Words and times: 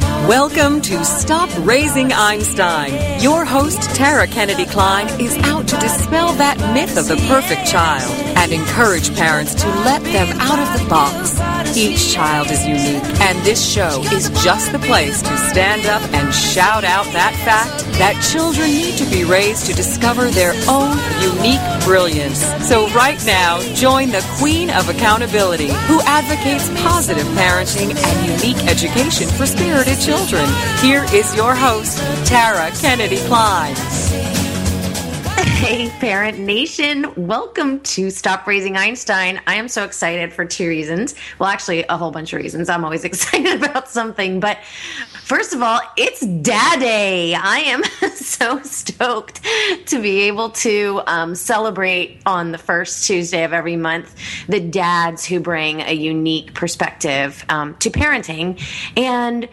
Welcome 0.00 0.80
to 0.82 1.04
Stop 1.04 1.48
Raising 1.60 2.12
Einstein. 2.12 3.20
Your 3.20 3.44
host, 3.44 3.80
Tara 3.94 4.26
Kennedy 4.26 4.66
Kline, 4.66 5.08
is 5.20 5.36
out 5.38 5.68
to 5.68 5.76
dispel 5.76 6.32
that 6.34 6.58
myth 6.74 6.98
of 6.98 7.08
the 7.08 7.16
perfect 7.28 7.66
child 7.66 8.12
and 8.36 8.52
encourage 8.52 9.14
parents 9.14 9.54
to 9.54 9.66
let 9.84 10.02
them 10.02 10.28
out 10.40 10.58
of 10.58 10.80
the 10.80 10.88
box. 10.88 11.40
Each 11.76 12.12
child 12.12 12.50
is 12.50 12.66
unique, 12.66 13.04
and 13.20 13.38
this 13.44 13.64
show 13.64 14.02
is 14.12 14.30
just 14.42 14.72
the 14.72 14.78
place 14.80 15.22
to 15.22 15.36
stand 15.36 15.86
up 15.86 16.02
and 16.12 16.34
shout 16.34 16.84
out 16.84 17.04
that 17.12 17.34
fact 17.44 17.84
that 17.98 18.20
children 18.32 18.68
need 18.68 18.96
to 18.98 19.04
be 19.10 19.24
raised 19.24 19.66
to 19.66 19.74
discover 19.74 20.30
their 20.30 20.52
own 20.68 20.96
unique 21.20 21.60
brilliance. 21.84 22.44
So, 22.66 22.88
right 22.90 23.22
now, 23.26 23.60
join 23.74 24.10
the 24.10 24.24
Queen 24.38 24.70
of 24.70 24.88
Accountability, 24.88 25.68
who 25.68 26.00
advocates 26.02 26.68
positive 26.82 27.26
parenting 27.28 27.94
and 27.96 28.42
unique 28.42 28.66
education 28.66 29.28
for 29.28 29.46
spirited 29.86 30.04
children. 30.04 30.46
Here 30.80 31.04
is 31.12 31.34
your 31.34 31.54
host, 31.54 31.98
Tara 32.26 32.70
Kennedy 32.72 33.18
Kline. 33.26 33.74
Hey, 35.56 35.88
Parent 36.00 36.38
Nation. 36.38 37.12
Welcome 37.16 37.80
to 37.80 38.10
Stop 38.10 38.46
Raising 38.46 38.76
Einstein. 38.76 39.40
I 39.46 39.54
am 39.54 39.68
so 39.68 39.84
excited 39.84 40.32
for 40.32 40.44
two 40.44 40.68
reasons. 40.68 41.14
Well, 41.38 41.48
actually, 41.48 41.84
a 41.88 41.96
whole 41.96 42.10
bunch 42.10 42.32
of 42.32 42.40
reasons. 42.40 42.68
I'm 42.68 42.84
always 42.84 43.04
excited 43.10 43.62
about 43.62 43.88
something. 43.88 44.38
But 44.38 44.58
first 45.22 45.54
of 45.54 45.62
all, 45.62 45.80
it's 45.96 46.20
Dad 46.20 46.80
Day. 46.80 47.34
I 47.34 47.58
am 47.60 47.82
so 48.14 48.60
stoked 48.62 49.40
to 49.86 50.02
be 50.02 50.22
able 50.22 50.50
to 50.50 51.00
um, 51.06 51.34
celebrate 51.34 52.20
on 52.26 52.52
the 52.52 52.58
first 52.58 53.06
Tuesday 53.06 53.44
of 53.44 53.52
every 53.52 53.76
month 53.76 54.14
the 54.48 54.60
dads 54.60 55.24
who 55.24 55.40
bring 55.40 55.80
a 55.80 55.92
unique 55.92 56.54
perspective 56.54 57.44
um, 57.48 57.74
to 57.76 57.90
parenting. 57.90 58.60
And 58.96 59.48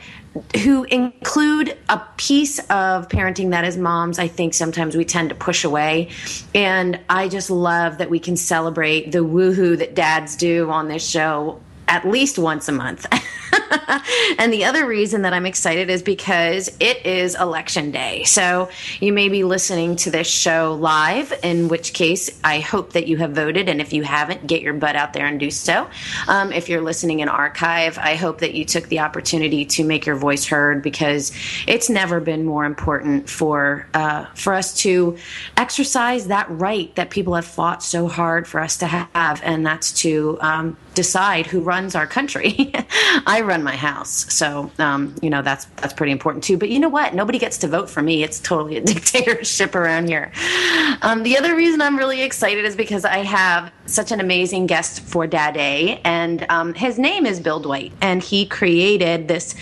who 0.64 0.84
include 0.86 1.78
a 1.90 2.02
piece 2.18 2.60
of 2.60 3.08
parenting 3.08 3.52
that 3.52 3.66
as 3.66 3.78
moms 3.78 4.18
I 4.18 4.28
think 4.28 4.54
sometimes 4.54 4.96
we 4.96 5.06
tend 5.06 5.30
to 5.30 5.36
push 5.36 5.64
away. 5.64 6.10
And 6.56 7.00
I 7.10 7.28
just 7.28 7.50
love 7.50 8.00
that 8.00 8.10
we 8.10 8.20
can 8.20 8.36
celebrate 8.36 9.12
the 9.12 9.20
woohoo 9.20 9.78
that 9.78 9.94
dads 9.96 10.36
do 10.36 10.70
on 10.70 10.88
this 10.88 11.08
show 11.08 11.60
at 11.94 12.08
least 12.08 12.40
once 12.40 12.68
a 12.68 12.72
month. 12.72 13.06
and 14.40 14.52
the 14.52 14.66
other 14.66 14.88
reason 14.88 15.22
that 15.22 15.32
I'm 15.32 15.46
excited 15.46 15.92
is 15.92 16.02
because 16.02 16.76
it 16.80 17.06
is 17.06 17.36
election 17.36 17.92
day. 17.92 18.24
So 18.24 18.70
you 19.00 19.14
may 19.14 19.30
be 19.30 19.44
listening 19.44 19.96
to 19.98 20.10
this 20.10 20.28
show 20.28 20.74
live, 20.74 21.32
in 21.44 21.68
which 21.68 21.94
case 21.94 22.32
I 22.44 22.62
hope 22.62 22.94
that 22.94 23.06
you 23.06 23.18
have 23.18 23.34
voted. 23.34 23.70
And 23.70 23.80
if 23.80 23.94
you 23.94 24.02
haven't, 24.02 24.48
get 24.48 24.64
your 24.64 24.74
butt 24.74 24.96
out 24.96 25.14
there 25.14 25.28
and 25.28 25.40
do 25.40 25.52
so. 25.52 25.88
Um, 26.28 26.52
if 26.52 26.68
you're 26.68 26.82
listening 26.82 27.20
in 27.20 27.30
archive, 27.30 28.00
I 28.00 28.16
hope 28.16 28.40
that 28.40 28.56
you 28.56 28.66
took 28.66 28.88
the 28.88 29.00
opportunity 29.00 29.64
to 29.66 29.84
make 29.84 30.08
your 30.08 30.16
voice 30.16 30.48
heard 30.48 30.82
because 30.82 31.32
it's 31.68 31.92
never 31.92 32.20
been 32.20 32.44
more 32.44 32.66
important 32.66 33.30
for 33.30 33.88
uh, 33.94 34.26
for 34.34 34.56
us 34.56 34.74
to 34.78 35.16
exercise 35.58 36.26
that 36.28 36.48
right 36.50 36.94
that 36.96 37.12
people 37.12 37.36
have 37.36 37.46
fought 37.46 37.84
so 37.84 38.08
hard 38.08 38.48
for 38.48 38.60
us 38.60 38.78
to 38.78 38.88
have, 38.88 39.42
and 39.44 39.64
that's 39.64 39.92
to 40.02 40.40
um, 40.42 40.76
decide 40.94 41.46
who 41.46 41.62
runs 41.62 41.96
our 41.96 42.08
country. 42.08 42.72
I 43.26 43.42
run 43.42 43.64
my 43.64 43.76
house, 43.76 44.32
so 44.34 44.72
um, 44.80 45.16
you 45.22 45.30
know 45.30 45.42
that's 45.42 45.66
that's 45.78 45.94
pretty 45.94 46.12
important 46.12 46.44
too. 46.44 46.58
But 46.58 46.70
you 46.70 46.80
know 46.80 46.90
what? 46.90 47.14
Nobody 47.14 47.40
gets 47.40 47.58
to 47.60 47.68
vote 47.68 47.90
for 47.90 48.02
me. 48.02 48.24
It's 48.24 48.40
totally 48.40 48.78
a 48.78 48.82
dictatorship 48.94 49.76
around 49.76 50.08
here. 50.08 50.32
Um, 51.02 51.24
the 51.24 51.38
other 51.38 51.56
reason 51.56 51.82
I'm 51.82 51.98
really 51.98 52.22
excited 52.22 52.66
is 52.66 52.76
because 52.76 53.06
I 53.06 53.18
have 53.20 53.72
such 53.86 54.12
an 54.12 54.20
amazing 54.20 54.68
guest 54.68 55.02
for 55.02 55.28
Dad 55.28 55.54
Day, 55.54 56.02
and 56.04 56.46
um, 56.50 56.74
his 56.74 57.00
name 57.00 57.26
is 57.26 57.40
Bill 57.40 57.60
Dwight, 57.60 57.92
and 58.02 58.22
he 58.22 58.46
created 58.46 59.28
this 59.28 59.56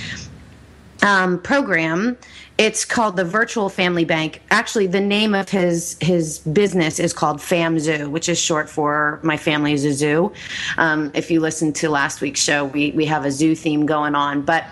um, 1.04 1.40
program 1.40 2.18
it's 2.62 2.86
called 2.86 3.16
the 3.16 3.26
Virtual 3.26 3.70
Family 3.70 4.06
Bank. 4.06 4.40
Actually, 4.52 4.86
the 4.86 5.02
name 5.02 5.34
of 5.34 5.50
his 5.50 5.98
his 6.00 6.38
business 6.40 7.00
is 7.00 7.12
called 7.12 7.40
FamZoo, 7.40 8.08
which 8.10 8.30
is 8.30 8.40
short 8.40 8.70
for 8.70 9.20
My 9.24 9.36
Family 9.36 9.74
is 9.74 9.84
a 9.84 9.92
Zoo. 9.92 10.32
Um, 10.78 11.12
if 11.16 11.32
you 11.32 11.40
listened 11.40 11.76
to 11.78 11.90
last 11.90 12.22
week's 12.22 12.40
show, 12.40 12.66
we 12.66 12.92
we 12.92 13.06
have 13.06 13.26
a 13.26 13.32
zoo 13.32 13.56
theme 13.56 13.86
going 13.88 14.16
on, 14.16 14.44
but. 14.44 14.66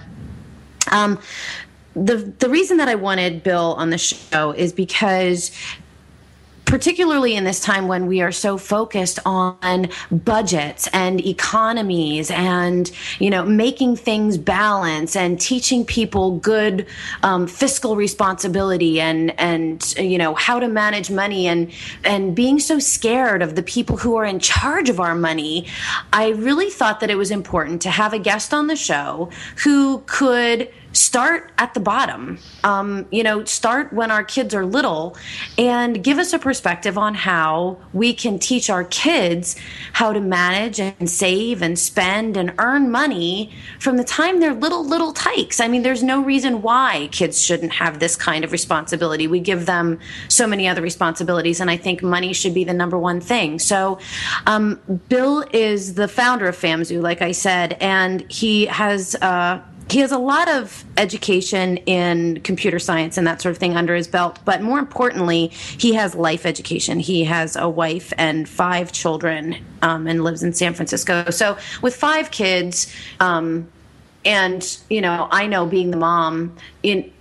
Um, 0.91 1.19
the 1.95 2.17
the 2.17 2.49
reason 2.49 2.77
that 2.77 2.87
I 2.87 2.95
wanted 2.95 3.43
Bill 3.43 3.73
on 3.77 3.89
the 3.89 3.97
show 3.97 4.51
is 4.51 4.71
because 4.71 5.51
particularly 6.69 7.35
in 7.35 7.45
this 7.45 7.59
time 7.59 7.87
when 7.87 8.05
we 8.05 8.21
are 8.21 8.31
so 8.31 8.55
focused 8.55 9.17
on 9.25 9.89
budgets 10.11 10.87
and 10.93 11.19
economies 11.25 12.29
and 12.29 12.91
you 13.17 13.27
know 13.31 13.43
making 13.43 13.95
things 13.95 14.37
balance 14.37 15.15
and 15.15 15.41
teaching 15.41 15.83
people 15.83 16.37
good 16.37 16.85
um, 17.23 17.47
fiscal 17.47 17.95
responsibility 17.95 19.01
and 19.01 19.37
and 19.39 19.97
you 19.97 20.15
know 20.15 20.35
how 20.35 20.59
to 20.59 20.67
manage 20.67 21.09
money 21.09 21.47
and 21.47 21.71
and 22.03 22.35
being 22.35 22.59
so 22.59 22.77
scared 22.77 23.41
of 23.41 23.55
the 23.55 23.63
people 23.63 23.97
who 23.97 24.15
are 24.15 24.25
in 24.25 24.39
charge 24.39 24.89
of 24.89 24.99
our 24.99 25.15
money 25.15 25.65
i 26.13 26.29
really 26.29 26.69
thought 26.69 26.99
that 26.99 27.09
it 27.09 27.15
was 27.15 27.31
important 27.31 27.81
to 27.81 27.89
have 27.89 28.13
a 28.13 28.19
guest 28.19 28.53
on 28.53 28.67
the 28.67 28.75
show 28.75 29.27
who 29.63 30.03
could 30.05 30.69
start 30.93 31.51
at 31.57 31.73
the 31.73 31.79
bottom. 31.79 32.39
Um, 32.63 33.05
you 33.11 33.23
know, 33.23 33.43
start 33.45 33.93
when 33.93 34.11
our 34.11 34.23
kids 34.23 34.53
are 34.55 34.65
little 34.65 35.15
and 35.57 36.03
give 36.03 36.17
us 36.17 36.33
a 36.33 36.39
perspective 36.39 36.97
on 36.97 37.13
how 37.13 37.77
we 37.93 38.13
can 38.13 38.39
teach 38.39 38.69
our 38.69 38.83
kids 38.83 39.55
how 39.93 40.13
to 40.13 40.19
manage 40.19 40.79
and 40.79 41.09
save 41.09 41.61
and 41.61 41.77
spend 41.77 42.37
and 42.37 42.53
earn 42.57 42.89
money 42.89 43.51
from 43.79 43.97
the 43.97 44.03
time 44.03 44.39
they're 44.39 44.53
little, 44.53 44.85
little 44.85 45.13
tykes. 45.13 45.59
I 45.59 45.67
mean, 45.67 45.83
there's 45.83 46.03
no 46.03 46.21
reason 46.21 46.61
why 46.61 47.09
kids 47.11 47.41
shouldn't 47.41 47.73
have 47.73 47.99
this 47.99 48.15
kind 48.15 48.43
of 48.43 48.51
responsibility. 48.51 49.27
We 49.27 49.39
give 49.39 49.65
them 49.65 49.99
so 50.27 50.47
many 50.47 50.67
other 50.67 50.81
responsibilities, 50.81 51.59
and 51.59 51.69
I 51.69 51.77
think 51.77 52.01
money 52.01 52.33
should 52.33 52.53
be 52.53 52.63
the 52.63 52.73
number 52.73 52.97
one 52.97 53.21
thing. 53.21 53.59
So, 53.59 53.99
um, 54.47 54.79
Bill 55.09 55.45
is 55.53 55.93
the 55.95 56.07
founder 56.07 56.47
of 56.47 56.55
FamZoo, 56.55 57.01
like 57.01 57.21
I 57.21 57.31
said, 57.31 57.77
and 57.79 58.29
he 58.31 58.65
has. 58.67 59.15
Uh, 59.15 59.61
he 59.89 59.99
has 59.99 60.11
a 60.11 60.17
lot 60.17 60.47
of 60.47 60.85
education 60.97 61.77
in 61.77 62.41
computer 62.41 62.79
science 62.79 63.17
and 63.17 63.25
that 63.25 63.41
sort 63.41 63.51
of 63.51 63.57
thing 63.57 63.75
under 63.75 63.95
his 63.95 64.07
belt, 64.07 64.39
but 64.45 64.61
more 64.61 64.79
importantly, 64.79 65.47
he 65.47 65.93
has 65.93 66.13
life 66.15 66.45
education. 66.45 66.99
He 66.99 67.23
has 67.23 67.55
a 67.55 67.67
wife 67.67 68.13
and 68.17 68.47
five 68.47 68.91
children 68.91 69.57
um, 69.81 70.05
and 70.07 70.23
lives 70.23 70.43
in 70.43 70.53
San 70.53 70.73
Francisco. 70.73 71.29
So, 71.31 71.57
with 71.81 71.95
five 71.95 72.29
kids, 72.31 72.93
um, 73.19 73.67
and 74.25 74.77
you 74.89 75.01
know, 75.01 75.27
I 75.31 75.47
know 75.47 75.65
being 75.65 75.91
the 75.91 75.97
mom 75.97 76.55
in 76.83 77.11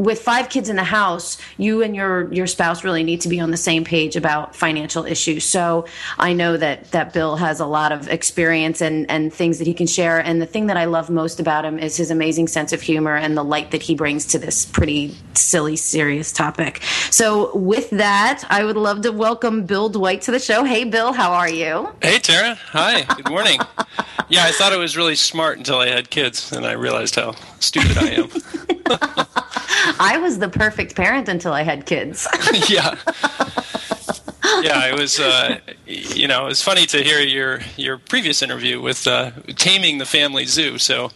with 0.00 0.22
five 0.22 0.48
kids 0.48 0.70
in 0.70 0.76
the 0.76 0.84
house, 0.84 1.36
you 1.58 1.82
and 1.82 1.94
your 1.94 2.32
your 2.32 2.46
spouse 2.46 2.82
really 2.82 3.02
need 3.02 3.20
to 3.20 3.28
be 3.28 3.38
on 3.38 3.50
the 3.50 3.56
same 3.58 3.84
page 3.84 4.16
about 4.16 4.56
financial 4.56 5.04
issues. 5.04 5.44
So 5.44 5.84
I 6.18 6.32
know 6.32 6.56
that 6.56 6.90
that 6.92 7.12
Bill 7.12 7.36
has 7.36 7.60
a 7.60 7.66
lot 7.66 7.92
of 7.92 8.08
experience 8.08 8.80
and 8.80 9.08
and 9.10 9.32
things 9.32 9.58
that 9.58 9.66
he 9.66 9.74
can 9.74 9.86
share. 9.86 10.18
And 10.18 10.40
the 10.40 10.46
thing 10.46 10.68
that 10.68 10.78
I 10.78 10.86
love 10.86 11.10
most 11.10 11.38
about 11.38 11.66
him 11.66 11.78
is 11.78 11.98
his 11.98 12.10
amazing 12.10 12.48
sense 12.48 12.72
of 12.72 12.80
humor 12.80 13.14
and 13.14 13.36
the 13.36 13.44
light 13.44 13.72
that 13.72 13.82
he 13.82 13.94
brings 13.94 14.24
to 14.26 14.38
this 14.38 14.64
pretty 14.64 15.14
silly, 15.34 15.76
serious 15.76 16.32
topic. 16.32 16.82
So 17.10 17.54
with 17.54 17.90
that, 17.90 18.42
I 18.48 18.64
would 18.64 18.78
love 18.78 19.02
to 19.02 19.12
welcome 19.12 19.66
Bill 19.66 19.90
Dwight 19.90 20.22
to 20.22 20.30
the 20.30 20.38
show. 20.38 20.64
Hey, 20.64 20.84
Bill, 20.84 21.12
how 21.12 21.32
are 21.34 21.50
you? 21.50 21.90
Hey, 22.00 22.18
Tara. 22.18 22.54
Hi. 22.54 23.02
Good 23.02 23.28
morning. 23.28 23.60
yeah, 24.30 24.44
I 24.44 24.52
thought 24.52 24.72
it 24.72 24.78
was 24.78 24.96
really 24.96 25.16
smart 25.16 25.58
until 25.58 25.78
I 25.78 25.88
had 25.88 26.08
kids, 26.08 26.52
and 26.52 26.64
I 26.64 26.72
realized 26.72 27.16
how 27.16 27.34
stupid 27.58 27.98
I 27.98 28.08
am. 28.10 29.26
I 29.98 30.18
was 30.18 30.38
the 30.38 30.48
perfect 30.48 30.96
parent 30.96 31.28
until 31.28 31.52
I 31.52 31.62
had 31.62 31.86
kids. 31.86 32.26
yeah. 32.68 32.96
yeah, 34.62 34.86
it 34.86 34.98
was. 34.98 35.20
Uh, 35.20 35.58
you 35.86 36.26
know, 36.28 36.44
it 36.44 36.48
was 36.48 36.62
funny 36.62 36.86
to 36.86 37.02
hear 37.02 37.20
your 37.20 37.60
your 37.76 37.98
previous 37.98 38.42
interview 38.42 38.80
with 38.80 39.06
uh, 39.06 39.30
taming 39.56 39.98
the 39.98 40.06
family 40.06 40.46
zoo. 40.46 40.78
So, 40.78 41.06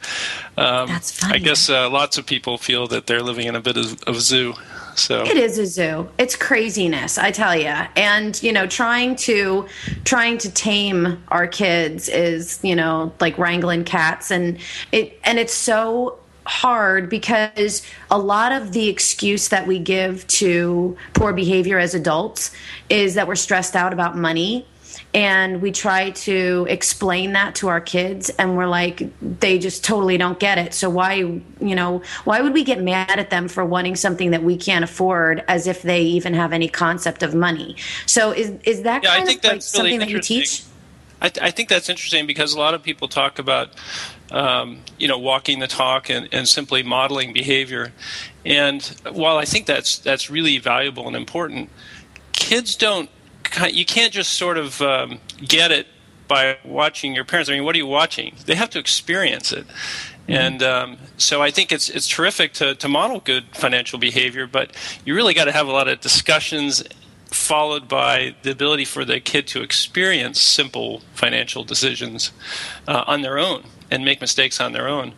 um, 0.56 0.88
that's 0.88 1.12
funny. 1.12 1.34
I 1.34 1.38
guess 1.38 1.68
uh, 1.68 1.90
lots 1.90 2.18
of 2.18 2.26
people 2.26 2.58
feel 2.58 2.86
that 2.88 3.06
they're 3.06 3.22
living 3.22 3.46
in 3.46 3.56
a 3.56 3.60
bit 3.60 3.76
of, 3.76 4.02
of 4.04 4.20
zoo. 4.20 4.54
So 4.96 5.24
it 5.24 5.36
is 5.36 5.58
a 5.58 5.66
zoo. 5.66 6.08
It's 6.18 6.36
craziness, 6.36 7.18
I 7.18 7.30
tell 7.30 7.56
you. 7.56 7.74
And 7.96 8.40
you 8.42 8.52
know, 8.52 8.66
trying 8.66 9.16
to 9.16 9.66
trying 10.04 10.38
to 10.38 10.50
tame 10.50 11.22
our 11.28 11.46
kids 11.46 12.08
is 12.08 12.60
you 12.62 12.76
know 12.76 13.12
like 13.20 13.36
wrangling 13.38 13.84
cats, 13.84 14.30
and 14.30 14.58
it 14.92 15.18
and 15.24 15.38
it's 15.38 15.54
so 15.54 16.18
hard 16.46 17.08
because 17.08 17.82
a 18.10 18.18
lot 18.18 18.52
of 18.52 18.72
the 18.72 18.88
excuse 18.88 19.48
that 19.48 19.66
we 19.66 19.78
give 19.78 20.26
to 20.26 20.96
poor 21.14 21.32
behavior 21.32 21.78
as 21.78 21.94
adults 21.94 22.50
is 22.88 23.14
that 23.14 23.26
we're 23.26 23.34
stressed 23.34 23.74
out 23.76 23.92
about 23.92 24.16
money. 24.16 24.66
And 25.12 25.62
we 25.62 25.70
try 25.70 26.10
to 26.10 26.66
explain 26.68 27.32
that 27.34 27.54
to 27.56 27.68
our 27.68 27.80
kids 27.80 28.30
and 28.30 28.56
we're 28.56 28.66
like 28.66 29.08
they 29.40 29.60
just 29.60 29.84
totally 29.84 30.18
don't 30.18 30.40
get 30.40 30.58
it. 30.58 30.74
So 30.74 30.90
why 30.90 31.14
you 31.14 31.42
know 31.60 32.02
why 32.24 32.40
would 32.40 32.52
we 32.52 32.64
get 32.64 32.82
mad 32.82 33.18
at 33.18 33.30
them 33.30 33.46
for 33.46 33.64
wanting 33.64 33.94
something 33.94 34.32
that 34.32 34.42
we 34.42 34.56
can't 34.56 34.82
afford 34.82 35.44
as 35.46 35.68
if 35.68 35.82
they 35.82 36.02
even 36.02 36.34
have 36.34 36.52
any 36.52 36.68
concept 36.68 37.22
of 37.22 37.32
money? 37.32 37.76
So 38.06 38.32
is 38.32 38.54
is 38.64 38.82
that 38.82 39.04
yeah, 39.04 39.16
kind 39.16 39.28
of 39.28 39.34
like 39.34 39.42
really 39.44 39.60
something 39.60 39.98
that 40.00 40.08
you 40.08 40.20
teach? 40.20 40.64
I, 41.22 41.30
I, 41.40 41.50
think 41.52 41.70
that's 41.70 41.88
interesting 41.88 42.26
because 42.26 42.52
a 42.52 42.58
lot 42.58 42.74
of 42.74 42.82
people 42.82 43.08
talk 43.08 43.38
about 43.38 43.70
um, 44.34 44.80
you 44.98 45.08
know 45.08 45.18
walking 45.18 45.60
the 45.60 45.66
talk 45.66 46.10
and, 46.10 46.28
and 46.32 46.46
simply 46.46 46.82
modeling 46.82 47.32
behavior 47.32 47.92
and 48.44 48.82
while 49.10 49.38
I 49.38 49.44
think 49.44 49.66
that's 49.66 49.98
that's 49.98 50.28
really 50.28 50.58
valuable 50.58 51.06
and 51.06 51.16
important 51.16 51.70
kids 52.32 52.76
don't 52.76 53.08
you 53.70 53.84
can't 53.84 54.12
just 54.12 54.34
sort 54.34 54.58
of 54.58 54.82
um, 54.82 55.20
get 55.46 55.70
it 55.70 55.86
by 56.26 56.58
watching 56.64 57.14
your 57.14 57.24
parents. 57.24 57.50
I 57.50 57.52
mean, 57.52 57.64
what 57.64 57.74
are 57.74 57.78
you 57.78 57.86
watching? 57.86 58.34
They 58.46 58.54
have 58.54 58.70
to 58.70 58.78
experience 58.78 59.52
it. 59.52 59.66
Mm-hmm. 59.66 60.32
And 60.32 60.62
um, 60.62 60.98
so 61.18 61.42
I 61.42 61.50
think 61.50 61.70
it's 61.70 61.88
it's 61.88 62.08
terrific 62.08 62.54
to, 62.54 62.74
to 62.76 62.88
model 62.88 63.20
good 63.20 63.44
financial 63.52 63.98
behavior, 63.98 64.46
but 64.46 64.72
you 65.04 65.14
really 65.14 65.34
got 65.34 65.44
to 65.44 65.52
have 65.52 65.68
a 65.68 65.72
lot 65.72 65.86
of 65.88 66.00
discussions 66.00 66.82
followed 67.26 67.88
by 67.88 68.34
the 68.42 68.50
ability 68.50 68.84
for 68.84 69.04
the 69.04 69.20
kid 69.20 69.46
to 69.48 69.62
experience 69.62 70.40
simple 70.40 71.02
financial 71.14 71.64
decisions 71.64 72.32
uh, 72.86 73.04
on 73.06 73.22
their 73.22 73.38
own 73.38 73.64
and 73.94 74.04
make 74.04 74.20
mistakes 74.20 74.60
on 74.60 74.72
their 74.72 74.88
own. 74.88 75.14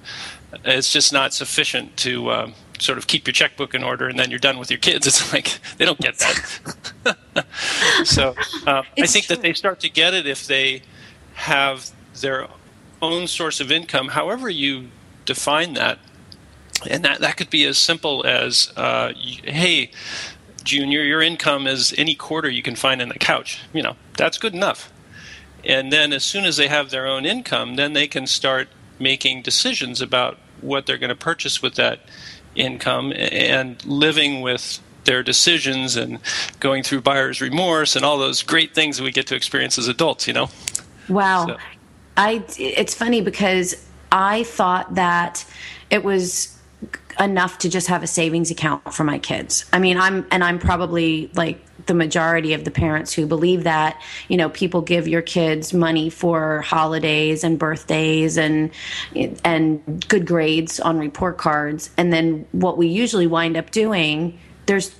It's 0.64 0.92
just 0.92 1.12
not 1.12 1.32
sufficient 1.32 1.96
to 1.98 2.28
uh, 2.28 2.50
sort 2.78 2.98
of 2.98 3.06
keep 3.06 3.26
your 3.26 3.32
checkbook 3.32 3.74
in 3.74 3.82
order 3.82 4.06
and 4.06 4.18
then 4.18 4.30
you're 4.30 4.38
done 4.38 4.58
with 4.58 4.70
your 4.70 4.78
kids. 4.78 5.06
It's 5.06 5.32
like 5.32 5.58
they 5.78 5.86
don't 5.86 5.98
get 5.98 6.18
that. 6.18 7.46
so 8.04 8.34
uh, 8.66 8.82
I 8.98 9.06
think 9.06 9.26
true. 9.26 9.36
that 9.36 9.42
they 9.42 9.54
start 9.54 9.80
to 9.80 9.88
get 9.88 10.12
it 10.12 10.26
if 10.26 10.46
they 10.46 10.82
have 11.34 11.90
their 12.20 12.48
own 13.00 13.26
source 13.26 13.60
of 13.60 13.72
income, 13.72 14.08
however 14.08 14.50
you 14.50 14.88
define 15.24 15.72
that. 15.74 15.98
And 16.88 17.02
that, 17.04 17.20
that 17.20 17.38
could 17.38 17.48
be 17.48 17.64
as 17.64 17.78
simple 17.78 18.26
as, 18.26 18.70
uh, 18.76 19.14
hey, 19.16 19.90
Junior, 20.64 21.02
your 21.02 21.22
income 21.22 21.66
is 21.66 21.94
any 21.96 22.14
quarter 22.14 22.50
you 22.50 22.62
can 22.62 22.76
find 22.76 23.00
in 23.00 23.08
the 23.08 23.18
couch. 23.18 23.62
You 23.72 23.82
know, 23.82 23.96
that's 24.18 24.36
good 24.36 24.52
enough. 24.52 24.92
And 25.66 25.92
then 25.92 26.12
as 26.12 26.24
soon 26.24 26.44
as 26.44 26.56
they 26.56 26.68
have 26.68 26.90
their 26.90 27.06
own 27.06 27.26
income, 27.26 27.76
then 27.76 27.92
they 27.92 28.06
can 28.06 28.26
start 28.26 28.68
making 28.98 29.42
decisions 29.42 30.00
about 30.00 30.38
what 30.60 30.86
they're 30.86 30.98
going 30.98 31.10
to 31.10 31.16
purchase 31.16 31.60
with 31.60 31.74
that 31.74 32.00
income 32.54 33.12
and 33.14 33.84
living 33.84 34.40
with 34.40 34.80
their 35.04 35.22
decisions 35.22 35.96
and 35.96 36.18
going 36.60 36.82
through 36.82 37.00
buyer's 37.00 37.40
remorse 37.40 37.96
and 37.96 38.04
all 38.04 38.18
those 38.18 38.42
great 38.42 38.74
things 38.74 38.96
that 38.96 39.04
we 39.04 39.12
get 39.12 39.26
to 39.26 39.34
experience 39.34 39.78
as 39.78 39.88
adults, 39.88 40.26
you 40.26 40.32
know? 40.32 40.48
Wow. 41.08 41.46
So. 41.46 41.56
I, 42.16 42.44
it's 42.58 42.94
funny 42.94 43.20
because 43.20 43.86
I 44.10 44.44
thought 44.44 44.94
that 44.94 45.44
it 45.90 46.02
was 46.02 46.55
enough 47.18 47.58
to 47.58 47.68
just 47.68 47.86
have 47.88 48.02
a 48.02 48.06
savings 48.06 48.50
account 48.50 48.92
for 48.94 49.04
my 49.04 49.18
kids. 49.18 49.64
I 49.72 49.78
mean, 49.78 49.96
I'm, 49.96 50.26
and 50.30 50.44
I'm 50.44 50.58
probably 50.58 51.30
like 51.34 51.62
the 51.86 51.94
majority 51.94 52.52
of 52.52 52.64
the 52.64 52.70
parents 52.70 53.12
who 53.12 53.26
believe 53.26 53.64
that, 53.64 54.02
you 54.28 54.36
know, 54.36 54.48
people 54.48 54.82
give 54.82 55.06
your 55.06 55.22
kids 55.22 55.72
money 55.72 56.10
for 56.10 56.62
holidays 56.62 57.44
and 57.44 57.58
birthdays 57.58 58.36
and, 58.36 58.70
and 59.44 60.08
good 60.08 60.26
grades 60.26 60.80
on 60.80 60.98
report 60.98 61.38
cards. 61.38 61.90
And 61.96 62.12
then 62.12 62.46
what 62.52 62.76
we 62.76 62.88
usually 62.88 63.26
wind 63.26 63.56
up 63.56 63.70
doing 63.70 64.38
there's 64.66 64.94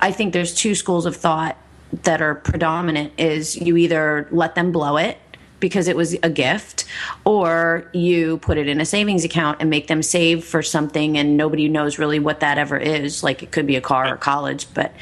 I 0.00 0.12
think 0.12 0.32
there's 0.32 0.54
two 0.54 0.74
schools 0.74 1.06
of 1.06 1.16
thought 1.16 1.56
that 2.02 2.22
are 2.22 2.34
predominant 2.34 3.12
is 3.18 3.56
you 3.56 3.76
either 3.76 4.28
let 4.30 4.54
them 4.54 4.72
blow 4.72 4.96
it 4.96 5.18
because 5.60 5.88
it 5.88 5.96
was 5.96 6.14
a 6.22 6.30
gift 6.30 6.84
or 7.24 7.88
you 7.92 8.38
put 8.38 8.58
it 8.58 8.68
in 8.68 8.80
a 8.80 8.84
savings 8.84 9.24
account 9.24 9.58
and 9.60 9.70
make 9.70 9.86
them 9.86 10.02
save 10.02 10.44
for 10.44 10.62
something 10.62 11.16
and 11.16 11.36
nobody 11.36 11.68
knows 11.68 11.98
really 11.98 12.18
what 12.18 12.40
that 12.40 12.58
ever 12.58 12.76
is 12.76 13.22
like 13.22 13.42
it 13.42 13.52
could 13.52 13.66
be 13.66 13.76
a 13.76 13.80
car 13.80 14.04
right. 14.04 14.12
or 14.12 14.16
college 14.16 14.66
but 14.74 14.92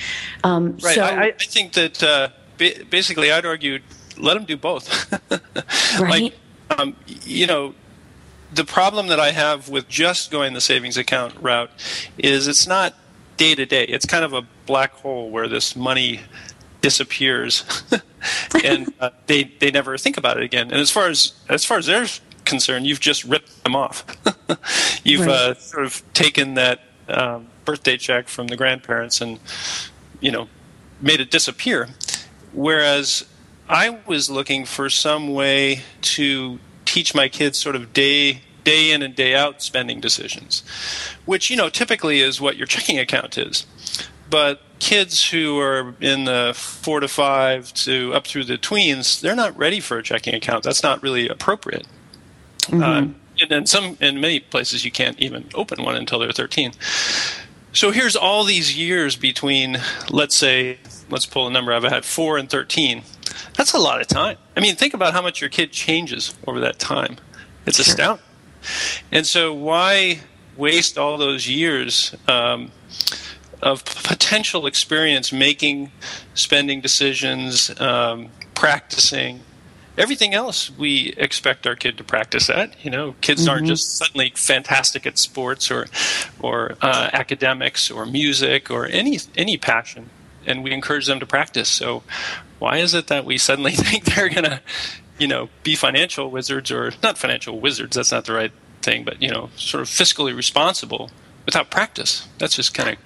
um, 0.45 0.73
right 0.83 0.95
so, 0.95 1.03
I, 1.03 1.23
I, 1.27 1.33
think 1.33 1.73
that 1.75 2.03
uh, 2.03 2.29
basically 2.91 3.31
i'd 3.33 3.47
argue 3.47 3.79
let 4.19 4.35
them 4.35 4.45
do 4.45 4.57
both 4.57 5.13
right 6.01 6.11
like 6.11 6.35
um, 6.79 6.97
you 7.07 7.47
know 7.47 7.75
the 8.53 8.65
problem 8.65 9.09
that 9.09 9.21
i 9.21 9.31
have 9.31 9.69
with 9.69 9.89
just 9.89 10.31
going 10.31 10.55
the 10.55 10.61
savings 10.61 10.97
account 10.97 11.35
route 11.41 11.71
is 12.19 12.49
it's 12.49 12.67
not 12.67 12.95
day 13.39 13.55
to 13.55 13.65
day. 13.65 13.85
It's 13.85 14.05
kind 14.05 14.25
of 14.25 14.35
a 14.35 14.43
black 14.67 14.93
hole 14.93 15.31
where 15.31 15.49
this 15.49 15.75
money 15.75 16.21
disappears, 16.89 17.65
and 18.65 18.95
uh, 18.99 19.11
they 19.27 19.45
they 19.45 19.71
never 19.71 19.99
think 19.99 20.17
about 20.17 20.39
it 20.39 20.43
again. 20.43 20.71
And 20.71 20.81
as 20.81 20.91
far 20.91 21.09
as 21.09 21.33
as 21.51 21.67
far 21.67 21.77
as 21.77 21.85
they're 21.85 22.07
concerned, 22.47 22.87
you've 22.87 23.01
just 23.01 23.25
ripped 23.25 23.63
them 23.63 23.77
off. 23.77 24.07
you've 25.05 25.27
right. 25.27 25.51
uh, 25.51 25.55
sort 25.55 25.85
of 25.85 26.03
taken 26.15 26.55
that 26.55 26.81
um, 27.09 27.47
birthday 27.67 27.99
check 27.99 28.29
from 28.29 28.47
the 28.47 28.57
grandparents 28.57 29.21
and 29.21 29.39
you 30.21 30.31
know 30.31 30.49
made 31.03 31.21
it 31.21 31.31
disappear. 31.31 31.91
Whereas 32.55 33.27
I 33.69 33.99
was 34.07 34.31
looking 34.31 34.65
for 34.65 34.89
some 34.89 35.35
way 35.35 35.83
to 36.17 36.59
teach 36.87 37.15
my 37.15 37.29
kids 37.29 37.59
sort 37.59 37.77
of 37.77 37.93
day 37.93 38.41
day 38.65 38.93
in 38.93 39.03
and 39.03 39.15
day 39.15 39.35
out 39.35 39.61
spending 39.63 40.01
decisions, 40.01 40.63
which 41.27 41.51
you 41.51 41.57
know 41.57 41.69
typically 41.69 42.21
is 42.21 42.41
what 42.41 42.57
your 42.57 42.67
checking 42.67 42.99
account 42.99 43.37
is. 43.37 43.67
But 44.31 44.63
kids 44.79 45.31
who 45.31 45.59
are 45.59 45.95
in 46.01 46.25
the 46.25 46.53
four 46.55 47.01
to 47.01 47.09
five 47.09 47.73
to 47.75 48.15
up 48.15 48.27
through 48.27 48.45
the 48.45 48.59
tweens, 48.59 49.21
they're 49.21 49.37
not 49.37 49.57
ready 49.57 49.81
for 49.81 49.99
a 49.99 50.03
checking 50.03 50.35
account. 50.35 50.65
That's 50.65 50.83
not 50.83 51.03
really 51.03 51.29
appropriate. 51.29 51.87
Mm-hmm. 52.63 52.83
Uh, 52.83 53.15
and 53.41 53.53
in 53.53 53.67
some, 53.67 53.97
in 54.01 54.21
many 54.21 54.41
places, 54.41 54.85
you 54.85 54.91
can't 54.91 55.19
even 55.21 55.49
open 55.55 55.83
one 55.83 55.95
until 55.95 56.19
they're 56.19 56.33
13. 56.33 56.73
So 57.73 57.91
here's 57.91 58.17
all 58.17 58.45
these 58.45 58.77
years 58.77 59.15
between, 59.15 59.79
let's 60.11 60.35
say, 60.35 60.79
let's 61.11 61.27
pull 61.27 61.47
a 61.47 61.51
number 61.51 61.73
I've 61.73 61.85
had 61.85 62.05
four 62.05 62.39
and 62.39 62.51
13. 62.51 63.03
That's 63.57 63.73
a 63.73 63.79
lot 63.79 64.01
of 64.01 64.07
time. 64.07 64.37
I 64.57 64.61
mean, 64.61 64.75
think 64.75 64.95
about 64.95 65.13
how 65.13 65.23
much 65.23 65.41
your 65.41 65.51
kid 65.51 65.71
changes 65.71 66.35
over 66.47 66.61
that 66.61 66.79
time. 66.79 67.17
It's 67.67 67.77
sure. 67.77 67.93
astounding. 67.93 68.25
And 69.13 69.27
so, 69.27 69.53
why 69.53 70.21
waste 70.57 70.99
all 70.99 71.17
those 71.17 71.49
years 71.49 72.15
um, 72.27 72.73
of 73.63 73.85
potential 73.85 74.67
experience 74.67 75.33
making 75.33 75.91
spending 76.35 76.81
decisions, 76.81 77.71
um, 77.81 78.29
practicing? 78.55 79.41
Everything 79.97 80.33
else 80.33 80.71
we 80.71 81.13
expect 81.17 81.67
our 81.67 81.75
kid 81.75 81.99
to 81.99 82.05
practice 82.05 82.49
at. 82.49 82.73
You 82.85 82.91
know, 82.91 83.17
kids 83.21 83.43
mm-hmm. 83.43 83.51
aren't 83.51 83.67
just 83.67 83.97
suddenly 83.97 84.33
fantastic 84.37 85.07
at 85.07 85.19
sports 85.19 85.71
or, 85.71 85.87
or 86.41 86.77
uh, 86.81 87.11
academics 87.13 87.91
or 87.91 88.07
music 88.07 88.71
or 88.71 88.87
any 88.87 89.19
any 89.37 89.57
passion, 89.57 90.11
and 90.47 90.63
we 90.63 90.73
encourage 90.73 91.07
them 91.07 91.19
to 91.19 91.27
practice. 91.27 91.69
So, 91.69 92.05
why 92.61 92.79
is 92.79 92.95
it 92.95 93.09
that 93.09 93.25
we 93.25 93.39
suddenly 93.39 93.73
think 93.75 94.05
they're 94.05 94.29
going 94.29 94.45
to 94.45 94.61
you 95.19 95.27
know, 95.27 95.49
be 95.63 95.75
financial 95.75 96.31
wizards 96.31 96.71
or 96.71 96.93
not 97.03 97.19
financial 97.19 97.61
wizards, 97.61 97.97
that's 97.97 98.13
not 98.13 98.25
the 98.25 98.33
right 98.33 98.53
thing, 98.83 99.05
but, 99.05 99.21
you 99.21 99.31
know, 99.31 99.51
sort 99.57 99.83
of 99.83 99.89
fiscally 99.89 100.35
responsible 100.35 101.11
without 101.45 101.71
practice. 101.71 102.27
That's 102.39 102.57
just 102.57 102.73
kind 102.73 102.91
of 102.91 102.97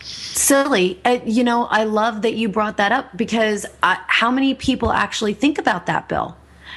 silly. 0.00 1.00
Uh, 1.04 1.18
you 1.24 1.44
know, 1.44 1.66
I 1.66 1.84
love 1.84 2.22
that 2.22 2.34
you 2.34 2.48
brought 2.48 2.76
that 2.78 2.92
up 2.92 3.16
because 3.16 3.66
I, 3.82 3.98
how 4.06 4.30
many 4.30 4.54
people 4.54 4.92
actually 4.92 5.34
think 5.34 5.58
about 5.58 5.86
that, 5.86 6.08
Bill? 6.08 6.36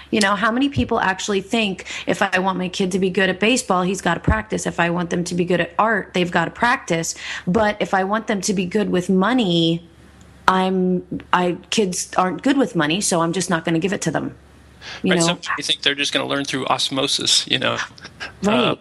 You 0.10 0.20
know, 0.20 0.36
how 0.36 0.52
many 0.52 0.68
people 0.68 1.00
actually 1.00 1.42
think 1.42 1.86
if 2.06 2.22
I 2.22 2.40
want 2.40 2.58
my 2.58 2.68
kid 2.68 2.92
to 2.92 3.00
be 3.00 3.10
good 3.10 3.30
at 3.30 3.40
baseball, 3.40 3.84
he's 3.84 4.02
got 4.02 4.16
to 4.16 4.20
practice. 4.20 4.68
If 4.68 4.80
I 4.80 4.90
want 4.90 5.10
them 5.10 5.24
to 5.24 5.36
be 5.36 5.46
good 5.46 5.62
at 5.62 5.74
art, 5.80 6.14
they've 6.14 6.30
got 6.30 6.46
to 6.46 6.52
practice. 6.52 7.16
But 7.48 7.78
if 7.82 7.94
I 7.94 8.04
want 8.04 8.28
them 8.28 8.42
to 8.42 8.54
be 8.54 8.66
good 8.66 8.90
with 8.90 9.10
money, 9.10 9.88
I'm 10.48 11.24
I 11.32 11.58
kids 11.70 12.14
aren't 12.18 12.42
good 12.42 12.58
with 12.58 12.76
money, 12.76 13.00
so 13.00 13.22
I'm 13.22 13.32
just 13.32 13.50
not 13.50 13.64
going 13.64 13.74
to 13.74 13.80
give 13.80 13.94
it 13.94 14.02
to 14.02 14.12
them. 14.12 14.36
You 15.04 15.12
right. 15.12 15.20
Know? 15.20 15.26
Some 15.26 15.40
think 15.62 15.82
they're 15.82 15.96
just 15.96 16.12
going 16.12 16.26
to 16.26 16.30
learn 16.30 16.44
through 16.44 16.66
osmosis, 16.66 17.48
you 17.48 17.60
know. 17.60 17.78
Right. 18.44 18.54
Uh, 18.54 18.76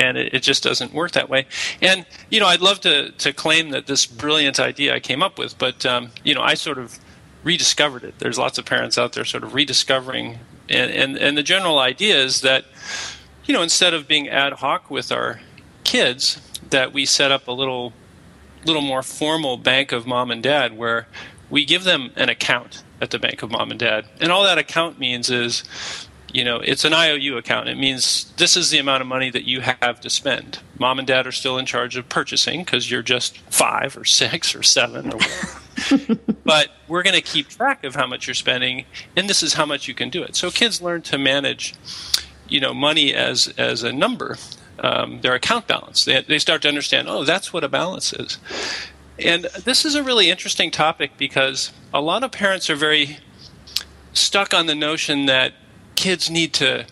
and 0.00 0.16
it, 0.16 0.34
it, 0.34 0.42
just 0.42 0.62
doesn't 0.62 0.94
work 0.94 1.12
that 1.12 1.28
way. 1.28 1.46
And 1.82 2.06
you 2.30 2.40
know, 2.40 2.46
I'd 2.46 2.62
love 2.62 2.80
to 2.80 3.10
to 3.12 3.32
claim 3.32 3.70
that 3.70 3.86
this 3.86 4.06
brilliant 4.06 4.58
idea 4.58 4.94
I 4.94 5.00
came 5.00 5.22
up 5.22 5.38
with, 5.38 5.58
but 5.58 5.84
um, 5.84 6.10
you 6.24 6.34
know, 6.34 6.42
I 6.42 6.54
sort 6.54 6.78
of 6.78 6.98
rediscovered 7.44 8.02
it. 8.04 8.18
There's 8.18 8.38
lots 8.38 8.58
of 8.58 8.64
parents 8.64 8.98
out 8.98 9.12
there 9.12 9.24
sort 9.24 9.44
of 9.44 9.54
rediscovering, 9.54 10.38
and 10.68 10.90
and 10.90 11.16
and 11.16 11.36
the 11.36 11.42
general 11.42 11.78
idea 11.78 12.16
is 12.16 12.40
that 12.40 12.64
you 13.44 13.54
know, 13.54 13.62
instead 13.62 13.94
of 13.94 14.08
being 14.08 14.28
ad 14.28 14.54
hoc 14.54 14.90
with 14.90 15.12
our 15.12 15.40
kids, 15.84 16.40
that 16.70 16.92
we 16.92 17.04
set 17.04 17.30
up 17.30 17.46
a 17.46 17.52
little 17.52 17.92
little 18.64 18.82
more 18.82 19.02
formal 19.02 19.56
bank 19.56 19.92
of 19.92 20.06
mom 20.06 20.30
and 20.30 20.42
dad 20.42 20.76
where 20.76 21.08
we 21.48 21.64
give 21.64 21.84
them 21.84 22.10
an 22.16 22.28
account 22.28 22.82
at 23.00 23.10
the 23.10 23.18
bank 23.18 23.42
of 23.42 23.50
mom 23.50 23.70
and 23.70 23.80
dad. 23.80 24.04
And 24.20 24.30
all 24.30 24.44
that 24.44 24.58
account 24.58 24.98
means 24.98 25.30
is 25.30 25.64
you 26.32 26.44
know, 26.44 26.58
it's 26.58 26.84
an 26.84 26.92
IOU 26.92 27.36
account. 27.36 27.68
It 27.68 27.76
means 27.76 28.32
this 28.36 28.56
is 28.56 28.70
the 28.70 28.78
amount 28.78 29.00
of 29.00 29.06
money 29.06 29.30
that 29.30 29.44
you 29.44 29.60
have 29.60 30.00
to 30.00 30.10
spend. 30.10 30.60
Mom 30.78 30.98
and 30.98 31.06
dad 31.06 31.26
are 31.26 31.32
still 31.32 31.58
in 31.58 31.66
charge 31.66 31.96
of 31.96 32.08
purchasing 32.08 32.62
because 32.62 32.90
you're 32.90 33.02
just 33.02 33.38
five 33.50 33.96
or 33.96 34.04
six 34.04 34.54
or 34.54 34.62
seven 34.62 35.12
or 35.12 35.18
whatever. 35.18 36.20
but 36.44 36.68
we're 36.88 37.02
going 37.02 37.16
to 37.16 37.22
keep 37.22 37.48
track 37.48 37.84
of 37.84 37.94
how 37.94 38.06
much 38.06 38.26
you're 38.26 38.34
spending, 38.34 38.84
and 39.16 39.28
this 39.28 39.42
is 39.42 39.54
how 39.54 39.66
much 39.66 39.88
you 39.88 39.94
can 39.94 40.10
do 40.10 40.22
it. 40.22 40.36
So 40.36 40.50
kids 40.50 40.80
learn 40.80 41.02
to 41.02 41.18
manage, 41.18 41.74
you 42.48 42.60
know, 42.60 42.74
money 42.74 43.14
as 43.14 43.48
as 43.58 43.82
a 43.82 43.92
number, 43.92 44.36
um, 44.78 45.20
their 45.22 45.34
account 45.34 45.66
balance. 45.66 46.04
They, 46.04 46.22
they 46.22 46.38
start 46.38 46.62
to 46.62 46.68
understand, 46.68 47.08
oh, 47.08 47.24
that's 47.24 47.52
what 47.52 47.64
a 47.64 47.68
balance 47.68 48.12
is. 48.12 48.38
And 49.18 49.44
this 49.64 49.84
is 49.84 49.94
a 49.94 50.02
really 50.02 50.30
interesting 50.30 50.70
topic 50.70 51.12
because 51.18 51.72
a 51.92 52.00
lot 52.00 52.24
of 52.24 52.32
parents 52.32 52.70
are 52.70 52.76
very 52.76 53.18
stuck 54.12 54.54
on 54.54 54.66
the 54.66 54.74
notion 54.74 55.26
that 55.26 55.52
kids 56.00 56.30
need 56.30 56.54
to 56.54 56.86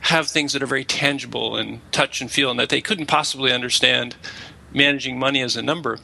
have 0.00 0.28
things 0.28 0.52
that 0.52 0.62
are 0.62 0.66
very 0.66 0.84
tangible 0.84 1.56
and 1.56 1.80
touch 1.90 2.20
and 2.20 2.30
feel, 2.30 2.50
and 2.50 2.60
that 2.60 2.68
they 2.68 2.82
couldn't 2.82 3.06
possibly 3.06 3.50
understand 3.50 4.14
managing 4.74 5.18
money 5.18 5.40
as 5.40 5.56
a 5.56 5.62
number. 5.62 5.98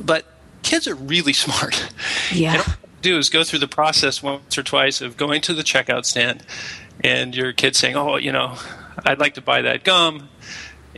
But 0.00 0.26
kids 0.62 0.86
are 0.86 0.94
really 0.94 1.32
smart. 1.44 1.92
Yeah. 2.32 2.52
And 2.52 2.60
all 2.60 2.68
you 2.68 3.02
do 3.02 3.18
is 3.18 3.30
go 3.30 3.42
through 3.42 3.58
the 3.58 3.68
process 3.68 4.22
once 4.22 4.56
or 4.56 4.62
twice 4.62 5.00
of 5.00 5.16
going 5.16 5.40
to 5.42 5.54
the 5.54 5.64
checkout 5.64 6.04
stand 6.04 6.44
and 7.02 7.34
your 7.34 7.52
kid 7.52 7.74
saying, 7.74 7.96
Oh, 7.96 8.16
you 8.16 8.30
know, 8.30 8.56
I'd 9.04 9.18
like 9.18 9.34
to 9.34 9.42
buy 9.42 9.62
that 9.62 9.82
gum. 9.82 10.28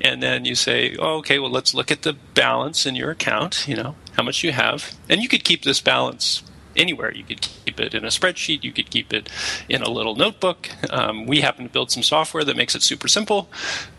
And 0.02 0.22
then 0.22 0.44
you 0.44 0.54
say, 0.54 0.94
oh, 0.96 1.16
okay, 1.16 1.40
well, 1.40 1.50
let's 1.50 1.75
look 1.75 1.90
at 1.90 2.02
the 2.02 2.12
balance 2.12 2.87
in 2.87 2.94
your 2.94 3.10
account, 3.10 3.66
you 3.66 3.75
know, 3.75 3.96
how 4.12 4.22
much 4.22 4.44
you 4.44 4.52
have. 4.52 4.96
And 5.08 5.20
you 5.20 5.28
could 5.28 5.42
keep 5.42 5.64
this 5.64 5.80
balance 5.80 6.44
anywhere. 6.78 7.12
You 7.12 7.25
could 7.25 7.40
keep 7.40 7.80
it 7.80 7.94
in 7.94 8.04
a 8.04 8.08
spreadsheet. 8.08 8.62
You 8.64 8.73
could 8.73 8.90
keep 8.90 9.12
it 9.12 9.28
in 9.68 9.82
a 9.82 9.90
little 9.90 10.14
notebook. 10.14 10.70
Um, 10.90 11.26
we 11.26 11.40
happen 11.40 11.66
to 11.66 11.73
build 11.73 11.90
some 11.90 12.02
software 12.02 12.44
that 12.44 12.56
makes 12.56 12.75
it 12.75 12.82
super 12.82 13.08
simple 13.08 13.50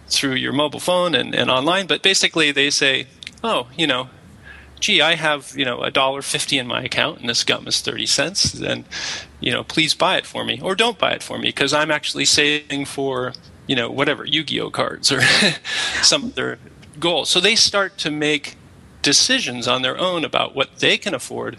through 0.08 0.34
your 0.34 0.54
mobile 0.54 0.80
phone 0.80 1.14
and, 1.14 1.36
and 1.36 1.52
online. 1.52 1.88
But 1.88 2.02
basically, 2.02 2.52
they 2.52 2.70
say, 2.70 3.08
oh, 3.44 3.68
you 3.78 3.86
know, 3.86 4.10
gee, 4.80 5.02
I 5.02 5.16
have 5.16 5.54
you 5.56 5.66
know 5.66 5.82
a 5.84 5.92
dollar 5.92 6.22
fifty 6.22 6.58
in 6.58 6.68
my 6.68 6.84
account, 6.84 7.20
and 7.20 7.30
this 7.30 7.44
gum 7.44 7.68
is 7.68 7.82
thirty 7.82 8.06
cents. 8.06 8.52
Then, 8.52 8.86
you 9.40 9.52
know, 9.52 9.64
please 9.64 9.94
buy 9.94 10.18
it 10.18 10.26
for 10.26 10.44
me, 10.44 10.60
or 10.62 10.76
don't 10.76 10.98
buy 10.98 11.12
it 11.12 11.24
for 11.24 11.38
me, 11.38 11.50
because 11.50 11.74
I'm 11.74 11.92
actually 11.92 12.26
saving 12.26 12.86
for 12.86 13.34
you 13.68 13.76
know 13.76 13.90
whatever 13.92 14.26
Yu-Gi-Oh 14.26 14.72
cards 14.72 15.12
or 15.12 15.22
some 16.02 16.26
other 16.26 16.60
goal. 17.00 17.26
So 17.26 17.40
they 17.40 17.56
start 17.56 17.98
to 18.00 18.12
make 18.12 18.56
decisions 19.02 19.68
on 19.68 19.82
their 19.82 19.98
own 19.98 20.26
about 20.26 20.56
what 20.56 20.80
they 20.80 20.98
can 20.98 21.14
afford 21.14 21.58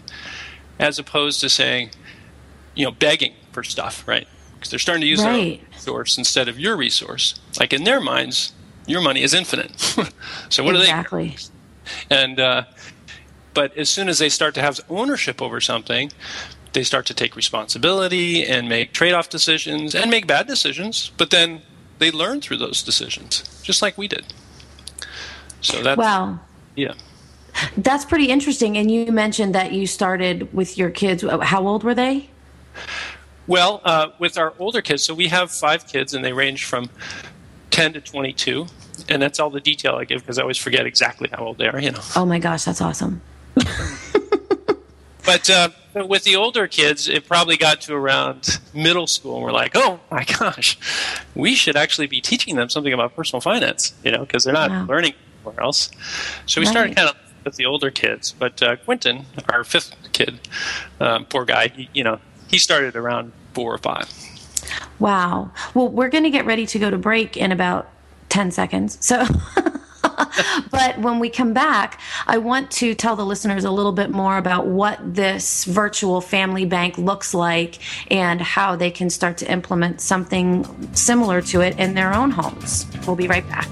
as 0.81 0.99
opposed 0.99 1.39
to 1.39 1.49
saying, 1.49 1.91
you 2.75 2.83
know, 2.83 2.91
begging 2.91 3.33
for 3.51 3.63
stuff, 3.63 4.05
right? 4.07 4.27
Because 4.55 4.71
they're 4.71 4.79
starting 4.79 5.01
to 5.01 5.07
use 5.07 5.23
right. 5.23 5.61
their 5.61 5.69
resource 5.71 6.17
instead 6.17 6.49
of 6.49 6.59
your 6.59 6.75
resource. 6.75 7.35
Like 7.59 7.71
in 7.71 7.83
their 7.83 8.01
minds, 8.01 8.51
your 8.87 9.01
money 9.01 9.21
is 9.21 9.33
infinite. 9.33 9.79
so 10.49 10.63
what 10.63 10.75
exactly. 10.75 11.23
are 11.23 11.27
they? 11.27 11.31
Exactly. 11.33 11.57
And 12.09 12.39
uh, 12.39 12.63
but 13.53 13.77
as 13.77 13.89
soon 13.89 14.09
as 14.09 14.19
they 14.19 14.29
start 14.29 14.55
to 14.55 14.61
have 14.61 14.79
ownership 14.89 15.41
over 15.41 15.61
something, 15.61 16.11
they 16.73 16.83
start 16.83 17.05
to 17.07 17.13
take 17.13 17.35
responsibility 17.35 18.43
and 18.43 18.67
make 18.67 18.93
trade-off 18.93 19.29
decisions 19.29 19.93
and 19.93 20.09
make 20.09 20.25
bad 20.25 20.47
decisions. 20.47 21.11
But 21.17 21.29
then 21.29 21.61
they 21.99 22.11
learn 22.11 22.41
through 22.41 22.57
those 22.57 22.81
decisions, 22.81 23.61
just 23.61 23.81
like 23.81 23.97
we 23.97 24.07
did. 24.07 24.33
So 25.61 25.83
that's 25.83 25.99
wow. 25.99 26.39
Yeah. 26.75 26.93
That's 27.77 28.05
pretty 28.05 28.25
interesting. 28.25 28.77
And 28.77 28.89
you 28.89 29.11
mentioned 29.11 29.55
that 29.55 29.71
you 29.71 29.87
started 29.87 30.53
with 30.53 30.77
your 30.77 30.89
kids. 30.89 31.23
How 31.23 31.67
old 31.67 31.83
were 31.83 31.95
they? 31.95 32.29
Well, 33.47 33.81
uh, 33.83 34.09
with 34.19 34.37
our 34.37 34.53
older 34.59 34.81
kids, 34.81 35.03
so 35.03 35.13
we 35.13 35.27
have 35.27 35.51
five 35.51 35.87
kids, 35.87 36.13
and 36.13 36.23
they 36.23 36.33
range 36.33 36.65
from 36.65 36.89
10 37.71 37.93
to 37.93 38.01
22. 38.01 38.67
And 39.09 39.21
that's 39.21 39.39
all 39.39 39.49
the 39.49 39.59
detail 39.59 39.95
I 39.95 40.05
give 40.05 40.21
because 40.21 40.37
I 40.37 40.43
always 40.43 40.57
forget 40.57 40.85
exactly 40.85 41.29
how 41.31 41.45
old 41.45 41.57
they 41.57 41.67
are, 41.67 41.79
you 41.79 41.91
know. 41.91 42.01
Oh 42.15 42.25
my 42.25 42.39
gosh, 42.39 42.63
that's 42.65 42.81
awesome. 42.81 43.21
but 45.25 45.49
uh, 45.49 45.69
with 45.95 46.23
the 46.23 46.35
older 46.35 46.67
kids, 46.67 47.09
it 47.09 47.27
probably 47.27 47.57
got 47.57 47.81
to 47.81 47.95
around 47.95 48.59
middle 48.73 49.07
school, 49.07 49.35
and 49.35 49.43
we're 49.43 49.51
like, 49.51 49.71
oh 49.75 49.99
my 50.09 50.23
gosh, 50.39 50.77
we 51.35 51.55
should 51.55 51.75
actually 51.75 52.07
be 52.07 52.21
teaching 52.21 52.55
them 52.55 52.69
something 52.69 52.93
about 52.93 53.15
personal 53.15 53.41
finance, 53.41 53.93
you 54.03 54.11
know, 54.11 54.19
because 54.19 54.43
they're 54.43 54.53
not 54.53 54.69
wow. 54.69 54.85
learning 54.85 55.13
anywhere 55.43 55.63
else. 55.63 55.89
So 56.45 56.61
we 56.61 56.65
right. 56.67 56.71
started 56.71 56.95
kind 56.95 57.09
of 57.09 57.15
with 57.43 57.55
the 57.55 57.65
older 57.65 57.91
kids. 57.91 58.33
But 58.37 58.61
uh, 58.61 58.75
Quentin, 58.77 59.25
our 59.49 59.63
fifth 59.63 59.95
kid, 60.11 60.39
um, 60.99 61.25
poor 61.25 61.45
guy, 61.45 61.69
he, 61.69 61.89
you 61.93 62.03
know, 62.03 62.19
he 62.47 62.57
started 62.57 62.95
around 62.95 63.31
four 63.53 63.73
or 63.73 63.77
five. 63.77 64.09
Wow. 64.99 65.51
Well, 65.73 65.89
we're 65.89 66.09
going 66.09 66.23
to 66.23 66.29
get 66.29 66.45
ready 66.45 66.65
to 66.67 66.79
go 66.79 66.89
to 66.89 66.97
break 66.97 67.37
in 67.37 67.51
about 67.51 67.89
10 68.29 68.51
seconds. 68.51 68.97
So. 69.05 69.25
but 70.71 70.97
when 70.99 71.19
we 71.19 71.29
come 71.29 71.53
back, 71.53 71.99
I 72.27 72.37
want 72.37 72.71
to 72.71 72.93
tell 72.95 73.15
the 73.15 73.25
listeners 73.25 73.63
a 73.63 73.71
little 73.71 73.91
bit 73.91 74.09
more 74.09 74.37
about 74.37 74.67
what 74.67 74.99
this 75.01 75.65
virtual 75.65 76.21
family 76.21 76.65
bank 76.65 76.97
looks 76.97 77.33
like 77.33 77.79
and 78.11 78.41
how 78.41 78.75
they 78.75 78.91
can 78.91 79.09
start 79.09 79.37
to 79.37 79.51
implement 79.51 80.01
something 80.01 80.65
similar 80.95 81.41
to 81.43 81.61
it 81.61 81.77
in 81.79 81.93
their 81.93 82.13
own 82.13 82.31
homes. 82.31 82.85
We'll 83.05 83.15
be 83.15 83.27
right 83.27 83.47
back. 83.49 83.67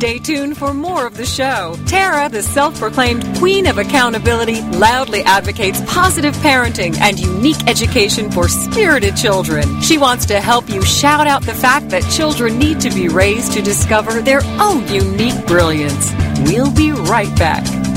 Stay 0.00 0.18
tuned 0.18 0.56
for 0.56 0.72
more 0.72 1.06
of 1.06 1.14
the 1.14 1.26
show. 1.26 1.76
Tara, 1.84 2.26
the 2.30 2.42
self 2.42 2.80
proclaimed 2.80 3.22
queen 3.36 3.66
of 3.66 3.76
accountability, 3.76 4.62
loudly 4.62 5.22
advocates 5.24 5.82
positive 5.92 6.34
parenting 6.36 6.96
and 7.00 7.20
unique 7.20 7.68
education 7.68 8.30
for 8.30 8.48
spirited 8.48 9.14
children. 9.14 9.82
She 9.82 9.98
wants 9.98 10.24
to 10.24 10.40
help 10.40 10.70
you 10.70 10.82
shout 10.86 11.26
out 11.26 11.42
the 11.42 11.52
fact 11.52 11.90
that 11.90 12.10
children 12.10 12.58
need 12.58 12.80
to 12.80 12.88
be 12.88 13.08
raised 13.08 13.52
to 13.52 13.60
discover 13.60 14.22
their 14.22 14.40
own 14.58 14.88
unique 14.88 15.46
brilliance. 15.46 16.10
We'll 16.46 16.72
be 16.72 16.92
right 16.92 17.38
back. 17.38 17.89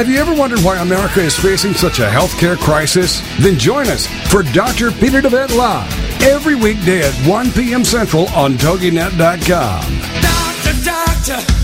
Have 0.00 0.08
you 0.08 0.16
ever 0.16 0.34
wondered 0.34 0.60
why 0.60 0.78
America 0.78 1.20
is 1.20 1.36
facing 1.36 1.74
such 1.74 1.98
a 1.98 2.08
healthcare 2.08 2.56
crisis? 2.56 3.20
Then 3.38 3.58
join 3.58 3.86
us 3.88 4.06
for 4.32 4.42
Dr. 4.42 4.92
Peter 4.92 5.20
DeVette 5.20 5.54
Live 5.54 6.22
every 6.22 6.54
weekday 6.54 7.06
at 7.06 7.12
1 7.28 7.50
p.m. 7.52 7.84
Central 7.84 8.26
on 8.30 8.54
TogiNet.com. 8.54 10.00
Doctor, 10.22 10.82
doctor. 10.82 11.56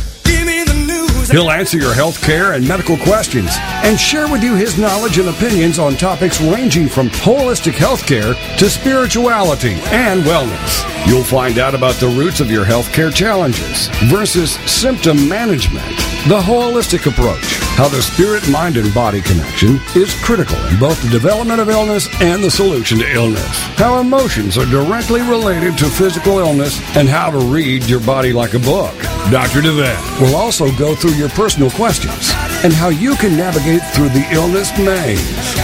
He'll 1.33 1.51
answer 1.51 1.79
your 1.79 1.95
health 1.95 2.23
care 2.23 2.53
and 2.53 2.69
medical 2.69 2.99
questions 2.99 3.53
and 3.57 3.99
share 3.99 4.31
with 4.31 4.45
you 4.45 4.55
his 4.55 4.77
knowledge 4.77 5.17
and 5.17 5.31
opinions 5.31 5.79
on 5.79 5.97
topics 5.97 6.39
ranging 6.39 6.91
from 6.91 7.09
holistic 7.09 7.73
healthcare 7.73 8.37
to 8.59 8.69
spirituality 8.69 9.77
and 9.87 10.25
wellness. 10.25 10.96
You'll 11.07 11.23
find 11.23 11.59
out 11.59 11.73
about 11.73 11.95
the 11.95 12.09
roots 12.09 12.41
of 12.41 12.51
your 12.51 12.65
healthcare 12.65 13.15
challenges 13.15 13.87
versus 14.11 14.55
symptom 14.69 15.29
management, 15.29 15.87
the 16.27 16.41
holistic 16.41 17.07
approach, 17.07 17.55
how 17.77 17.87
the 17.87 18.03
spirit, 18.03 18.49
mind, 18.51 18.77
and 18.77 18.93
body 18.93 19.21
connection 19.21 19.79
is 19.95 20.13
critical 20.25 20.57
in 20.67 20.81
both 20.81 21.01
the 21.03 21.09
development 21.09 21.61
of 21.61 21.69
illness 21.69 22.09
and 22.21 22.43
the 22.43 22.51
solution 22.51 22.99
to 22.99 23.09
illness, 23.09 23.57
how 23.77 24.01
emotions 24.01 24.59
are 24.59 24.67
directly 24.67 25.21
related 25.21 25.79
to 25.79 25.85
physical 25.85 26.41
illness, 26.41 26.81
and 26.97 27.09
how 27.09 27.31
to 27.31 27.39
read 27.39 27.85
your 27.85 28.01
body 28.01 28.33
like 28.33 28.55
a 28.55 28.59
book. 28.59 28.95
Dr. 29.31 29.61
DeVette 29.61 30.21
will 30.21 30.35
also 30.35 30.73
go 30.73 30.97
through 30.97 31.15
your 31.15 31.29
personal 31.31 31.71
questions 31.71 32.33
and 32.67 32.75
how 32.75 32.89
you 32.89 33.15
can 33.15 33.37
navigate 33.37 33.81
through 33.95 34.09
the 34.09 34.27
illness 34.33 34.77
maze. 34.77 35.21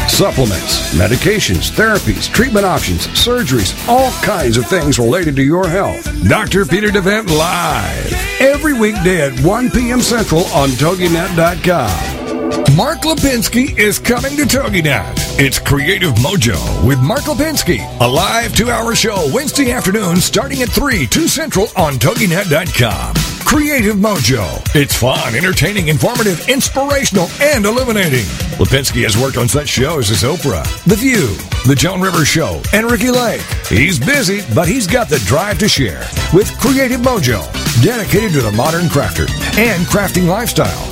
Supplements, 0.09 0.95
medications, 0.95 1.73
therapies, 1.73 2.33
treatment 2.33 2.65
options, 2.65 3.09
surgeries, 3.09 3.75
all 3.89 4.13
kinds 4.23 4.57
of 4.57 4.69
things 4.69 5.01
related 5.01 5.35
to 5.35 5.43
your 5.43 5.67
health. 5.67 6.05
Dr. 6.29 6.65
Peter 6.65 6.91
DeVette 6.91 7.29
Live. 7.37 8.13
Every 8.41 8.73
weekday 8.73 9.23
at 9.23 9.41
1 9.41 9.71
p.m. 9.73 10.01
Central 10.01 10.45
on 10.55 10.69
TogiNet.com. 10.69 12.77
Mark 12.77 13.01
Lipinski 13.01 13.77
is 13.77 13.99
coming 13.99 14.37
to 14.37 14.43
TogiNet. 14.43 15.41
It's 15.41 15.59
Creative 15.59 16.15
Mojo 16.15 16.87
with 16.87 17.01
Mark 17.01 17.23
Lipinski, 17.23 17.81
a 18.01 18.07
live 18.07 18.55
two-hour 18.55 18.95
show 18.95 19.29
Wednesday 19.35 19.73
afternoon 19.73 20.19
starting 20.19 20.63
at 20.63 20.69
3, 20.69 21.09
2 21.09 21.27
Central 21.27 21.67
on 21.75 21.95
TogiNet.com. 21.95 23.22
Creative 23.45 23.97
Mojo. 23.97 24.45
It's 24.75 24.97
fun, 24.97 25.35
entertaining, 25.35 25.89
informative, 25.89 26.49
inspirational, 26.49 27.29
and 27.41 27.65
illuminating. 27.65 28.25
Lipinski 28.59 29.03
has 29.03 29.17
worked 29.17 29.37
on 29.37 29.49
such 29.49 29.69
shows 29.69 30.11
as 30.11 30.23
Oprah, 30.23 30.65
The 30.85 30.97
View, 30.97 31.37
The 31.67 31.75
Joan 31.75 32.01
Rivers 32.01 32.29
Show, 32.29 32.63
and 32.73 32.91
Ricki 32.91 33.11
Lake. 33.11 33.43
He's 33.69 33.99
busy, 33.99 34.41
but 34.55 34.69
he's 34.69 34.87
got 34.87 35.09
the 35.09 35.19
drive 35.21 35.59
to 35.59 35.69
share 35.69 36.05
with 36.33 36.57
Creative 36.59 37.01
Mojo, 37.01 37.43
dedicated 37.83 38.33
to 38.33 38.43
the 38.43 38.53
modern 38.53 38.85
crafter 38.85 39.29
and 39.59 39.87
crafting 39.87 40.27
lifestyle. 40.27 40.92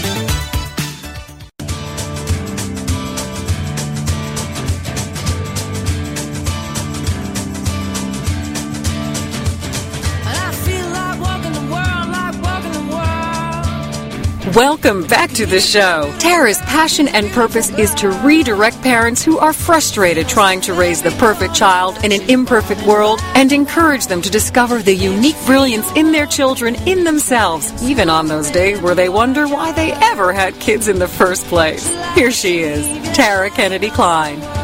Welcome 14.55 15.07
back 15.07 15.31
to 15.33 15.45
the 15.45 15.61
show. 15.61 16.13
Tara's 16.19 16.57
passion 16.61 17.07
and 17.07 17.29
purpose 17.29 17.69
is 17.77 17.93
to 17.95 18.09
redirect 18.09 18.81
parents 18.81 19.23
who 19.23 19.37
are 19.37 19.53
frustrated 19.53 20.27
trying 20.27 20.59
to 20.61 20.73
raise 20.73 21.01
the 21.01 21.11
perfect 21.11 21.53
child 21.53 22.03
in 22.03 22.11
an 22.11 22.29
imperfect 22.29 22.85
world 22.85 23.21
and 23.35 23.53
encourage 23.53 24.07
them 24.07 24.21
to 24.21 24.29
discover 24.29 24.81
the 24.81 24.93
unique 24.93 25.37
brilliance 25.45 25.89
in 25.93 26.11
their 26.11 26.25
children 26.25 26.75
in 26.85 27.05
themselves, 27.05 27.71
even 27.81 28.09
on 28.09 28.27
those 28.27 28.51
days 28.51 28.81
where 28.81 28.95
they 28.95 29.07
wonder 29.07 29.47
why 29.47 29.71
they 29.71 29.93
ever 29.93 30.33
had 30.33 30.59
kids 30.59 30.89
in 30.89 30.99
the 30.99 31.07
first 31.07 31.45
place. 31.45 31.87
Here 32.13 32.31
she 32.31 32.59
is, 32.59 32.85
Tara 33.15 33.51
Kennedy 33.51 33.89
Kline. 33.89 34.60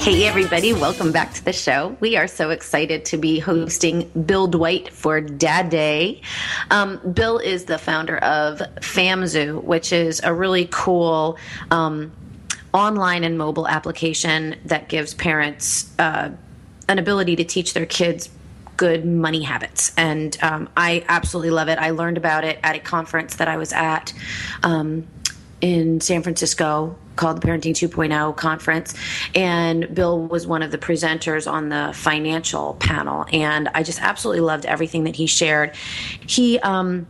Hey, 0.00 0.26
everybody, 0.26 0.72
welcome 0.72 1.12
back 1.12 1.34
to 1.34 1.44
the 1.44 1.52
show. 1.52 1.94
We 2.00 2.16
are 2.16 2.26
so 2.26 2.48
excited 2.48 3.04
to 3.04 3.18
be 3.18 3.38
hosting 3.38 4.08
Bill 4.24 4.46
Dwight 4.46 4.90
for 4.90 5.20
Dad 5.20 5.68
Day. 5.68 6.22
Um, 6.70 6.98
Bill 7.12 7.36
is 7.36 7.66
the 7.66 7.76
founder 7.76 8.16
of 8.16 8.60
FamZoo, 8.80 9.62
which 9.62 9.92
is 9.92 10.22
a 10.24 10.32
really 10.32 10.66
cool 10.70 11.36
um, 11.70 12.12
online 12.72 13.24
and 13.24 13.36
mobile 13.36 13.68
application 13.68 14.56
that 14.64 14.88
gives 14.88 15.12
parents 15.12 15.92
uh, 15.98 16.30
an 16.88 16.98
ability 16.98 17.36
to 17.36 17.44
teach 17.44 17.74
their 17.74 17.86
kids 17.86 18.30
good 18.78 19.04
money 19.04 19.42
habits. 19.42 19.92
And 19.98 20.34
um, 20.40 20.70
I 20.78 21.04
absolutely 21.08 21.50
love 21.50 21.68
it. 21.68 21.78
I 21.78 21.90
learned 21.90 22.16
about 22.16 22.44
it 22.44 22.58
at 22.62 22.74
a 22.74 22.80
conference 22.80 23.36
that 23.36 23.48
I 23.48 23.58
was 23.58 23.74
at 23.74 24.14
um, 24.62 25.06
in 25.60 26.00
San 26.00 26.22
Francisco 26.22 26.96
called 27.20 27.40
the 27.40 27.46
Parenting 27.46 27.74
2.0 27.74 28.36
conference. 28.36 28.94
And 29.34 29.94
Bill 29.94 30.20
was 30.20 30.46
one 30.46 30.62
of 30.62 30.70
the 30.70 30.78
presenters 30.78 31.50
on 31.50 31.68
the 31.68 31.92
financial 31.94 32.74
panel. 32.74 33.26
And 33.32 33.68
I 33.74 33.82
just 33.82 34.00
absolutely 34.00 34.40
loved 34.40 34.64
everything 34.66 35.04
that 35.04 35.14
he 35.14 35.26
shared. 35.26 35.76
He, 36.26 36.58
um, 36.60 37.06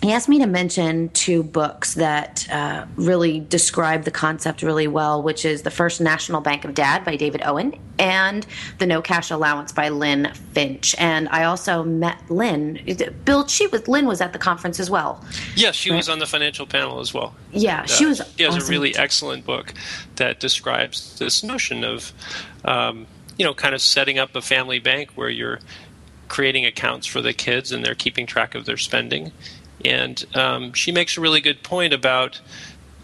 he 0.00 0.12
asked 0.12 0.28
me 0.28 0.38
to 0.38 0.46
mention 0.46 1.08
two 1.08 1.42
books 1.42 1.94
that 1.94 2.48
uh, 2.52 2.86
really 2.94 3.40
describe 3.40 4.04
the 4.04 4.12
concept 4.12 4.62
really 4.62 4.86
well, 4.86 5.22
which 5.22 5.44
is 5.44 5.62
The 5.62 5.72
First 5.72 6.00
National 6.00 6.40
Bank 6.40 6.64
of 6.64 6.74
Dad 6.74 7.04
by 7.04 7.16
David 7.16 7.42
Owen 7.44 7.74
and 7.98 8.46
The 8.78 8.86
No 8.86 9.02
Cash 9.02 9.32
Allowance 9.32 9.72
by 9.72 9.88
Lynn 9.88 10.32
Finch. 10.52 10.94
And 10.98 11.28
I 11.30 11.44
also 11.44 11.82
met 11.82 12.18
Lynn. 12.30 12.78
Bill, 13.24 13.48
she 13.48 13.66
was 13.66 13.88
Lynn 13.88 14.06
was 14.06 14.20
at 14.20 14.32
the 14.32 14.38
conference 14.38 14.78
as 14.78 14.88
well. 14.88 15.24
Yes, 15.56 15.74
she 15.74 15.90
was 15.90 16.08
on 16.08 16.20
the 16.20 16.26
financial 16.26 16.66
panel 16.66 17.00
as 17.00 17.12
well. 17.12 17.34
Yeah, 17.52 17.84
she 17.86 18.06
was. 18.06 18.22
She 18.36 18.44
has 18.44 18.54
awesome. 18.54 18.68
a 18.68 18.70
really 18.70 18.94
excellent 18.94 19.44
book 19.44 19.74
that 20.16 20.38
describes 20.38 21.18
this 21.18 21.42
notion 21.42 21.82
of, 21.82 22.12
um, 22.64 23.08
you 23.36 23.44
know, 23.44 23.54
kind 23.54 23.74
of 23.74 23.80
setting 23.80 24.18
up 24.18 24.36
a 24.36 24.42
family 24.42 24.78
bank 24.78 25.10
where 25.16 25.28
you're 25.28 25.58
creating 26.28 26.66
accounts 26.66 27.06
for 27.06 27.20
the 27.20 27.32
kids 27.32 27.72
and 27.72 27.84
they're 27.84 27.94
keeping 27.94 28.26
track 28.26 28.54
of 28.54 28.66
their 28.66 28.76
spending 28.76 29.32
and 29.84 30.24
um, 30.34 30.72
she 30.72 30.92
makes 30.92 31.16
a 31.16 31.20
really 31.20 31.40
good 31.40 31.62
point 31.62 31.92
about, 31.92 32.40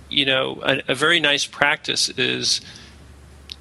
you 0.09 0.25
know, 0.25 0.61
a, 0.63 0.83
a 0.89 0.95
very 0.95 1.21
nice 1.21 1.47
practice 1.47 2.09
is 2.11 2.61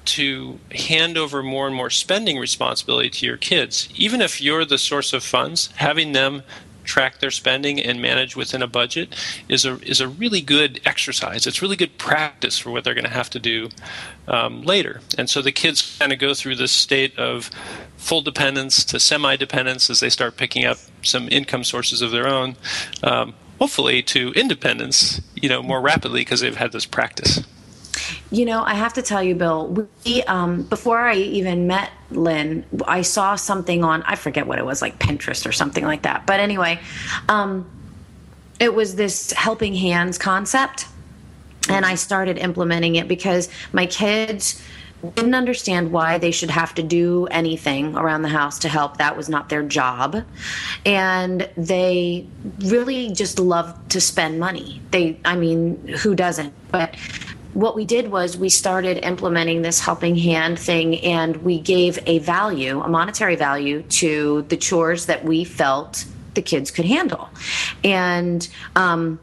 to 0.04 0.58
hand 0.72 1.16
over 1.16 1.42
more 1.42 1.66
and 1.66 1.74
more 1.74 1.90
spending 1.90 2.38
responsibility 2.38 3.08
to 3.08 3.26
your 3.26 3.36
kids. 3.36 3.88
Even 3.94 4.20
if 4.20 4.40
you're 4.40 4.64
the 4.64 4.78
source 4.78 5.12
of 5.12 5.22
funds, 5.22 5.68
having 5.76 6.12
them 6.12 6.42
track 6.84 7.18
their 7.18 7.30
spending 7.30 7.80
and 7.80 8.00
manage 8.00 8.36
within 8.36 8.62
a 8.62 8.66
budget 8.66 9.14
is 9.48 9.64
a 9.64 9.80
is 9.80 10.00
a 10.00 10.08
really 10.08 10.40
good 10.40 10.80
exercise. 10.84 11.46
It's 11.46 11.62
really 11.62 11.76
good 11.76 11.98
practice 11.98 12.58
for 12.58 12.70
what 12.70 12.84
they're 12.84 12.94
going 12.94 13.04
to 13.04 13.10
have 13.10 13.30
to 13.30 13.40
do 13.40 13.70
um, 14.28 14.62
later. 14.62 15.00
And 15.18 15.28
so 15.28 15.42
the 15.42 15.52
kids 15.52 15.96
kind 15.98 16.12
of 16.12 16.18
go 16.18 16.34
through 16.34 16.56
this 16.56 16.72
state 16.72 17.18
of 17.18 17.50
full 17.96 18.22
dependence 18.22 18.84
to 18.86 19.00
semi 19.00 19.36
dependence 19.36 19.90
as 19.90 20.00
they 20.00 20.10
start 20.10 20.36
picking 20.36 20.64
up 20.64 20.78
some 21.02 21.28
income 21.30 21.64
sources 21.64 22.02
of 22.02 22.10
their 22.10 22.28
own. 22.28 22.56
Um, 23.02 23.34
hopefully 23.58 24.02
to 24.02 24.32
independence, 24.32 25.20
you 25.34 25.48
know, 25.48 25.62
more 25.62 25.80
rapidly 25.80 26.20
because 26.20 26.40
they've 26.40 26.56
had 26.56 26.72
this 26.72 26.86
practice. 26.86 27.42
You 28.30 28.44
know, 28.44 28.62
I 28.62 28.74
have 28.74 28.94
to 28.94 29.02
tell 29.02 29.22
you, 29.22 29.34
Bill, 29.34 29.88
we, 30.04 30.22
um, 30.24 30.62
before 30.62 30.98
I 30.98 31.14
even 31.14 31.66
met 31.66 31.90
Lynn, 32.10 32.64
I 32.86 33.02
saw 33.02 33.36
something 33.36 33.84
on, 33.84 34.02
I 34.02 34.16
forget 34.16 34.46
what 34.46 34.58
it 34.58 34.64
was, 34.64 34.82
like 34.82 34.98
Pinterest 34.98 35.46
or 35.46 35.52
something 35.52 35.84
like 35.84 36.02
that. 36.02 36.26
But 36.26 36.40
anyway, 36.40 36.80
um, 37.28 37.70
it 38.58 38.74
was 38.74 38.96
this 38.96 39.32
helping 39.32 39.74
hands 39.74 40.18
concept. 40.18 40.86
And 41.68 41.86
I 41.86 41.94
started 41.94 42.36
implementing 42.38 42.96
it 42.96 43.08
because 43.08 43.48
my 43.72 43.86
kids 43.86 44.60
didn't 45.14 45.34
understand 45.34 45.92
why 45.92 46.18
they 46.18 46.30
should 46.30 46.50
have 46.50 46.74
to 46.74 46.82
do 46.82 47.26
anything 47.26 47.96
around 47.96 48.22
the 48.22 48.28
house 48.28 48.58
to 48.60 48.68
help. 48.68 48.96
That 48.98 49.16
was 49.16 49.28
not 49.28 49.48
their 49.48 49.62
job. 49.62 50.24
And 50.86 51.48
they 51.56 52.26
really 52.58 53.10
just 53.10 53.38
love 53.38 53.76
to 53.90 54.00
spend 54.00 54.38
money. 54.40 54.80
They, 54.90 55.18
I 55.24 55.36
mean, 55.36 55.86
who 55.88 56.14
doesn't? 56.14 56.52
But 56.70 56.96
what 57.54 57.76
we 57.76 57.84
did 57.84 58.10
was 58.10 58.36
we 58.36 58.48
started 58.48 58.98
implementing 59.04 59.62
this 59.62 59.80
helping 59.80 60.16
hand 60.16 60.58
thing 60.58 61.00
and 61.00 61.36
we 61.38 61.60
gave 61.60 61.98
a 62.06 62.18
value, 62.18 62.80
a 62.80 62.88
monetary 62.88 63.36
value 63.36 63.82
to 63.82 64.42
the 64.48 64.56
chores 64.56 65.06
that 65.06 65.24
we 65.24 65.44
felt 65.44 66.04
the 66.34 66.42
kids 66.42 66.70
could 66.70 66.84
handle. 66.84 67.30
And, 67.84 68.46
um, 68.74 69.20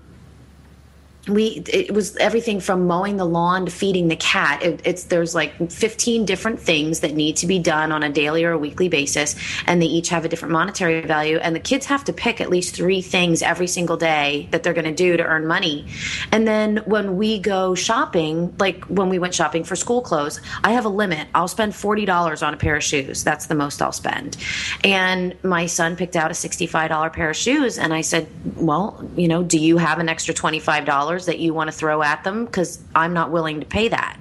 we 1.27 1.63
it 1.67 1.93
was 1.93 2.15
everything 2.17 2.59
from 2.59 2.87
mowing 2.87 3.17
the 3.17 3.25
lawn 3.25 3.65
to 3.65 3.71
feeding 3.71 4.07
the 4.07 4.15
cat. 4.15 4.63
It, 4.63 4.81
it's 4.83 5.03
there's 5.05 5.35
like 5.35 5.71
15 5.71 6.25
different 6.25 6.59
things 6.59 7.01
that 7.01 7.13
need 7.13 7.35
to 7.37 7.47
be 7.47 7.59
done 7.59 7.91
on 7.91 8.01
a 8.01 8.09
daily 8.09 8.43
or 8.43 8.51
a 8.51 8.57
weekly 8.57 8.89
basis 8.89 9.35
and 9.67 9.81
they 9.81 9.85
each 9.85 10.09
have 10.09 10.25
a 10.25 10.29
different 10.29 10.51
monetary 10.51 11.01
value 11.01 11.37
and 11.37 11.55
the 11.55 11.59
kids 11.59 11.85
have 11.85 12.03
to 12.05 12.13
pick 12.13 12.41
at 12.41 12.49
least 12.49 12.75
three 12.75 13.01
things 13.01 13.41
every 13.43 13.67
single 13.67 13.97
day 13.97 14.47
that 14.51 14.63
they're 14.63 14.73
going 14.73 14.85
to 14.85 14.91
do 14.91 15.15
to 15.15 15.23
earn 15.23 15.45
money. 15.45 15.85
And 16.31 16.47
then 16.47 16.77
when 16.85 17.17
we 17.17 17.39
go 17.39 17.75
shopping 17.75 18.55
like 18.59 18.83
when 18.85 19.09
we 19.09 19.19
went 19.19 19.35
shopping 19.35 19.63
for 19.63 19.75
school 19.75 20.01
clothes 20.01 20.41
i 20.63 20.71
have 20.71 20.85
a 20.85 20.89
limit. 20.89 21.27
I'll 21.35 21.47
spend 21.47 21.73
$40 21.73 22.45
on 22.45 22.53
a 22.53 22.57
pair 22.57 22.75
of 22.75 22.83
shoes. 22.83 23.23
That's 23.23 23.45
the 23.45 23.55
most 23.55 23.81
i'll 23.81 23.91
spend. 23.91 24.37
And 24.83 25.35
my 25.43 25.67
son 25.67 25.95
picked 25.95 26.15
out 26.15 26.31
a 26.31 26.33
$65 26.33 27.13
pair 27.13 27.29
of 27.29 27.35
shoes 27.35 27.77
and 27.77 27.93
i 27.93 28.01
said 28.01 28.27
well 28.55 29.07
you 29.15 29.27
know 29.27 29.43
do 29.43 29.59
you 29.59 29.77
have 29.77 29.99
an 29.99 30.09
extra 30.09 30.33
$25 30.33 31.10
that 31.19 31.39
you 31.39 31.53
want 31.53 31.69
to 31.69 31.75
throw 31.75 32.01
at 32.01 32.23
them 32.23 32.45
because 32.45 32.79
I'm 32.95 33.13
not 33.13 33.31
willing 33.31 33.59
to 33.59 33.65
pay 33.65 33.87
that. 33.89 34.17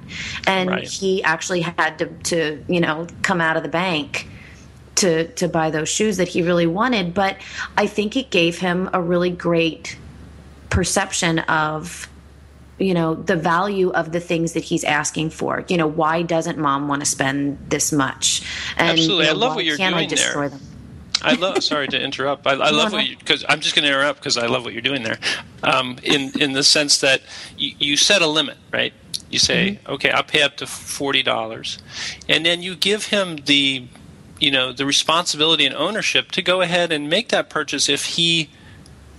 And 0.47 0.71
Right. 0.71 0.89
he 0.89 1.23
actually 1.23 1.61
had 1.63 1.99
to, 1.99 2.07
to, 2.07 2.65
you 2.69 2.81
know, 2.81 3.07
come 3.23 3.41
out 3.41 3.57
of 3.57 3.63
the 3.63 3.69
bank 3.69 4.29
to 4.97 5.29
to 5.35 5.49
buy 5.49 5.71
those 5.71 5.89
shoes 5.89 6.19
that 6.19 6.29
he 6.29 6.43
really 6.43 6.67
wanted. 6.67 7.15
But 7.15 7.37
I 7.77 7.87
think 7.87 8.17
it 8.17 8.31
gave 8.31 8.59
him 8.59 8.91
a 8.93 9.01
really 9.01 9.31
great 9.31 9.97
perception 10.69 11.41
of 11.41 12.09
you 12.79 12.95
know 12.95 13.15
the 13.15 13.37
value 13.37 13.91
of 13.91 14.13
the 14.13 14.21
things 14.21 14.53
that 14.55 14.65
he's 14.65 14.85
asking 14.85 15.29
for 15.31 15.65
you 15.69 15.77
know 15.77 15.87
why 15.87 16.23
doesn't 16.23 16.57
mom 16.59 16.89
want 16.89 17.01
to 17.01 17.07
spend 17.07 17.59
this 17.69 17.93
much 17.93 18.43
and 18.79 18.91
Absolutely. 18.93 19.25
you 19.25 19.31
I 19.31 19.35
love 19.35 19.55
what 19.55 19.65
you're 19.65 19.77
doing 19.77 19.93
there. 19.93 20.09
destroy 20.09 20.49
them 20.49 20.61
I 21.23 21.35
love. 21.35 21.63
Sorry 21.63 21.87
to 21.89 22.01
interrupt. 22.01 22.47
I, 22.47 22.53
I 22.53 22.71
love 22.71 22.93
what 22.93 23.07
you 23.07 23.17
because 23.17 23.45
I'm 23.49 23.61
just 23.61 23.75
going 23.75 23.85
to 23.85 23.89
interrupt 23.91 24.21
because 24.21 24.37
I 24.39 24.47
love 24.47 24.65
what 24.65 24.73
you're 24.73 24.83
doing 24.83 25.03
there. 25.03 25.19
Um, 25.63 25.99
in 26.03 26.39
in 26.41 26.53
the 26.53 26.63
sense 26.65 26.99
that 27.01 27.23
you, 27.59 27.75
you 27.79 27.97
set 27.97 28.23
a 28.23 28.27
limit, 28.27 28.57
right? 28.73 28.93
You 29.31 29.39
say, 29.39 29.79
Mm-hmm. 29.83 29.93
okay, 29.93 30.11
I'll 30.11 30.23
pay 30.23 30.43
up 30.43 30.57
to 30.59 30.67
forty 30.67 31.23
dollars, 31.23 31.79
and 32.29 32.45
then 32.45 32.63
you 32.63 32.75
give 32.75 33.07
him 33.07 33.37
the, 33.47 33.87
you 34.41 34.51
know, 34.51 34.73
the 34.73 34.87
responsibility 34.87 35.67
and 35.67 35.75
ownership 35.75 36.33
to 36.33 36.43
go 36.43 36.63
ahead 36.63 36.91
and 36.93 37.09
make 37.09 37.29
that 37.29 37.51
purchase 37.51 37.89
if 37.89 38.05
he 38.17 38.51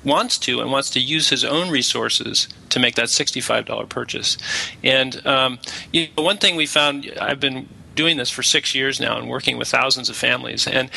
wants 0.04 0.38
to 0.40 0.60
and 0.60 0.72
wants 0.72 0.90
to 0.90 1.00
use 1.00 1.30
his 1.30 1.46
own 1.46 1.70
resources 1.70 2.48
to 2.70 2.80
make 2.80 2.96
that 2.96 3.06
$65 3.06 3.88
purchase. 3.88 4.36
And 4.84 5.26
um, 5.28 5.60
you 5.94 6.08
know, 6.18 6.24
one 6.24 6.38
thing 6.38 6.56
we 6.56 6.66
found, 6.66 7.12
I've 7.22 7.40
been 7.40 7.70
doing 7.94 8.18
this 8.18 8.30
for 8.32 8.42
six 8.42 8.74
years 8.74 9.00
now 9.00 9.18
and 9.18 9.30
working 9.30 9.58
with 9.58 9.68
thousands 9.68 10.10
of 10.10 10.16
families. 10.16 10.66
And 10.66 10.90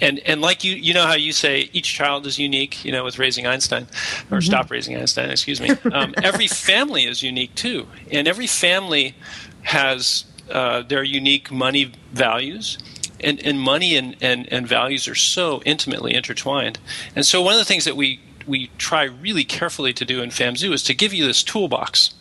and 0.00 0.18
and 0.20 0.40
like 0.40 0.64
you 0.64 0.74
you 0.74 0.94
know 0.94 1.06
how 1.06 1.14
you 1.14 1.32
say 1.32 1.68
each 1.72 1.92
child 1.92 2.26
is 2.26 2.38
unique 2.38 2.84
you 2.84 2.92
know 2.92 3.04
with 3.04 3.18
raising 3.18 3.46
einstein 3.46 3.86
or 4.30 4.40
stop 4.40 4.70
raising 4.70 4.96
einstein 4.96 5.30
excuse 5.30 5.60
me 5.60 5.70
um, 5.92 6.14
every 6.22 6.46
family 6.70 7.04
is 7.04 7.22
unique 7.22 7.54
too 7.54 7.86
and 8.10 8.26
every 8.26 8.46
family 8.46 9.14
has 9.62 10.24
uh, 10.50 10.82
their 10.82 11.02
unique 11.02 11.50
money 11.50 11.92
values 12.12 12.78
and, 13.22 13.44
and 13.44 13.60
money 13.60 13.96
and, 13.96 14.16
and, 14.20 14.50
and 14.52 14.66
values 14.66 15.06
are 15.06 15.14
so 15.14 15.62
intimately 15.64 16.14
intertwined. 16.14 16.78
And 17.14 17.24
so 17.26 17.42
one 17.42 17.52
of 17.52 17.58
the 17.58 17.64
things 17.64 17.84
that 17.84 17.96
we 17.96 18.20
we 18.46 18.68
try 18.78 19.04
really 19.04 19.44
carefully 19.44 19.92
to 19.92 20.04
do 20.04 20.22
in 20.22 20.30
FamZoo 20.30 20.72
is 20.72 20.82
to 20.84 20.94
give 20.94 21.12
you 21.12 21.26
this 21.26 21.42
toolbox. 21.42 22.14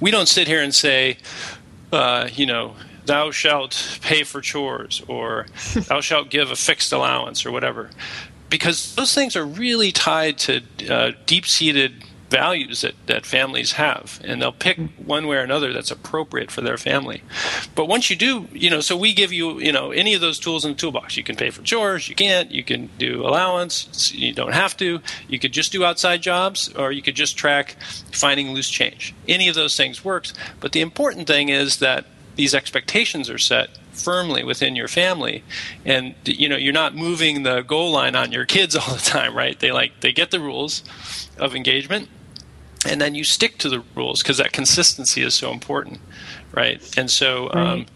We 0.00 0.10
don't 0.10 0.26
sit 0.26 0.48
here 0.48 0.62
and 0.62 0.74
say, 0.74 1.18
uh, 1.92 2.28
you 2.32 2.46
know, 2.46 2.74
thou 3.06 3.30
shalt 3.30 3.98
pay 4.02 4.22
for 4.22 4.40
chores 4.40 5.02
or 5.08 5.46
thou 5.88 6.00
shalt 6.00 6.30
give 6.30 6.50
a 6.50 6.56
fixed 6.56 6.92
allowance 6.92 7.46
or 7.46 7.52
whatever. 7.52 7.90
Because 8.48 8.94
those 8.94 9.14
things 9.14 9.34
are 9.36 9.44
really 9.44 9.90
tied 9.90 10.38
to 10.38 10.62
uh, 10.88 11.12
deep 11.26 11.46
seated 11.46 12.04
values 12.28 12.80
that, 12.80 12.94
that 13.06 13.24
families 13.24 13.72
have 13.72 14.20
and 14.24 14.42
they'll 14.42 14.52
pick 14.52 14.78
one 14.96 15.26
way 15.26 15.36
or 15.36 15.40
another 15.40 15.72
that's 15.72 15.90
appropriate 15.90 16.50
for 16.50 16.60
their 16.60 16.76
family. 16.76 17.22
But 17.74 17.86
once 17.86 18.10
you 18.10 18.16
do 18.16 18.48
you 18.52 18.70
know 18.70 18.80
so 18.80 18.96
we 18.96 19.14
give 19.14 19.32
you 19.32 19.60
you 19.60 19.72
know 19.72 19.90
any 19.92 20.14
of 20.14 20.20
those 20.20 20.38
tools 20.38 20.64
in 20.64 20.72
the 20.72 20.76
toolbox. 20.76 21.16
You 21.16 21.22
can 21.22 21.36
pay 21.36 21.50
for 21.50 21.62
chores 21.62 22.08
you 22.08 22.14
can't 22.14 22.50
you 22.50 22.64
can 22.64 22.90
do 22.98 23.24
allowance 23.24 24.12
you 24.12 24.32
don't 24.32 24.54
have 24.54 24.76
to. 24.78 25.00
You 25.28 25.38
could 25.38 25.52
just 25.52 25.72
do 25.72 25.84
outside 25.84 26.22
jobs 26.22 26.72
or 26.74 26.90
you 26.92 27.02
could 27.02 27.14
just 27.14 27.36
track 27.36 27.76
finding 28.12 28.52
loose 28.52 28.68
change. 28.68 29.14
Any 29.28 29.48
of 29.48 29.54
those 29.54 29.76
things 29.76 30.04
works 30.04 30.34
but 30.60 30.72
the 30.72 30.80
important 30.80 31.26
thing 31.26 31.48
is 31.48 31.78
that 31.78 32.06
these 32.36 32.54
expectations 32.54 33.28
are 33.28 33.38
set 33.38 33.70
firmly 33.92 34.44
within 34.44 34.76
your 34.76 34.88
family. 34.88 35.42
And 35.84 36.14
you 36.24 36.48
know 36.48 36.56
you're 36.56 36.72
not 36.72 36.94
moving 36.94 37.42
the 37.42 37.62
goal 37.62 37.90
line 37.90 38.14
on 38.14 38.32
your 38.32 38.44
kids 38.44 38.76
all 38.76 38.94
the 38.94 39.00
time 39.00 39.34
right? 39.34 39.58
They 39.58 39.72
like 39.72 40.00
they 40.00 40.12
get 40.12 40.30
the 40.30 40.40
rules 40.40 40.82
of 41.38 41.54
engagement 41.54 42.08
and 42.86 43.00
then 43.00 43.14
you 43.14 43.24
stick 43.24 43.58
to 43.58 43.68
the 43.68 43.82
rules 43.94 44.22
because 44.22 44.38
that 44.38 44.52
consistency 44.52 45.22
is 45.22 45.34
so 45.34 45.52
important 45.52 46.00
right? 46.52 46.80
And 46.98 47.10
so 47.10 47.50
um, 47.52 47.56
right. 47.56 47.72
Um, 47.72 47.86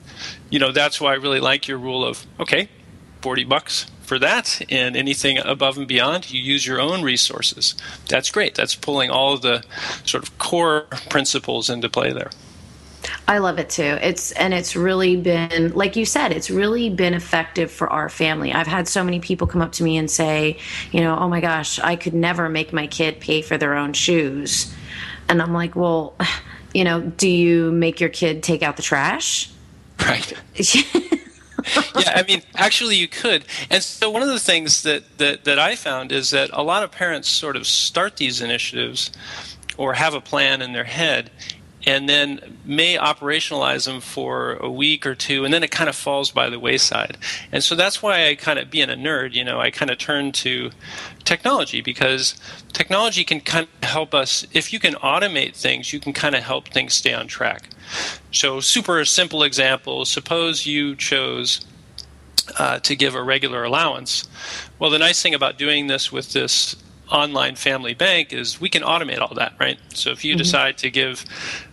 you 0.50 0.58
know 0.58 0.70
that's 0.70 1.00
why 1.00 1.12
i 1.12 1.14
really 1.14 1.40
like 1.40 1.66
your 1.66 1.78
rule 1.78 2.04
of 2.04 2.26
okay 2.38 2.68
40 3.22 3.44
bucks 3.44 3.86
for 4.02 4.18
that 4.18 4.60
and 4.70 4.96
anything 4.96 5.38
above 5.38 5.78
and 5.78 5.86
beyond 5.86 6.30
you 6.30 6.42
use 6.42 6.66
your 6.66 6.80
own 6.80 7.02
resources. 7.02 7.76
That's 8.08 8.30
great. 8.30 8.54
That's 8.56 8.74
pulling 8.74 9.08
all 9.08 9.34
of 9.34 9.42
the 9.42 9.62
sort 10.04 10.24
of 10.24 10.36
core 10.38 10.88
principles 11.10 11.70
into 11.70 11.88
play 11.88 12.12
there 12.12 12.30
I 13.30 13.38
love 13.38 13.60
it 13.60 13.70
too. 13.70 13.96
It's 14.02 14.32
and 14.32 14.52
it's 14.52 14.74
really 14.74 15.14
been 15.14 15.72
like 15.72 15.94
you 15.94 16.04
said, 16.04 16.32
it's 16.32 16.50
really 16.50 16.90
been 16.90 17.14
effective 17.14 17.70
for 17.70 17.88
our 17.88 18.08
family. 18.08 18.52
I've 18.52 18.66
had 18.66 18.88
so 18.88 19.04
many 19.04 19.20
people 19.20 19.46
come 19.46 19.62
up 19.62 19.70
to 19.74 19.84
me 19.84 19.98
and 19.98 20.10
say, 20.10 20.58
you 20.90 21.00
know, 21.00 21.16
oh 21.16 21.28
my 21.28 21.40
gosh, 21.40 21.78
I 21.78 21.94
could 21.94 22.12
never 22.12 22.48
make 22.48 22.72
my 22.72 22.88
kid 22.88 23.20
pay 23.20 23.40
for 23.40 23.56
their 23.56 23.76
own 23.76 23.92
shoes. 23.92 24.74
And 25.28 25.40
I'm 25.40 25.52
like, 25.52 25.76
well, 25.76 26.16
you 26.74 26.82
know, 26.82 27.02
do 27.02 27.28
you 27.28 27.70
make 27.70 28.00
your 28.00 28.08
kid 28.08 28.42
take 28.42 28.64
out 28.64 28.76
the 28.76 28.82
trash? 28.82 29.50
Right. 30.00 30.32
yeah, 30.56 32.14
I 32.16 32.24
mean, 32.26 32.40
actually, 32.54 32.96
you 32.96 33.06
could. 33.06 33.44
And 33.68 33.82
so, 33.82 34.08
one 34.08 34.22
of 34.22 34.28
the 34.28 34.40
things 34.40 34.82
that, 34.84 35.18
that, 35.18 35.44
that 35.44 35.58
I 35.58 35.76
found 35.76 36.10
is 36.10 36.30
that 36.30 36.48
a 36.54 36.62
lot 36.62 36.82
of 36.82 36.90
parents 36.90 37.28
sort 37.28 37.54
of 37.54 37.66
start 37.66 38.16
these 38.16 38.40
initiatives 38.40 39.10
or 39.76 39.92
have 39.92 40.14
a 40.14 40.20
plan 40.22 40.62
in 40.62 40.72
their 40.72 40.84
head, 40.84 41.30
and 41.86 42.08
then 42.08 42.58
may 42.64 42.96
operationalize 42.96 43.86
them 43.86 44.00
for 44.00 44.54
a 44.54 44.70
week 44.70 45.06
or 45.06 45.14
two, 45.14 45.44
and 45.44 45.52
then 45.52 45.62
it 45.62 45.70
kind 45.70 45.88
of 45.88 45.96
falls 45.96 46.30
by 46.30 46.50
the 46.50 46.58
wayside. 46.58 47.16
And 47.52 47.62
so 47.64 47.74
that's 47.74 48.02
why 48.02 48.28
I 48.28 48.34
kind 48.34 48.58
of, 48.58 48.70
being 48.70 48.90
a 48.90 48.94
nerd, 48.94 49.32
you 49.32 49.44
know, 49.44 49.60
I 49.60 49.70
kind 49.70 49.90
of 49.90 49.98
turn 49.98 50.32
to 50.32 50.70
technology 51.24 51.80
because 51.80 52.38
technology 52.72 53.24
can 53.24 53.40
kind 53.40 53.66
of 53.82 53.88
help 53.88 54.14
us. 54.14 54.46
If 54.52 54.72
you 54.72 54.78
can 54.78 54.94
automate 54.94 55.54
things, 55.54 55.92
you 55.92 56.00
can 56.00 56.12
kind 56.12 56.34
of 56.34 56.42
help 56.42 56.68
things 56.68 56.92
stay 56.94 57.14
on 57.14 57.26
track. 57.26 57.70
So, 58.30 58.60
super 58.60 59.04
simple 59.04 59.42
example 59.42 60.04
suppose 60.04 60.66
you 60.66 60.94
chose 60.96 61.66
uh, 62.58 62.78
to 62.80 62.96
give 62.96 63.14
a 63.14 63.22
regular 63.22 63.64
allowance. 63.64 64.28
Well, 64.78 64.90
the 64.90 64.98
nice 64.98 65.22
thing 65.22 65.34
about 65.34 65.58
doing 65.58 65.86
this 65.86 66.12
with 66.12 66.32
this 66.32 66.76
online 67.10 67.56
family 67.56 67.94
bank 67.94 68.32
is 68.32 68.60
we 68.60 68.68
can 68.68 68.82
automate 68.82 69.20
all 69.20 69.34
that, 69.34 69.54
right? 69.58 69.78
So 69.94 70.10
if 70.10 70.24
you 70.24 70.32
mm-hmm. 70.32 70.38
decide 70.38 70.78
to 70.78 70.90
give 70.90 71.24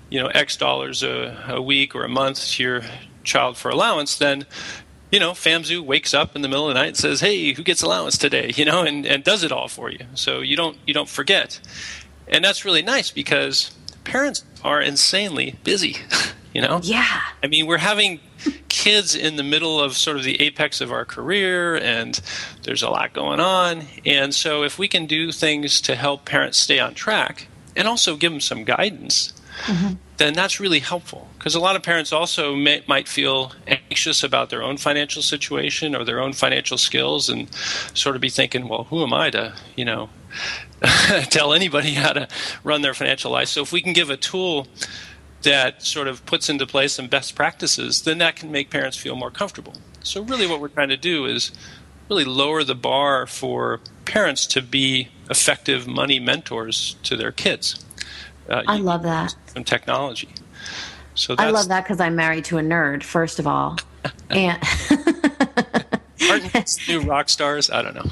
you 0.10 0.22
know 0.22 0.28
X 0.28 0.58
dollars 0.58 1.04
a, 1.04 1.46
a 1.48 1.62
week 1.62 1.96
or 1.96 2.04
a 2.04 2.10
month 2.10 2.46
to 2.52 2.63
your 2.63 2.82
child 3.24 3.58
for 3.58 3.70
allowance, 3.70 4.17
then 4.17 4.46
you 5.12 5.20
know, 5.20 5.32
FamZoo 5.32 5.82
wakes 5.82 6.13
up 6.13 6.36
in 6.36 6.41
the 6.41 6.50
middle 6.50 6.67
of 6.67 6.74
the 6.74 6.80
night 6.80 6.89
and 6.89 6.98
says, 6.98 7.22
"Hey, 7.22 7.54
who 7.54 7.63
gets 7.63 7.82
allowance 7.82 8.17
today?" 8.17 8.52
You 8.58 8.65
know, 8.65 8.84
and, 8.84 9.06
and 9.06 9.24
does 9.24 9.43
it 9.43 9.52
all 9.52 9.67
for 9.67 9.91
you, 9.91 10.06
so 10.15 10.41
you 10.41 10.56
don't 10.56 10.78
you 10.86 10.93
don't 10.93 11.10
forget, 11.10 11.60
and 12.28 12.43
that's 12.43 12.65
really 12.65 12.82
nice 12.82 13.12
because 13.12 13.72
parents 14.04 14.43
are 14.63 14.82
insanely 14.82 15.56
busy. 15.63 15.98
You 16.54 16.62
know, 16.63 16.80
yeah. 16.82 17.22
I 17.43 17.48
mean, 17.48 17.67
we're 17.67 17.78
having 17.78 18.20
kids 18.67 19.13
in 19.13 19.36
the 19.36 19.43
middle 19.43 19.80
of 19.80 19.96
sort 19.96 20.17
of 20.17 20.24
the 20.24 20.41
apex 20.41 20.82
of 20.82 20.91
our 20.91 21.06
career, 21.06 21.76
and 21.76 22.20
there's 22.63 22.82
a 22.82 22.89
lot 22.89 23.13
going 23.13 23.39
on, 23.39 23.84
and 24.08 24.34
so 24.34 24.63
if 24.63 24.80
we 24.80 24.88
can 24.88 25.06
do 25.06 25.32
things 25.32 25.80
to 25.82 25.93
help 25.93 26.26
parents 26.26 26.58
stay 26.58 26.80
on 26.80 26.96
track 26.96 27.48
and 27.76 27.88
also 27.88 28.15
give 28.15 28.32
them 28.32 28.41
some 28.41 28.63
guidance 28.63 29.34
mm-hmm. 29.65 29.96
then 30.17 30.34
that's 30.34 30.60
really 30.60 30.80
helpful. 30.80 31.28
Because 31.38 31.56
a 31.56 31.60
lot 31.60 31.76
of 31.76 31.84
parents 31.84 32.12
also 32.12 32.56
may, 32.56 32.84
might 32.88 33.08
feel 33.08 33.54
anxious 33.67 34.24
about 34.24 34.50
their 34.50 34.62
own 34.62 34.78
financial 34.78 35.22
situation 35.22 35.96
or 35.96 36.04
their 36.04 36.20
own 36.20 36.34
financial 36.34 36.78
skills 36.78 37.30
and 37.30 37.54
sort 37.93 38.15
of 38.15 38.22
be 38.22 38.30
thinking, 38.30 38.67
well, 38.67 38.86
who 38.86 39.04
am 39.04 39.13
I 39.13 39.30
to, 39.32 39.54
you 39.76 39.86
know, 39.86 40.10
tell 41.30 41.54
anybody 41.54 41.93
how 41.93 42.13
to 42.13 42.28
run 42.63 42.82
their 42.82 42.93
financial 42.93 43.32
life? 43.32 43.48
So 43.48 43.62
if 43.62 43.72
we 43.72 43.82
can 43.82 43.93
give 43.93 44.10
a 44.10 44.17
tool 44.17 44.67
that 45.43 45.84
sort 45.84 46.08
of 46.08 46.26
puts 46.26 46.50
into 46.50 46.65
place 46.65 46.93
some 46.93 47.08
best 47.08 47.36
practices, 47.36 48.02
then 48.02 48.17
that 48.17 48.36
can 48.36 48.52
make 48.52 48.70
parents 48.70 48.98
feel 48.98 49.15
more 49.15 49.32
comfortable. 49.32 49.74
So 50.04 50.22
really 50.22 50.48
what 50.48 50.60
we're 50.60 50.67
trying 50.67 50.89
to 50.89 50.98
do 50.98 51.26
is 51.26 51.52
really 52.10 52.26
lower 52.26 52.63
the 52.63 52.76
bar 52.76 53.28
for 53.28 53.80
parents 54.06 54.46
to 54.48 54.62
be 54.62 55.10
effective 55.30 55.88
money 55.88 56.20
mentors 56.20 56.96
to 57.04 57.15
their 57.15 57.32
kids. 57.32 57.84
Uh, 58.50 58.64
I 58.68 58.78
love 58.78 59.04
that. 59.04 59.36
Some 59.48 59.64
technology. 59.64 60.30
So 61.16 61.36
I 61.38 61.50
love 61.50 61.68
that 61.70 61.84
because 61.84 62.00
I'm 62.00 62.16
married 62.16 62.46
to 62.46 62.60
a 62.60 62.62
nerd, 62.62 63.04
first 63.04 63.40
of 63.40 63.48
all, 63.48 63.78
and. 64.30 64.62
Aren't 66.30 66.88
new 66.88 67.02
rock 67.02 67.30
stars? 67.30 67.70
I 67.70 67.82
don't 67.82 67.96
know. 67.96 68.04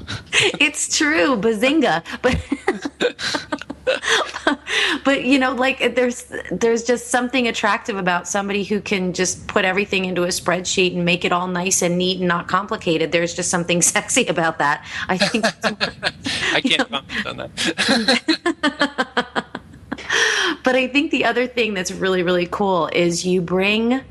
it's 0.60 0.98
true, 0.98 1.36
bazinga. 1.36 2.04
But 2.21 2.39
but 5.04 5.26
you 5.26 5.39
know, 5.39 5.54
like 5.54 5.95
there's 5.95 6.32
there's 6.52 6.84
just 6.84 7.08
something 7.08 7.48
attractive 7.48 7.98
about 7.98 8.28
somebody 8.28 8.63
who 8.63 8.80
can 8.80 9.13
just 9.13 9.48
put 9.48 9.65
everything 9.65 10.06
into 10.06 10.24
a 10.24 10.28
spreadsheet 10.28 10.95
and 10.95 11.04
make 11.04 11.26
it 11.26 11.32
all 11.32 11.48
nice 11.48 11.82
and 11.82 11.98
neat 11.98 12.19
and 12.19 12.28
not 12.28 12.48
complicated. 12.48 13.12
There's 13.12 13.34
just 13.34 13.50
something 13.50 13.82
sexy 13.82 14.28
about 14.28 14.60
that. 14.60 14.86
I 15.10 15.17
think. 15.17 15.45
I 16.54 16.62
can't 16.62 16.88
comment 16.89 17.26
on 17.26 17.38
that. 17.38 19.41
but 20.63 20.75
I 20.75 20.88
think 20.88 21.12
the 21.12 21.25
other 21.25 21.47
thing 21.47 21.73
that's 21.73 21.91
really, 21.91 22.23
really 22.23 22.47
cool 22.47 22.89
is 22.93 23.25
you 23.25 23.41
bring 23.41 24.01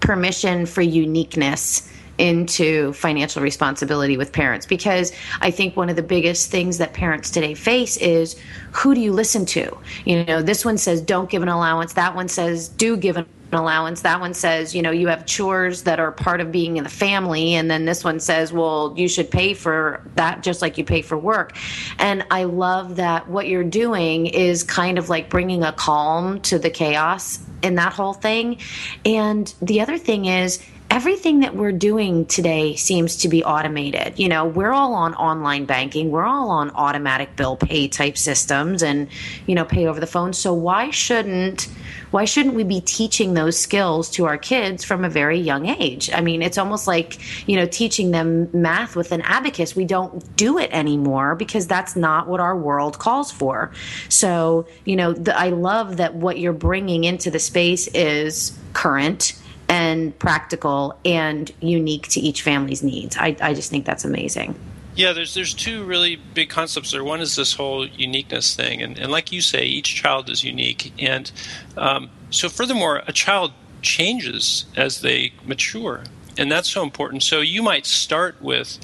permission 0.00 0.66
for 0.66 0.82
uniqueness 0.82 1.90
into 2.18 2.92
financial 2.94 3.42
responsibility 3.42 4.16
with 4.16 4.32
parents 4.32 4.64
because 4.64 5.12
I 5.40 5.50
think 5.50 5.76
one 5.76 5.90
of 5.90 5.96
the 5.96 6.02
biggest 6.02 6.50
things 6.50 6.78
that 6.78 6.94
parents 6.94 7.30
today 7.30 7.54
face 7.54 7.96
is 7.98 8.40
who 8.72 8.94
do 8.94 9.00
you 9.00 9.12
listen 9.12 9.44
to? 9.46 9.76
You 10.04 10.24
know, 10.24 10.42
this 10.42 10.64
one 10.64 10.78
says 10.78 11.02
don't 11.02 11.28
give 11.28 11.42
an 11.42 11.48
allowance, 11.48 11.92
that 11.94 12.14
one 12.14 12.28
says 12.28 12.68
do 12.68 12.96
give 12.96 13.16
an 13.16 13.26
allowance. 13.52 14.02
That 14.02 14.20
one 14.20 14.34
says, 14.34 14.74
you 14.74 14.82
know, 14.82 14.90
you 14.90 15.08
have 15.08 15.26
chores 15.26 15.84
that 15.84 16.00
are 16.00 16.12
part 16.12 16.40
of 16.40 16.50
being 16.50 16.76
in 16.76 16.84
the 16.84 16.90
family. 16.90 17.54
And 17.54 17.70
then 17.70 17.84
this 17.84 18.02
one 18.02 18.20
says, 18.20 18.52
well, 18.52 18.94
you 18.96 19.08
should 19.08 19.30
pay 19.30 19.54
for 19.54 20.02
that 20.16 20.42
just 20.42 20.62
like 20.62 20.78
you 20.78 20.84
pay 20.84 21.02
for 21.02 21.16
work. 21.16 21.56
And 21.98 22.24
I 22.30 22.44
love 22.44 22.96
that 22.96 23.28
what 23.28 23.48
you're 23.48 23.64
doing 23.64 24.26
is 24.26 24.62
kind 24.62 24.98
of 24.98 25.08
like 25.08 25.30
bringing 25.30 25.62
a 25.62 25.72
calm 25.72 26.40
to 26.42 26.58
the 26.58 26.70
chaos 26.70 27.38
in 27.62 27.76
that 27.76 27.92
whole 27.92 28.14
thing. 28.14 28.58
And 29.04 29.52
the 29.62 29.80
other 29.80 29.98
thing 29.98 30.26
is, 30.26 30.62
everything 30.90 31.40
that 31.40 31.54
we're 31.54 31.72
doing 31.72 32.26
today 32.26 32.76
seems 32.76 33.16
to 33.16 33.28
be 33.28 33.44
automated. 33.44 34.18
You 34.18 34.28
know, 34.28 34.44
we're 34.44 34.72
all 34.72 34.94
on 34.94 35.14
online 35.14 35.64
banking, 35.64 36.10
we're 36.10 36.24
all 36.24 36.50
on 36.50 36.70
automatic 36.70 37.36
bill 37.36 37.56
pay 37.56 37.88
type 37.88 38.16
systems 38.16 38.82
and, 38.82 39.08
you 39.46 39.54
know, 39.54 39.64
pay 39.64 39.86
over 39.86 40.00
the 40.00 40.06
phone. 40.06 40.32
So 40.32 40.54
why 40.54 40.90
shouldn't 40.90 41.68
why 42.12 42.24
shouldn't 42.24 42.54
we 42.54 42.64
be 42.64 42.80
teaching 42.80 43.34
those 43.34 43.58
skills 43.58 44.08
to 44.12 44.26
our 44.26 44.38
kids 44.38 44.84
from 44.84 45.04
a 45.04 45.08
very 45.08 45.38
young 45.38 45.66
age? 45.66 46.10
I 46.12 46.20
mean, 46.20 46.40
it's 46.40 46.56
almost 46.56 46.86
like, 46.86 47.18
you 47.48 47.56
know, 47.56 47.66
teaching 47.66 48.12
them 48.12 48.48
math 48.52 48.96
with 48.96 49.12
an 49.12 49.22
abacus. 49.22 49.74
We 49.74 49.84
don't 49.84 50.36
do 50.36 50.56
it 50.58 50.70
anymore 50.72 51.34
because 51.34 51.66
that's 51.66 51.96
not 51.96 52.28
what 52.28 52.40
our 52.40 52.56
world 52.56 52.98
calls 52.98 53.32
for. 53.32 53.72
So, 54.08 54.66
you 54.84 54.96
know, 54.96 55.12
the, 55.12 55.38
I 55.38 55.48
love 55.50 55.96
that 55.96 56.14
what 56.14 56.38
you're 56.38 56.52
bringing 56.52 57.04
into 57.04 57.30
the 57.30 57.40
space 57.40 57.88
is 57.88 58.56
current 58.72 59.34
and 59.68 60.16
practical 60.18 60.98
and 61.04 61.52
unique 61.60 62.08
to 62.08 62.20
each 62.20 62.42
family's 62.42 62.82
needs. 62.82 63.16
I, 63.16 63.36
I 63.40 63.54
just 63.54 63.70
think 63.70 63.84
that's 63.84 64.04
amazing. 64.04 64.54
Yeah, 64.94 65.12
there's 65.12 65.34
there's 65.34 65.52
two 65.52 65.84
really 65.84 66.16
big 66.16 66.48
concepts 66.48 66.92
there. 66.92 67.04
One 67.04 67.20
is 67.20 67.36
this 67.36 67.52
whole 67.54 67.86
uniqueness 67.86 68.56
thing, 68.56 68.80
and, 68.80 68.98
and 68.98 69.12
like 69.12 69.30
you 69.30 69.42
say, 69.42 69.64
each 69.64 69.94
child 69.94 70.30
is 70.30 70.42
unique, 70.42 70.92
and 70.98 71.30
um, 71.76 72.08
so 72.30 72.48
furthermore, 72.48 73.02
a 73.06 73.12
child 73.12 73.52
changes 73.82 74.64
as 74.74 75.02
they 75.02 75.32
mature. 75.44 76.04
and 76.38 76.50
that's 76.50 76.70
so 76.70 76.82
important. 76.82 77.22
So 77.22 77.40
you 77.40 77.62
might 77.62 77.86
start 77.86 78.40
with 78.40 78.78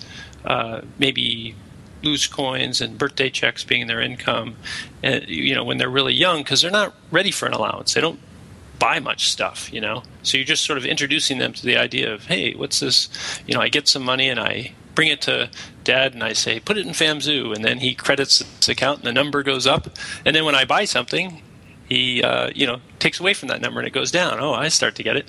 uh, 0.45 0.83
maybe 0.99 1.55
loose 2.03 2.27
coins 2.27 2.81
and 2.81 2.99
birthday 2.99 3.31
checks 3.31 3.63
being 3.63 3.87
their 3.87 4.01
income, 4.01 4.57
and, 5.03 5.29
you 5.29 5.55
know, 5.55 5.65
when 5.65 5.79
they're 5.79 5.89
really 5.89 6.15
young 6.15 6.39
because 6.43 6.63
they're 6.63 6.71
not 6.71 6.95
ready 7.11 7.31
for 7.31 7.47
an 7.47 7.53
allowance. 7.53 7.95
They 7.95 8.01
don't 8.01 8.19
buy 8.79 8.99
much 8.99 9.31
stuff, 9.31 9.73
you 9.73 9.81
know. 9.81 10.03
So 10.23 10.39
you're 10.39 10.45
just 10.45 10.65
sort 10.65 10.79
of 10.79 10.85
introducing 10.85 11.39
them 11.39 11.53
to 11.53 11.65
the 11.65 11.77
idea 11.77 12.13
of, 12.13 12.27
hey, 12.27 12.55
what's 12.55 12.81
this? 12.81 13.09
You 13.47 13.55
know, 13.55 13.61
I 13.61 13.69
get 13.69 13.89
some 13.89 14.03
money 14.03 14.29
and 14.29 14.41
I 14.41 14.73
bring 14.95 15.09
it 15.09 15.23
to 15.23 15.51
dad 15.85 16.15
and 16.15 16.23
I 16.23 16.33
say, 16.33 16.61
put 16.61 16.77
it 16.77 16.87
in 16.87 16.93
FamZoo, 16.93 17.55
and 17.55 17.65
then 17.65 17.79
he 17.79 17.95
credits 17.95 18.39
this 18.39 18.69
account 18.69 18.99
and 18.99 19.07
the 19.07 19.13
number 19.13 19.43
goes 19.43 19.67
up. 19.67 19.89
And 20.25 20.37
then 20.37 20.45
when 20.45 20.55
I 20.55 20.65
buy 20.65 20.85
something, 20.85 21.43
he 21.93 22.23
uh, 22.23 22.51
you 22.55 22.67
know 22.67 22.81
takes 22.99 23.21
away 23.21 23.35
from 23.35 23.49
that 23.49 23.61
number 23.61 23.81
and 23.81 23.87
it 23.87 23.93
goes 23.93 24.11
down. 24.11 24.41
Oh, 24.41 24.53
I 24.53 24.69
start 24.69 24.95
to 24.97 25.03
get 25.03 25.17
it. 25.17 25.29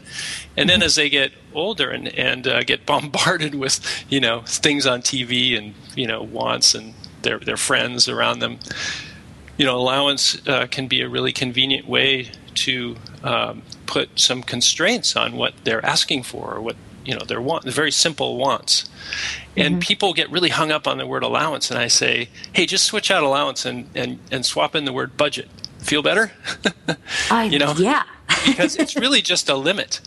And 0.56 0.70
then 0.70 0.82
as 0.82 0.96
they 0.96 1.10
get 1.10 1.32
older 1.54 1.90
and 1.90 2.08
and 2.08 2.48
uh, 2.48 2.64
get 2.64 2.86
bombarded 2.92 3.56
with 3.56 3.80
you 4.10 4.20
know 4.20 4.42
things 4.46 4.86
on 4.86 5.02
TV 5.02 5.58
and 5.58 5.74
you 5.96 6.08
know 6.08 6.24
wants 6.24 6.74
and 6.74 6.94
their 7.24 7.40
their 7.40 7.58
friends 7.58 8.08
around 8.08 8.40
them, 8.40 8.60
you 9.58 9.66
know 9.66 9.78
allowance 9.78 10.42
uh, 10.48 10.68
can 10.68 10.88
be 10.88 11.02
a 11.02 11.10
really 11.10 11.34
convenient 11.34 11.88
way 11.88 12.32
to 12.54 12.96
um, 13.24 13.62
put 13.86 14.20
some 14.20 14.44
constraints 14.44 15.16
on 15.16 15.36
what 15.36 15.54
they're 15.64 15.86
asking 15.86 16.24
for 16.24 16.56
or 16.56 16.62
what 16.62 16.76
you 17.06 17.14
know 17.14 17.26
their 17.26 17.42
want, 17.42 17.66
the 17.66 17.72
very 17.72 17.92
simple 17.92 18.38
wants. 18.38 18.90
And 19.56 19.76
mm-hmm. 19.76 19.80
people 19.80 20.14
get 20.14 20.32
really 20.32 20.50
hung 20.50 20.72
up 20.72 20.88
on 20.88 20.98
the 20.98 21.06
word 21.06 21.24
allowance, 21.24 21.70
and 21.70 21.80
I 21.80 21.88
say, 21.88 22.30
hey, 22.54 22.66
just 22.66 22.86
switch 22.86 23.12
out 23.12 23.24
allowance 23.24 23.66
and, 23.66 23.90
and, 23.94 24.20
and 24.32 24.46
swap 24.46 24.74
in 24.74 24.86
the 24.86 24.94
word 24.94 25.18
budget 25.18 25.50
feel 25.84 26.02
better? 26.02 26.32
I, 27.30 27.46
you 27.46 27.60
know, 27.60 27.74
yeah, 27.78 28.04
because 28.46 28.76
it's 28.76 28.96
really 28.96 29.22
just 29.22 29.50
a 29.50 29.56
limit. 29.56 30.02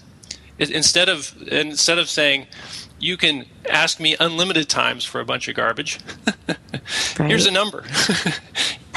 It, 0.58 0.70
instead 0.70 1.08
of 1.08 1.34
instead 1.48 1.98
of 1.98 2.08
saying 2.08 2.46
you 2.98 3.16
can 3.16 3.44
ask 3.68 4.00
me 4.00 4.16
unlimited 4.18 4.68
times 4.68 5.04
for 5.04 5.20
a 5.20 5.24
bunch 5.24 5.48
of 5.48 5.54
garbage, 5.54 6.00
right. 6.48 6.58
here's 7.28 7.46
a 7.46 7.50
number. 7.50 7.84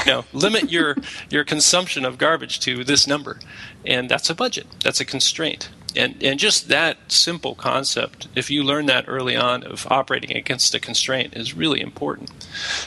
you 0.06 0.12
know, 0.12 0.24
limit 0.32 0.70
your 0.70 0.96
your 1.28 1.44
consumption 1.44 2.04
of 2.04 2.18
garbage 2.18 2.60
to 2.60 2.84
this 2.84 3.06
number, 3.06 3.38
and 3.84 4.08
that's 4.08 4.30
a 4.30 4.34
budget. 4.34 4.66
That's 4.82 5.00
a 5.00 5.04
constraint. 5.04 5.70
And 5.96 6.22
and 6.22 6.38
just 6.38 6.68
that 6.68 7.10
simple 7.10 7.54
concept, 7.54 8.28
if 8.34 8.50
you 8.50 8.62
learn 8.62 8.86
that 8.86 9.06
early 9.08 9.36
on 9.36 9.64
of 9.64 9.86
operating 9.90 10.36
against 10.36 10.74
a 10.74 10.80
constraint, 10.80 11.34
is 11.36 11.54
really 11.54 11.80
important. 11.80 12.30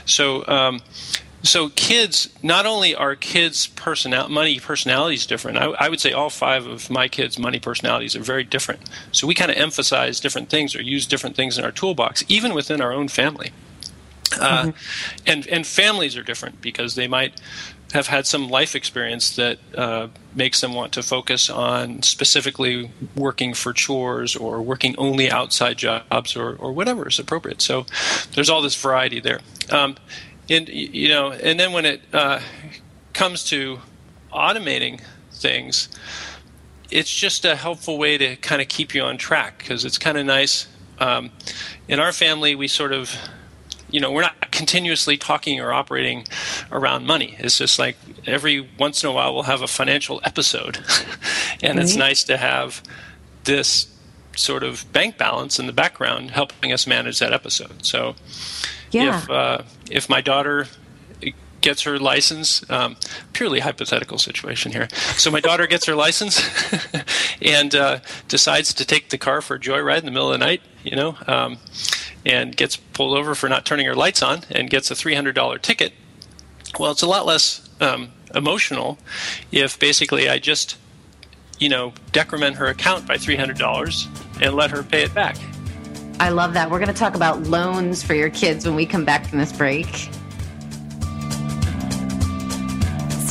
So. 0.06 0.46
Um, 0.48 0.82
so 1.46 1.68
kids, 1.68 2.30
not 2.42 2.66
only 2.66 2.96
are 2.96 3.18
kids' 3.18 3.68
personal 3.68 4.30
money 4.30 4.62
personalities 4.62 5.26
different, 5.26 5.58
I, 5.58 5.66
I, 5.72 5.90
would 5.90 6.00
say 6.00 6.14
all 6.14 6.30
five 6.30 6.66
of 6.66 6.90
my 6.90 7.10
kids' 7.10 7.38
money 7.38 7.60
personalities 7.60 8.16
are 8.16 8.24
very 8.24 8.46
different. 8.46 8.90
So 9.12 9.28
we 9.28 9.34
kind 9.34 9.52
of 9.52 9.58
emphasize 9.58 10.22
different 10.22 10.50
things 10.50 10.74
or 10.74 10.82
use 10.82 11.06
different 11.06 11.36
things 11.36 11.58
in 11.58 11.66
our 11.66 11.72
toolbox, 11.74 12.24
even 12.30 12.54
within 12.54 12.80
our 12.80 12.94
own 12.94 13.10
family. 13.10 13.52
Uh, 14.40 14.64
mm-hmm. 14.64 14.70
and 15.26 15.48
and 15.48 15.68
families 15.68 16.18
are 16.18 16.24
different 16.24 16.62
because 16.62 16.96
they 16.96 17.08
might 17.08 17.40
have 17.94 18.08
had 18.08 18.26
some 18.26 18.50
life 18.50 18.76
experience 18.76 19.36
that 19.36 19.60
uh, 19.78 20.08
makes 20.34 20.62
them 20.62 20.74
want 20.74 20.92
to 20.94 21.04
focus 21.04 21.50
on 21.50 22.02
specifically 22.02 22.90
working 23.16 23.54
for 23.54 23.72
chores 23.72 24.36
or 24.36 24.62
working 24.62 24.96
only 24.98 25.30
outside 25.30 25.78
jobs 25.78 26.36
or, 26.36 26.56
or 26.56 26.74
whatever 26.74 27.08
is 27.08 27.20
appropriate. 27.20 27.62
So 27.62 27.86
there's 28.34 28.50
all 28.50 28.64
this 28.64 28.76
variety 28.76 29.20
there. 29.20 29.42
Um, 29.70 29.96
and 30.50 30.68
you 30.70 31.08
know, 31.08 31.32
and 31.32 31.60
then 31.60 31.72
when 31.72 31.86
it 31.86 32.02
uh, 32.12 32.40
comes 33.14 33.44
to 33.46 33.80
automating 34.32 35.00
things, 35.32 35.88
it's 36.90 37.14
just 37.14 37.46
a 37.46 37.56
helpful 37.56 37.98
way 37.98 38.18
to 38.18 38.36
kind 38.38 38.62
of 38.62 38.68
keep 38.68 38.96
you 38.96 39.04
on 39.04 39.18
track 39.18 39.60
because 39.60 39.86
it's 39.86 39.98
kind 39.98 40.18
of 40.18 40.26
nice. 40.26 40.68
Um, 41.00 41.32
in 41.88 42.00
our 42.00 42.12
family, 42.12 42.56
we 42.56 42.68
sort 42.68 42.94
of, 42.94 43.16
you 43.94 44.00
know, 44.00 44.12
we're 44.12 44.24
not 44.24 44.52
continuously 44.52 45.18
talking 45.18 45.62
or 45.62 45.72
operating 45.72 46.26
around 46.72 47.06
money. 47.06 47.36
It's 47.38 47.60
just 47.60 47.78
like 47.78 47.96
every 48.26 48.68
once 48.80 49.04
in 49.04 49.10
a 49.10 49.14
while 49.14 49.36
we'll 49.36 49.44
have 49.44 49.62
a 49.62 49.68
financial 49.68 50.20
episode, 50.24 50.80
and 51.64 51.80
it's 51.80 51.96
nice 51.96 52.24
to 52.24 52.38
have 52.38 52.82
this 53.44 53.88
sort 54.36 54.64
of 54.64 54.92
bank 54.92 55.20
balance 55.20 55.60
in 55.60 55.68
the 55.68 55.74
background 55.74 56.32
helping 56.32 56.74
us 56.74 56.88
manage 56.88 57.20
that 57.20 57.34
episode. 57.34 57.86
So 57.86 58.16
yeah. 58.90 59.20
if 59.20 59.30
uh, 59.30 59.62
if 59.92 60.10
my 60.10 60.22
daughter 60.22 60.66
gets 61.62 61.84
her 61.84 61.98
license, 62.00 62.68
um, 62.70 62.98
purely 63.32 63.60
hypothetical 63.60 64.18
situation 64.18 64.72
here. 64.72 64.88
So 65.18 65.32
my 65.32 65.40
daughter 65.40 65.66
gets 65.66 65.86
her 65.86 65.96
license 65.96 66.42
and 67.42 67.74
uh, 67.74 68.00
decides 68.28 68.74
to 68.74 68.86
take 68.86 69.10
the 69.10 69.18
car 69.18 69.42
for 69.42 69.56
a 69.56 69.60
joyride 69.60 70.00
in 70.00 70.06
the 70.06 70.12
middle 70.12 70.32
of 70.32 70.40
the 70.40 70.46
night, 70.46 70.62
you 70.84 70.96
know, 70.96 71.16
um, 71.26 71.58
and 72.26 72.56
gets 72.56 72.76
pulled 72.76 73.18
over 73.18 73.36
for 73.36 73.50
not 73.50 73.66
turning 73.66 73.86
her 73.86 73.96
lights 73.96 74.22
on 74.22 74.42
and 74.50 74.70
gets 74.70 74.90
a 74.92 74.96
three 74.96 75.16
hundred 75.16 75.36
dollar 75.36 75.58
ticket. 75.58 75.94
Well, 76.80 76.92
it's 76.92 77.02
a 77.02 77.08
lot 77.08 77.26
less 77.26 77.70
um, 77.82 78.12
emotional 78.34 78.98
if 79.52 79.78
basically 79.78 80.30
I 80.30 80.40
just, 80.40 80.78
you 81.60 81.70
know, 81.70 81.94
decrement 82.12 82.56
her 82.58 82.68
account 82.68 83.08
by 83.08 83.18
three 83.18 83.36
hundred 83.36 83.58
dollars 83.58 84.08
and 84.42 84.56
let 84.56 84.72
her 84.72 84.84
pay 84.84 85.04
it 85.04 85.14
back. 85.14 85.38
I 86.20 86.30
love 86.30 86.54
that. 86.54 86.70
We're 86.70 86.80
going 86.80 86.94
to 86.94 87.00
talk 87.00 87.16
about 87.16 87.44
loans 87.44 88.04
for 88.04 88.14
your 88.14 88.30
kids 88.30 88.66
when 88.66 88.76
we 88.76 88.86
come 88.86 89.04
back 89.04 89.28
from 89.28 89.40
this 89.40 89.52
break. 89.52 90.10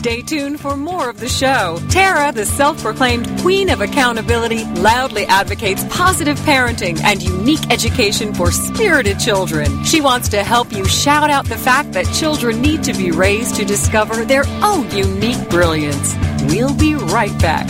Stay 0.02 0.20
tuned 0.20 0.58
for 0.58 0.76
more 0.76 1.08
of 1.08 1.20
the 1.20 1.28
show. 1.28 1.78
Tara, 1.88 2.32
the 2.32 2.44
self 2.44 2.82
proclaimed 2.82 3.28
queen 3.38 3.70
of 3.70 3.80
accountability, 3.80 4.64
loudly 4.64 5.24
advocates 5.26 5.84
positive 5.90 6.36
parenting 6.40 7.00
and 7.04 7.22
unique 7.22 7.70
education 7.70 8.34
for 8.34 8.50
spirited 8.50 9.20
children. 9.20 9.84
She 9.84 10.00
wants 10.00 10.28
to 10.30 10.42
help 10.42 10.72
you 10.72 10.84
shout 10.86 11.30
out 11.30 11.44
the 11.44 11.56
fact 11.56 11.92
that 11.92 12.12
children 12.12 12.60
need 12.60 12.82
to 12.82 12.92
be 12.94 13.12
raised 13.12 13.54
to 13.54 13.64
discover 13.64 14.24
their 14.24 14.44
own 14.60 14.90
unique 14.90 15.48
brilliance. 15.48 16.16
We'll 16.48 16.74
be 16.74 16.96
right 16.96 17.40
back. 17.40 17.68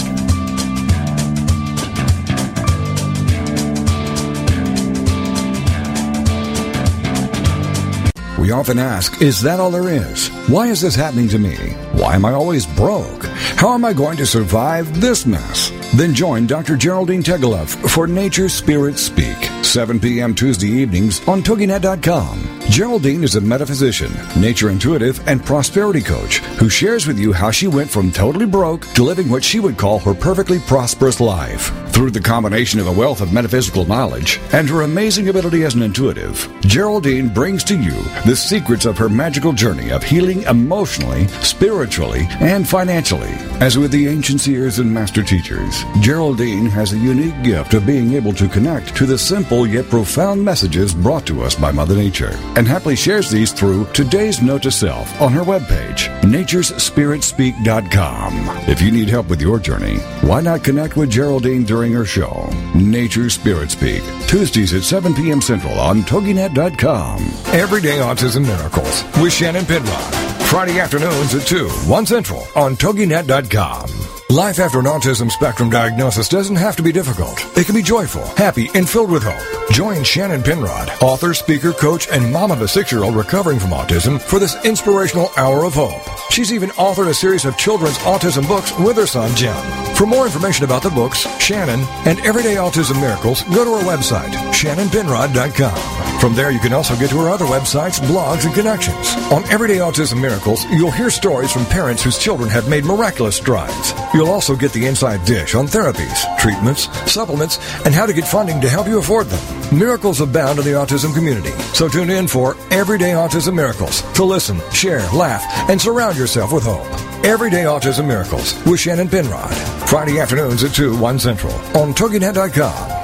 We 8.43 8.51
often 8.51 8.77
ask, 8.77 9.23
is 9.23 9.41
that 9.43 9.61
all 9.61 9.71
there 9.71 9.89
is? 9.89 10.27
Why 10.49 10.67
is 10.67 10.81
this 10.81 10.97
happening 10.97 11.29
to 11.29 11.39
me? 11.39 11.55
Why 11.93 12.17
am 12.17 12.25
I 12.25 12.33
always 12.33 12.67
broke? 12.67 13.25
How 13.55 13.73
am 13.73 13.85
I 13.85 13.93
going 13.93 14.17
to 14.17 14.27
survive 14.27 15.01
this 15.01 15.25
mess? 15.25 15.71
Then 15.95 16.13
join 16.13 16.49
Dr. 16.49 16.77
Geraldine 16.77 17.23
Tegeloff 17.23 17.69
for 17.89 18.09
Nature 18.09 18.49
Spirit 18.49 18.99
Speak, 18.99 19.37
7 19.63 20.01
p.m. 20.01 20.35
Tuesday 20.35 20.67
evenings 20.67 21.21
on 21.29 21.41
TogiNet.com. 21.43 22.63
Geraldine 22.63 23.23
is 23.23 23.37
a 23.37 23.41
metaphysician, 23.41 24.13
nature 24.37 24.71
intuitive, 24.71 25.25
and 25.29 25.45
prosperity 25.45 26.01
coach 26.01 26.39
who 26.59 26.69
shares 26.69 27.07
with 27.07 27.21
you 27.21 27.33
how 27.33 27.53
she 27.53 27.69
went 27.69 27.89
from 27.89 28.11
totally 28.11 28.47
broke 28.47 28.85
to 28.95 29.05
living 29.05 29.29
what 29.29 29.45
she 29.45 29.61
would 29.61 29.79
call 29.79 30.01
her 30.01 30.15
perfectly 30.15 30.59
prosperous 30.59 31.21
life. 31.21 31.71
Through 31.93 32.13
the 32.13 32.21
combination 32.21 32.81
of 32.81 32.87
a 32.87 32.93
wealth 32.93 33.21
of 33.21 33.35
metaphysical 33.35 33.85
knowledge 33.85 34.41
and 34.53 34.67
her 34.69 34.83
amazing 34.83 35.29
ability 35.29 35.65
as 35.65 35.75
an 35.75 35.83
intuitive, 35.83 36.49
Geraldine 36.63 37.29
brings 37.29 37.63
to 37.65 37.77
you 37.77 37.93
the 38.25 38.35
secrets 38.35 38.87
of 38.87 38.97
her 38.97 39.11
magical 39.11 39.53
journey 39.53 39.91
of 39.91 40.03
healing 40.03 40.41
emotionally, 40.45 41.29
spiritually, 41.43 42.27
and 42.41 42.67
financially. 42.67 43.29
As 43.61 43.77
with 43.77 43.91
the 43.93 44.09
ancient 44.09 44.41
seers 44.41 44.79
and 44.79 44.91
master 44.93 45.23
teachers, 45.23 45.85
Geraldine 46.01 46.65
has 46.67 46.95
a 46.95 46.99
unique 46.99 47.41
gift 47.43 47.75
of 47.75 47.85
being 47.87 48.15
able 48.15 48.33
to 48.33 48.49
connect 48.49 48.97
to 48.97 49.05
the 49.05 49.19
simple 49.19 49.67
yet 49.67 49.91
profound 49.91 50.43
messages 50.43 50.95
brought 50.95 51.27
to 51.27 51.43
us 51.43 51.55
by 51.55 51.71
Mother 51.71 51.95
Nature 51.95 52.39
and 52.57 52.67
happily 52.67 52.97
shares 52.97 53.31
these 53.31 53.53
through 53.53 53.85
today's 53.93 54.41
note 54.41 54.63
to 54.63 54.71
self 54.71 55.21
on 55.21 55.31
her 55.33 55.43
webpage, 55.43 56.09
naturespiritspeak.com. 56.23 58.33
If 58.69 58.81
you 58.81 58.91
need 58.91 59.11
help 59.11 59.29
with 59.29 59.43
your 59.43 59.59
journey, 59.59 59.99
why 60.23 60.41
not 60.41 60.65
connect 60.65 60.97
with 60.97 61.11
Geraldine 61.11 61.65
during 61.65 61.82
her 61.91 62.05
show, 62.05 62.51
Nature 62.75 63.31
Spirit 63.31 63.71
Speak, 63.71 64.03
Tuesdays 64.29 64.75
at 64.75 64.83
7 64.83 65.15
p.m. 65.15 65.41
Central 65.41 65.73
on 65.81 66.03
TogiNet.com. 66.03 67.19
Everyday 67.55 67.99
Autism 67.99 68.47
Miracles 68.47 69.03
with 69.23 69.33
Shannon 69.33 69.65
Penrod. 69.65 70.15
Friday 70.45 70.79
afternoons 70.81 71.35
at 71.35 71.47
2, 71.47 71.67
1 71.67 72.07
Central 72.07 72.47
on 72.55 72.77
TogiNet.com. 72.77 73.89
Life 74.33 74.61
after 74.61 74.79
an 74.79 74.87
autism 74.87 75.31
spectrum 75.31 75.69
diagnosis 75.69 76.29
doesn't 76.29 76.57
have 76.57 76.75
to 76.77 76.83
be 76.83 76.91
difficult. 76.91 77.39
It 77.57 77.67
can 77.67 77.75
be 77.75 77.83
joyful, 77.83 78.25
happy, 78.37 78.71
and 78.75 78.89
filled 78.89 79.11
with 79.11 79.23
hope. 79.23 79.71
Join 79.73 80.05
Shannon 80.05 80.43
Penrod, 80.43 80.91
author, 81.03 81.35
speaker, 81.35 81.73
coach, 81.73 82.09
and 82.09 82.33
mom 82.33 82.51
of 82.51 82.63
a 82.63 82.69
six 82.69 82.91
year 82.93 83.05
old 83.05 83.15
recovering 83.15 83.59
from 83.59 83.71
autism, 83.71 84.19
for 84.21 84.39
this 84.39 84.57
inspirational 84.65 85.31
hour 85.37 85.65
of 85.65 85.75
hope. 85.75 86.01
She's 86.31 86.53
even 86.53 86.71
authored 86.71 87.09
a 87.09 87.15
series 87.15 87.45
of 87.45 87.59
children's 87.59 87.99
autism 87.99 88.49
books 88.49 88.73
with 88.79 88.97
her 88.97 89.07
son, 89.07 89.35
Jim. 89.37 89.55
For 90.03 90.07
more 90.07 90.27
information 90.27 90.65
about 90.65 90.83
the 90.83 90.91
books, 90.91 91.29
Shannon, 91.39 91.79
and 92.07 92.19
Everyday 92.27 92.57
Autism 92.57 93.01
Miracles, 93.01 93.45
go 93.45 93.65
to 93.65 93.77
her 93.77 93.89
website, 93.89 94.33
shannonpenrod.com. 94.51 96.19
From 96.19 96.35
there, 96.35 96.51
you 96.51 96.59
can 96.59 96.73
also 96.73 96.97
get 96.97 97.11
to 97.11 97.19
our 97.21 97.29
other 97.29 97.45
websites, 97.45 98.01
blogs, 98.01 98.45
and 98.45 98.53
connections. 98.53 99.15
On 99.31 99.49
Everyday 99.49 99.77
Autism 99.77 100.21
Miracles, 100.21 100.65
you'll 100.73 100.91
hear 100.91 101.09
stories 101.09 101.53
from 101.53 101.65
parents 101.67 102.03
whose 102.03 102.19
children 102.19 102.51
have 102.51 102.69
made 102.69 102.85
miraculous 102.85 103.37
strides. 103.37 103.95
You'll 104.13 104.33
also 104.33 104.57
get 104.57 104.73
the 104.73 104.87
inside 104.87 105.25
dish 105.25 105.55
on 105.55 105.69
therapies, 105.69 106.37
treatments, 106.37 106.89
supplements, 107.09 107.59
and 107.85 107.95
how 107.95 108.05
to 108.05 108.13
get 108.13 108.27
funding 108.27 108.61
to 108.61 108.69
help 108.69 108.89
you 108.89 108.99
afford 108.99 109.29
them. 109.29 109.79
Miracles 109.79 110.21
abound 110.21 110.59
in 110.59 110.65
the 110.65 110.73
autism 110.73 111.15
community, 111.15 111.53
so 111.75 111.87
tune 111.87 112.11
in 112.11 112.27
for 112.27 112.57
Everyday 112.73 113.13
Autism 113.13 113.55
Miracles 113.55 114.03
to 114.15 114.25
listen, 114.25 114.61
share, 114.73 115.09
laugh, 115.13 115.45
and 115.71 115.81
surround 115.81 116.19
yourself 116.19 116.53
with 116.53 116.65
hope. 116.65 117.12
Everyday 117.25 117.65
Autism 117.65 118.07
Miracles 118.09 118.61
with 118.67 118.81
Shannon 118.81 119.09
Penrod. 119.09 119.55
Friday 119.89 120.19
afternoons 120.19 120.65
at 120.65 120.75
2, 120.75 120.99
1 120.99 121.19
Central 121.21 121.55
on 121.77 121.95
TogiNet.com. 121.95 123.02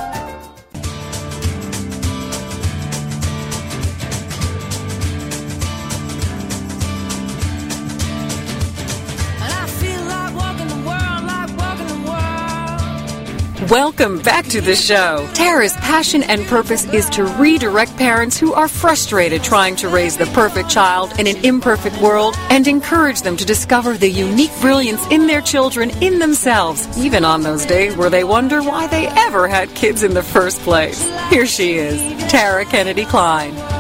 Welcome 13.71 14.21
back 14.21 14.47
to 14.47 14.63
the 14.63 14.75
show. 14.75 15.29
Tara's 15.35 15.75
passion 15.75 16.23
and 16.23 16.47
purpose 16.47 16.87
is 16.87 17.11
to 17.11 17.25
redirect 17.25 17.95
parents 17.99 18.39
who 18.39 18.55
are 18.55 18.67
frustrated 18.67 19.45
trying 19.45 19.77
to 19.77 19.91
raise 19.91 20.17
the 20.17 20.25
perfect 20.27 20.71
child 20.71 21.13
in 21.21 21.27
an 21.27 21.37
imperfect 21.45 22.01
world 22.01 22.35
and 22.49 22.67
encourage 22.67 23.21
them 23.21 23.37
to 23.37 23.45
discover 23.45 23.99
the 23.99 24.09
unique 24.09 24.53
brilliance 24.63 25.07
in 25.09 25.27
their 25.27 25.43
children 25.43 25.91
in 26.03 26.19
themselves, 26.19 26.89
even 26.97 27.27
on 27.27 27.43
those 27.43 27.67
days 27.67 27.95
where 27.95 28.09
they 28.09 28.25
wonder 28.25 28.63
why 28.63 28.87
they 28.87 29.07
ever 29.09 29.47
had 29.47 29.69
kids 29.75 30.03
in 30.03 30.15
the 30.15 30.23
first 30.23 30.61
place. 30.61 31.03
Here 31.29 31.45
she 31.45 31.75
is, 31.75 32.01
Tara 32.31 32.65
Kennedy 32.65 33.05
Kline. 33.05 33.78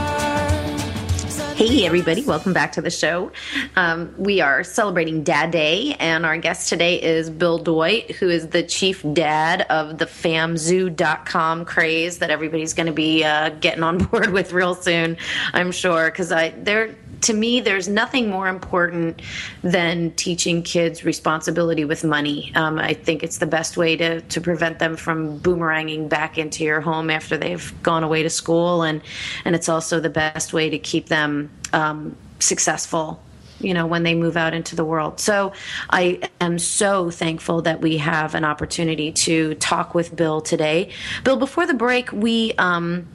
Hey, 1.58 1.84
everybody, 1.86 2.22
welcome 2.22 2.52
back 2.52 2.70
to 2.74 2.80
the 2.80 2.88
show. 2.88 3.32
Um, 3.74 4.14
we 4.16 4.40
are 4.40 4.62
celebrating 4.62 5.24
Dad 5.24 5.50
Day, 5.50 5.96
and 5.98 6.24
our 6.24 6.38
guest 6.38 6.68
today 6.68 7.02
is 7.02 7.30
Bill 7.30 7.58
Dwight, 7.58 8.12
who 8.12 8.28
is 8.28 8.46
the 8.46 8.62
chief 8.62 9.04
dad 9.12 9.62
of 9.62 9.98
the 9.98 10.04
famzoo.com 10.04 11.64
craze 11.64 12.18
that 12.18 12.30
everybody's 12.30 12.74
going 12.74 12.86
to 12.86 12.92
be 12.92 13.24
uh, 13.24 13.48
getting 13.48 13.82
on 13.82 13.98
board 14.04 14.30
with 14.30 14.52
real 14.52 14.76
soon, 14.76 15.16
I'm 15.52 15.72
sure, 15.72 16.12
because 16.12 16.30
I 16.30 16.50
they're 16.50 16.94
to 17.22 17.34
me, 17.34 17.60
there's 17.60 17.88
nothing 17.88 18.30
more 18.30 18.48
important 18.48 19.22
than 19.62 20.12
teaching 20.12 20.62
kids 20.62 21.04
responsibility 21.04 21.84
with 21.84 22.04
money. 22.04 22.52
Um, 22.54 22.78
I 22.78 22.94
think 22.94 23.22
it's 23.22 23.38
the 23.38 23.46
best 23.46 23.76
way 23.76 23.96
to, 23.96 24.20
to 24.20 24.40
prevent 24.40 24.78
them 24.78 24.96
from 24.96 25.40
boomeranging 25.40 26.08
back 26.08 26.38
into 26.38 26.64
your 26.64 26.80
home 26.80 27.10
after 27.10 27.36
they've 27.36 27.72
gone 27.82 28.04
away 28.04 28.22
to 28.22 28.30
school, 28.30 28.82
and 28.82 29.00
and 29.44 29.54
it's 29.54 29.68
also 29.68 30.00
the 30.00 30.10
best 30.10 30.52
way 30.52 30.70
to 30.70 30.78
keep 30.78 31.06
them 31.06 31.50
um, 31.72 32.16
successful 32.38 33.20
you 33.60 33.74
know 33.74 33.86
when 33.86 34.04
they 34.04 34.14
move 34.14 34.36
out 34.36 34.54
into 34.54 34.76
the 34.76 34.84
world. 34.84 35.18
So 35.20 35.52
i 35.90 36.20
am 36.40 36.58
so 36.58 37.10
thankful 37.10 37.62
that 37.62 37.80
we 37.80 37.96
have 37.98 38.34
an 38.34 38.44
opportunity 38.44 39.12
to 39.12 39.54
talk 39.56 39.94
with 39.94 40.14
bill 40.14 40.40
today. 40.40 40.90
Bill 41.24 41.36
before 41.36 41.66
the 41.66 41.74
break 41.74 42.12
we 42.12 42.52
um, 42.58 43.06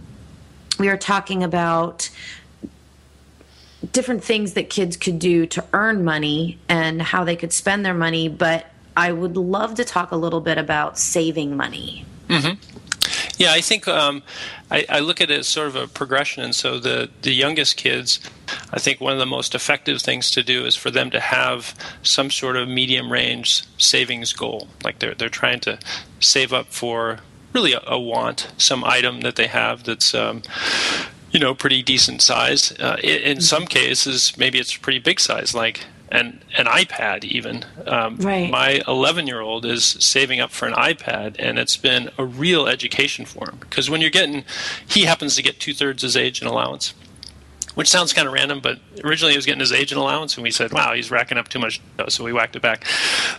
we 0.80 0.90
are 0.90 0.98
talking 0.98 1.44
about 1.44 2.10
different 3.92 4.24
things 4.24 4.54
that 4.54 4.70
kids 4.70 4.98
could 4.98 5.20
do 5.20 5.46
to 5.48 5.64
earn 5.74 6.04
money 6.04 6.58
and 6.70 7.02
how 7.02 7.24
they 7.24 7.36
could 7.36 7.52
spend 7.52 7.86
their 7.86 7.94
money, 7.94 8.30
but 8.30 8.68
I 8.96 9.12
would 9.12 9.36
love 9.36 9.76
to 9.76 9.86
talk 9.86 10.12
a 10.12 10.16
little 10.16 10.42
bit 10.42 10.58
about 10.58 10.98
saving 10.98 11.58
money. 11.58 12.06
Mm-hmm. 12.28 12.60
Yeah, 13.38 13.52
I 13.52 13.62
think 13.62 13.88
um, 13.88 14.24
I, 14.72 14.86
I, 14.88 15.00
look 15.00 15.20
at 15.20 15.30
it 15.30 15.40
as 15.40 15.48
sort 15.48 15.68
of 15.68 15.76
a 15.76 15.88
progression. 15.88 16.44
And 16.44 16.56
so 16.56 16.80
the, 16.80 17.10
the 17.24 17.34
youngest 17.34 17.78
kids, 17.78 18.20
I 18.72 18.80
think 18.80 19.02
one 19.02 19.12
of 19.12 19.20
the 19.20 19.26
most 19.26 19.56
effective 19.56 20.02
things 20.02 20.32
to 20.32 20.44
do 20.44 20.66
is 20.66 20.76
for 20.76 20.92
them 20.92 21.10
to 21.12 21.20
have 21.20 21.76
some 22.04 22.30
sort 22.30 22.56
of 22.56 22.68
medium 22.70 23.12
range 23.12 23.64
savings 23.78 24.34
goal. 24.34 24.68
Like 24.84 25.00
they're, 25.00 25.16
they're 25.16 25.30
trying 25.30 25.60
to 25.62 25.80
save 26.20 26.54
up 26.54 26.68
for 26.68 27.20
really 27.54 27.74
a, 27.74 27.82
a 27.86 28.00
want, 28.00 28.52
some 28.58 28.84
item 28.84 29.22
that 29.22 29.36
they 29.36 29.48
have 29.48 29.84
that's 29.84 30.14
um, 30.14 30.44
you 31.34 31.40
know, 31.40 31.54
pretty 31.56 31.82
decent 31.82 32.22
size. 32.22 32.72
Uh, 32.80 32.98
in, 33.04 33.42
some 33.42 33.66
cases, 33.66 34.38
maybe 34.38 34.60
it's 34.60 34.78
pretty 34.78 35.00
big 35.00 35.20
size, 35.20 35.56
like 35.56 35.84
an 36.12 36.42
an 36.56 36.68
iPad. 36.68 37.24
Even 37.24 37.66
um, 37.88 38.18
right. 38.18 38.50
my 38.50 38.82
11 38.88 39.26
year 39.26 39.42
old 39.42 39.66
is 39.66 39.84
saving 39.84 40.40
up 40.40 40.52
for 40.52 40.68
an 40.68 40.76
iPad, 40.76 41.36
and 41.40 41.58
it's 41.58 41.76
been 41.76 42.12
a 42.20 42.24
real 42.24 42.68
education 42.68 43.26
for 43.26 43.50
him 43.50 43.58
because 43.60 43.90
when 43.90 44.00
you're 44.00 44.12
getting, 44.12 44.46
he 44.88 45.02
happens 45.02 45.36
to 45.36 45.42
get 45.42 45.60
two 45.60 45.74
thirds 45.74 46.04
his 46.04 46.16
age 46.16 46.42
in 46.42 46.48
allowance 46.48 46.94
which 47.76 47.88
sounds 47.88 48.14
kind 48.14 48.28
of 48.28 48.34
random, 48.34 48.60
but 48.60 48.80
originally 49.04 49.34
he 49.34 49.38
was 49.38 49.46
getting 49.46 49.60
his 49.60 49.72
agent 49.72 50.00
allowance, 50.00 50.36
and 50.36 50.44
we 50.44 50.52
said, 50.52 50.72
"Wow, 50.72 50.94
he's 50.94 51.12
racking 51.12 51.38
up 51.38 51.50
too 51.50 51.60
much," 51.60 51.82
so 52.10 52.24
we 52.24 52.34
whacked 52.34 52.56
it 52.56 52.62
back. 52.62 52.86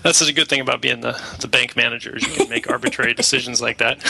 That's 0.03 0.21
a 0.21 0.33
good 0.33 0.49
thing 0.49 0.61
about 0.61 0.81
being 0.81 1.01
the, 1.01 1.21
the 1.41 1.49
bank 1.49 1.77
managers; 1.77 2.23
you 2.27 2.33
can 2.33 2.49
make 2.49 2.69
arbitrary 2.69 3.15
decisions 3.23 3.61
like 3.61 3.79
that. 3.79 4.03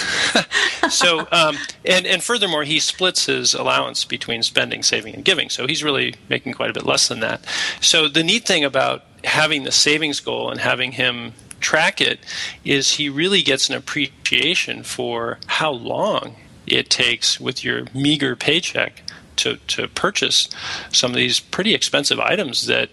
so, 0.91 1.27
um, 1.31 1.57
and 1.85 2.07
and 2.07 2.23
furthermore, 2.23 2.65
he 2.65 2.81
splits 2.81 3.27
his 3.27 3.55
allowance 3.55 4.05
between 4.05 4.43
spending, 4.43 4.83
saving, 4.83 5.15
and 5.15 5.25
giving, 5.25 5.51
so 5.51 5.67
he's 5.67 5.85
really 5.85 6.15
making 6.29 6.53
quite 6.53 6.71
a 6.71 6.75
bit 6.75 6.87
less 6.87 7.09
than 7.09 7.21
that. 7.21 7.45
So 7.81 8.09
the 8.09 8.23
neat 8.23 8.47
thing 8.47 8.65
about 8.65 9.05
having 9.25 9.65
the 9.65 9.73
savings 9.73 10.21
goal 10.21 10.51
and 10.51 10.61
having 10.61 10.93
him 10.93 11.33
track 11.61 12.01
it 12.01 12.21
is 12.65 12.95
he 12.95 13.09
really 13.09 13.43
gets 13.43 13.71
an 13.71 13.75
appreciation 13.75 14.83
for 14.83 15.39
how 15.47 15.71
long 15.71 16.37
it 16.67 16.91
takes 16.91 17.41
with 17.41 17.65
your 17.65 17.85
meager 17.95 18.37
paycheck 18.37 19.03
to, 19.37 19.57
to 19.57 19.89
purchase 19.89 20.49
some 20.93 21.11
of 21.11 21.17
these 21.17 21.41
pretty 21.41 21.75
expensive 21.75 22.19
items 22.21 22.67
that 22.67 22.91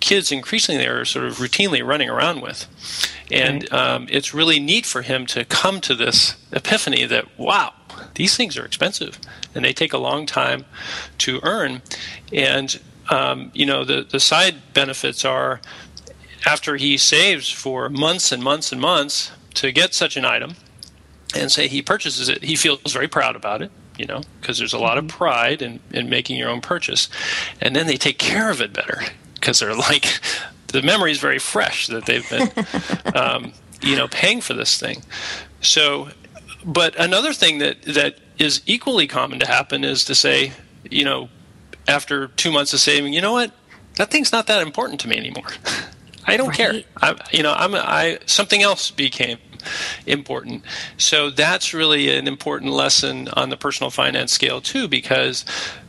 kids 0.00 0.30
increasingly 0.30 0.86
are 0.86 1.04
sort 1.04 1.24
of 1.24 1.38
routinely 1.38 1.84
running 1.84 2.10
around 2.10 2.42
with. 2.42 2.66
And 3.32 3.72
um, 3.72 4.06
it's 4.10 4.34
really 4.34 4.60
neat 4.60 4.84
for 4.84 5.02
him 5.02 5.24
to 5.26 5.44
come 5.44 5.80
to 5.82 5.94
this 5.94 6.36
epiphany 6.52 7.06
that, 7.06 7.38
wow, 7.38 7.72
these 8.14 8.36
things 8.36 8.56
are 8.58 8.64
expensive 8.64 9.18
and 9.54 9.64
they 9.64 9.72
take 9.72 9.92
a 9.92 9.98
long 9.98 10.26
time 10.26 10.66
to 11.18 11.40
earn. 11.42 11.80
And, 12.32 12.78
um, 13.08 13.50
you 13.54 13.64
know, 13.64 13.84
the, 13.84 14.02
the 14.02 14.20
side 14.20 14.74
benefits 14.74 15.24
are 15.24 15.60
after 16.46 16.76
he 16.76 16.98
saves 16.98 17.48
for 17.48 17.88
months 17.88 18.30
and 18.30 18.42
months 18.42 18.72
and 18.72 18.80
months 18.80 19.30
to 19.54 19.72
get 19.72 19.94
such 19.94 20.16
an 20.16 20.24
item 20.26 20.56
and 21.34 21.50
say 21.50 21.66
he 21.66 21.80
purchases 21.80 22.28
it, 22.28 22.44
he 22.44 22.56
feels 22.56 22.92
very 22.92 23.08
proud 23.08 23.36
about 23.36 23.62
it 23.62 23.70
you 23.98 24.06
know, 24.06 24.22
because 24.40 24.58
there's 24.58 24.72
a 24.72 24.78
lot 24.78 24.98
of 24.98 25.04
mm-hmm. 25.04 25.16
pride 25.16 25.62
in, 25.62 25.80
in 25.92 26.08
making 26.08 26.36
your 26.36 26.48
own 26.48 26.60
purchase. 26.60 27.08
And 27.60 27.74
then 27.74 27.86
they 27.86 27.96
take 27.96 28.18
care 28.18 28.50
of 28.50 28.60
it 28.60 28.72
better 28.72 29.00
because 29.34 29.60
they're 29.60 29.74
like, 29.74 30.20
the 30.68 30.82
memory 30.82 31.12
is 31.12 31.18
very 31.18 31.38
fresh 31.38 31.86
that 31.88 32.06
they've 32.06 32.28
been, 32.28 32.50
um, 33.14 33.52
you 33.80 33.96
know, 33.96 34.08
paying 34.08 34.40
for 34.40 34.54
this 34.54 34.78
thing. 34.78 35.02
So, 35.60 36.08
but 36.64 36.98
another 36.98 37.32
thing 37.32 37.58
that, 37.58 37.82
that 37.82 38.16
is 38.38 38.62
equally 38.66 39.06
common 39.06 39.38
to 39.40 39.46
happen 39.46 39.84
is 39.84 40.04
to 40.06 40.14
say, 40.14 40.52
you 40.90 41.04
know, 41.04 41.28
after 41.86 42.28
two 42.28 42.50
months 42.50 42.72
of 42.72 42.80
saving, 42.80 43.12
you 43.12 43.20
know 43.20 43.32
what, 43.32 43.52
that 43.96 44.10
thing's 44.10 44.32
not 44.32 44.46
that 44.46 44.62
important 44.62 45.00
to 45.00 45.08
me 45.08 45.16
anymore. 45.16 45.48
I 46.26 46.36
don't 46.36 46.48
right. 46.48 46.56
care. 46.56 46.82
I, 47.02 47.16
you 47.32 47.42
know, 47.42 47.52
I'm 47.52 47.74
I 47.74 48.18
something 48.26 48.62
else 48.62 48.90
became 48.90 49.38
important. 50.06 50.62
So 50.96 51.30
that's 51.30 51.74
really 51.74 52.16
an 52.16 52.26
important 52.26 52.72
lesson 52.72 53.28
on 53.34 53.50
the 53.50 53.56
personal 53.56 53.90
finance 53.90 54.32
scale 54.32 54.60
too, 54.60 54.88
because 54.88 55.44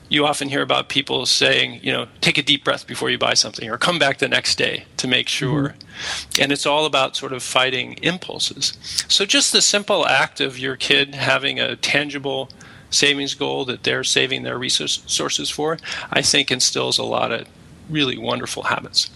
you 0.07 0.25
often 0.25 0.49
hear 0.49 0.61
about 0.61 0.87
people 0.87 1.25
saying, 1.25 1.79
you 1.81 1.91
know, 1.91 2.07
take 2.21 2.37
a 2.37 2.43
deep 2.43 2.63
breath 2.63 2.85
before 2.85 3.09
you 3.09 3.17
buy 3.17 3.33
something 3.33 3.69
or 3.69 3.77
come 3.77 3.97
back 3.97 4.19
the 4.19 4.27
next 4.27 4.55
day 4.55 4.85
to 4.97 5.07
make 5.07 5.27
sure. 5.27 5.69
Mm-hmm. 5.69 6.41
And 6.43 6.51
it's 6.51 6.65
all 6.65 6.85
about 6.85 7.15
sort 7.15 7.33
of 7.33 7.41
fighting 7.41 7.93
impulses. 8.03 8.73
So 9.07 9.25
just 9.25 9.51
the 9.51 9.61
simple 9.61 10.05
act 10.05 10.39
of 10.41 10.59
your 10.59 10.75
kid 10.75 11.15
having 11.15 11.59
a 11.59 11.75
tangible 11.75 12.49
savings 12.91 13.33
goal 13.33 13.65
that 13.65 13.83
they're 13.83 14.03
saving 14.03 14.43
their 14.43 14.59
resources 14.59 15.49
for, 15.49 15.79
I 16.11 16.21
think 16.21 16.51
instills 16.51 16.99
a 16.99 17.03
lot 17.03 17.31
of 17.31 17.47
really 17.89 18.17
wonderful 18.17 18.63
habits. 18.63 19.09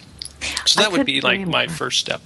So 0.65 0.81
that 0.81 0.91
would 0.91 1.05
be 1.05 1.21
like 1.21 1.45
my 1.45 1.67
first 1.67 1.99
step. 1.99 2.21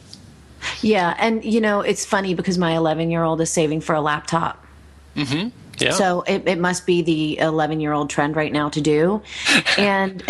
Yeah, 0.83 1.15
and 1.17 1.43
you 1.43 1.61
know 1.61 1.81
it's 1.81 2.05
funny 2.05 2.33
because 2.33 2.57
my 2.57 2.75
11 2.75 3.09
year 3.09 3.23
old 3.23 3.41
is 3.41 3.49
saving 3.49 3.81
for 3.81 3.95
a 3.95 4.01
laptop. 4.01 4.63
Mm-hmm. 5.15 5.49
Yeah. 5.79 5.91
So 5.91 6.21
it, 6.21 6.47
it 6.47 6.59
must 6.59 6.85
be 6.85 7.01
the 7.01 7.39
11 7.39 7.79
year 7.79 7.93
old 7.93 8.09
trend 8.09 8.35
right 8.35 8.51
now 8.51 8.69
to 8.69 8.81
do, 8.81 9.21
and 9.77 10.23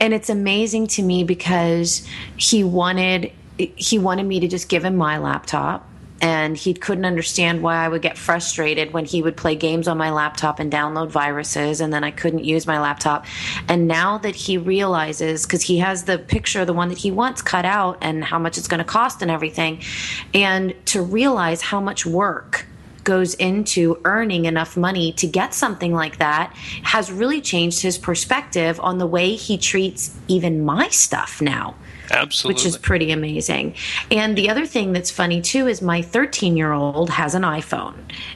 and 0.00 0.12
it's 0.12 0.28
amazing 0.28 0.88
to 0.88 1.02
me 1.02 1.24
because 1.24 2.06
he 2.36 2.64
wanted 2.64 3.32
he 3.56 3.98
wanted 3.98 4.24
me 4.26 4.40
to 4.40 4.48
just 4.48 4.68
give 4.68 4.84
him 4.84 4.96
my 4.96 5.18
laptop 5.18 5.88
and 6.24 6.56
he 6.56 6.72
couldn't 6.72 7.04
understand 7.04 7.60
why 7.60 7.84
I 7.84 7.86
would 7.86 8.00
get 8.00 8.16
frustrated 8.16 8.94
when 8.94 9.04
he 9.04 9.20
would 9.20 9.36
play 9.36 9.54
games 9.54 9.86
on 9.86 9.98
my 9.98 10.10
laptop 10.10 10.58
and 10.58 10.72
download 10.72 11.10
viruses 11.10 11.82
and 11.82 11.92
then 11.92 12.02
I 12.02 12.10
couldn't 12.10 12.44
use 12.44 12.66
my 12.66 12.80
laptop. 12.80 13.26
And 13.68 13.86
now 13.86 14.16
that 14.16 14.34
he 14.34 14.56
realizes 14.56 15.44
because 15.44 15.60
he 15.60 15.76
has 15.78 16.04
the 16.04 16.18
picture 16.18 16.64
the 16.64 16.72
one 16.72 16.88
that 16.88 16.96
he 16.96 17.10
wants 17.10 17.42
cut 17.42 17.66
out 17.66 17.98
and 18.00 18.24
how 18.24 18.38
much 18.38 18.56
it's 18.56 18.68
going 18.68 18.78
to 18.78 18.84
cost 18.84 19.20
and 19.20 19.30
everything 19.30 19.82
and 20.32 20.74
to 20.86 21.02
realize 21.02 21.60
how 21.60 21.78
much 21.78 22.06
work 22.06 22.64
goes 23.04 23.34
into 23.34 24.00
earning 24.04 24.46
enough 24.46 24.76
money 24.76 25.12
to 25.12 25.26
get 25.26 25.54
something 25.54 25.92
like 25.92 26.18
that 26.18 26.52
has 26.82 27.12
really 27.12 27.40
changed 27.40 27.80
his 27.80 27.98
perspective 27.98 28.80
on 28.80 28.98
the 28.98 29.06
way 29.06 29.34
he 29.34 29.56
treats 29.58 30.16
even 30.28 30.64
my 30.64 30.88
stuff 30.88 31.40
now. 31.40 31.74
Absolutely. 32.10 32.54
Which 32.54 32.66
is 32.66 32.76
pretty 32.76 33.12
amazing. 33.12 33.74
And 34.10 34.36
the 34.36 34.50
other 34.50 34.66
thing 34.66 34.92
that's 34.92 35.10
funny 35.10 35.40
too 35.40 35.68
is 35.68 35.80
my 35.80 36.02
13 36.02 36.56
year 36.56 36.72
old 36.72 37.10
has 37.10 37.34
an 37.34 37.42
iPhone, 37.42 37.94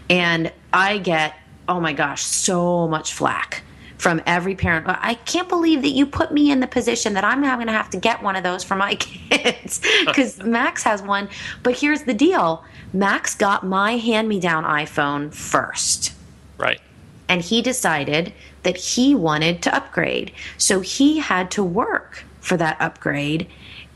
and 0.09 0.53
I 0.73 0.99
get, 0.99 1.35
oh 1.69 1.81
my 1.81 1.93
gosh, 1.93 2.23
so 2.23 2.89
much 2.89 3.13
flack 3.13 3.63
from 3.99 4.23
every 4.27 4.55
parent. 4.55 4.87
I 4.89 5.15
can't 5.15 5.49
believe 5.49 5.83
that 5.83 5.91
you 5.91 6.07
put 6.07 6.33
me 6.33 6.51
in 6.51 6.61
the 6.61 6.67
position 6.67 7.15
that 7.15 7.25
I'm 7.25 7.43
going 7.43 7.67
to 7.67 7.73
have 7.73 7.91
to 7.91 7.99
get 7.99 8.23
one 8.23 8.37
of 8.37 8.45
those 8.45 8.65
for 8.65 8.77
my 8.77 8.95
kids 8.95 9.81
because 10.07 10.43
Max 10.43 10.83
has 10.85 11.03
one. 11.03 11.29
But 11.63 11.77
here's 11.77 12.03
the 12.05 12.15
deal 12.15 12.65
Max 12.93 13.35
got 13.35 13.67
my 13.67 13.97
hand 13.97 14.29
me 14.29 14.41
down 14.41 14.65
iPhone 14.65 15.35
first. 15.35 16.15
Right. 16.57 16.81
And 17.29 17.43
he 17.43 17.61
decided 17.61 18.33
that 18.63 18.77
he 18.77 19.15
wanted 19.15 19.63
to 19.63 19.75
upgrade. 19.75 20.33
So 20.57 20.81
he 20.81 21.19
had 21.19 21.51
to 21.53 21.63
work 21.63 22.25
for 22.41 22.57
that 22.57 22.81
upgrade. 22.81 23.49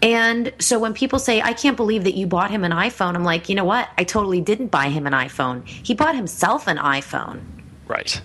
And 0.03 0.53
so 0.59 0.79
when 0.79 0.93
people 0.95 1.19
say, 1.19 1.41
I 1.41 1.53
can't 1.53 1.77
believe 1.77 2.05
that 2.05 2.15
you 2.15 2.27
bought 2.27 2.51
him 2.51 2.65
an 2.65 2.73
iPhone, 2.73 3.15
I'm 3.15 3.25
like, 3.25 3.49
you 3.49 3.55
know 3.55 3.65
what? 3.65 3.89
I 3.97 4.05
totally 4.05 4.41
didn't 4.41 4.67
buy 4.67 4.89
him 4.89 5.07
an 5.07 5.13
iPhone. 5.13 5.67
He 5.67 5.95
bought 5.95 6.17
himself 6.17 6.67
an 6.67 6.77
iPhone. 6.77 7.41
Right. 7.87 8.21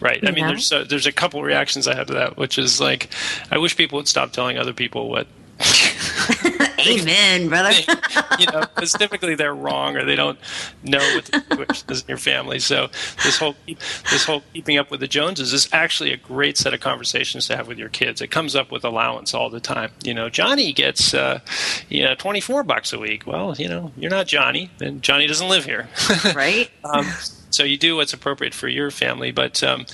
Right. 0.00 0.26
I 0.26 0.30
mean, 0.30 0.46
there's 0.46 0.70
a, 0.70 0.84
there's 0.84 1.06
a 1.06 1.12
couple 1.12 1.42
reactions 1.42 1.88
I 1.88 1.94
have 1.96 2.06
to 2.08 2.14
that, 2.14 2.36
which 2.36 2.58
is 2.58 2.80
like, 2.80 3.10
I 3.50 3.58
wish 3.58 3.76
people 3.76 3.96
would 3.96 4.08
stop 4.08 4.32
telling 4.32 4.58
other 4.58 4.72
people 4.72 5.08
what. 5.08 5.26
Amen, 6.86 7.48
brother. 7.48 7.72
you 8.38 8.46
know, 8.46 8.60
because 8.60 8.92
typically 8.92 9.34
they're 9.34 9.54
wrong 9.54 9.96
or 9.96 10.04
they 10.04 10.14
don't 10.14 10.38
know 10.84 10.98
what 10.98 11.24
the 11.24 11.40
situation 11.40 11.90
is 11.90 12.02
in 12.02 12.08
your 12.08 12.18
family. 12.18 12.60
So 12.60 12.88
this 13.24 13.38
whole 13.38 13.56
this 13.66 14.24
whole 14.24 14.42
keeping 14.54 14.78
up 14.78 14.90
with 14.90 15.00
the 15.00 15.08
Joneses 15.08 15.52
is 15.52 15.68
actually 15.72 16.12
a 16.12 16.16
great 16.16 16.56
set 16.56 16.74
of 16.74 16.80
conversations 16.80 17.48
to 17.48 17.56
have 17.56 17.66
with 17.66 17.78
your 17.78 17.88
kids. 17.88 18.20
It 18.20 18.28
comes 18.28 18.54
up 18.54 18.70
with 18.70 18.84
allowance 18.84 19.34
all 19.34 19.50
the 19.50 19.58
time. 19.58 19.90
You 20.04 20.14
know, 20.14 20.30
Johnny 20.30 20.72
gets 20.72 21.12
uh, 21.12 21.40
you 21.88 22.04
know 22.04 22.14
24 22.14 22.62
bucks 22.62 22.92
a 22.92 22.98
week. 22.98 23.26
Well, 23.26 23.56
you 23.58 23.68
know, 23.68 23.90
you're 23.96 24.10
not 24.10 24.28
Johnny, 24.28 24.70
and 24.80 25.02
Johnny 25.02 25.26
doesn't 25.26 25.48
live 25.48 25.64
here. 25.64 25.88
right. 26.34 26.70
um, 26.84 27.06
so 27.50 27.64
you 27.64 27.76
do 27.76 27.96
what's 27.96 28.12
appropriate 28.12 28.54
for 28.54 28.68
your 28.68 28.90
family. 28.90 29.30
But 29.30 29.62
um, 29.62 29.86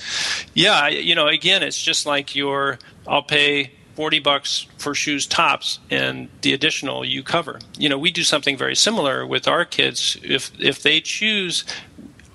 yeah, 0.53 0.87
you 0.87 1.15
know, 1.15 1.27
again, 1.27 1.63
it's 1.63 1.81
just 1.81 2.05
like 2.05 2.35
your 2.35 2.79
I'll 3.07 3.23
pay 3.23 3.71
40 3.95 4.19
bucks 4.19 4.67
for 4.77 4.93
shoes 4.93 5.25
tops 5.25 5.79
and 5.89 6.29
the 6.41 6.53
additional 6.53 7.05
you 7.05 7.23
cover. 7.23 7.59
You 7.77 7.89
know, 7.89 7.97
we 7.97 8.11
do 8.11 8.23
something 8.23 8.57
very 8.57 8.75
similar 8.75 9.25
with 9.25 9.47
our 9.47 9.65
kids. 9.65 10.17
If 10.21 10.51
if 10.59 10.83
they 10.83 11.01
choose 11.01 11.63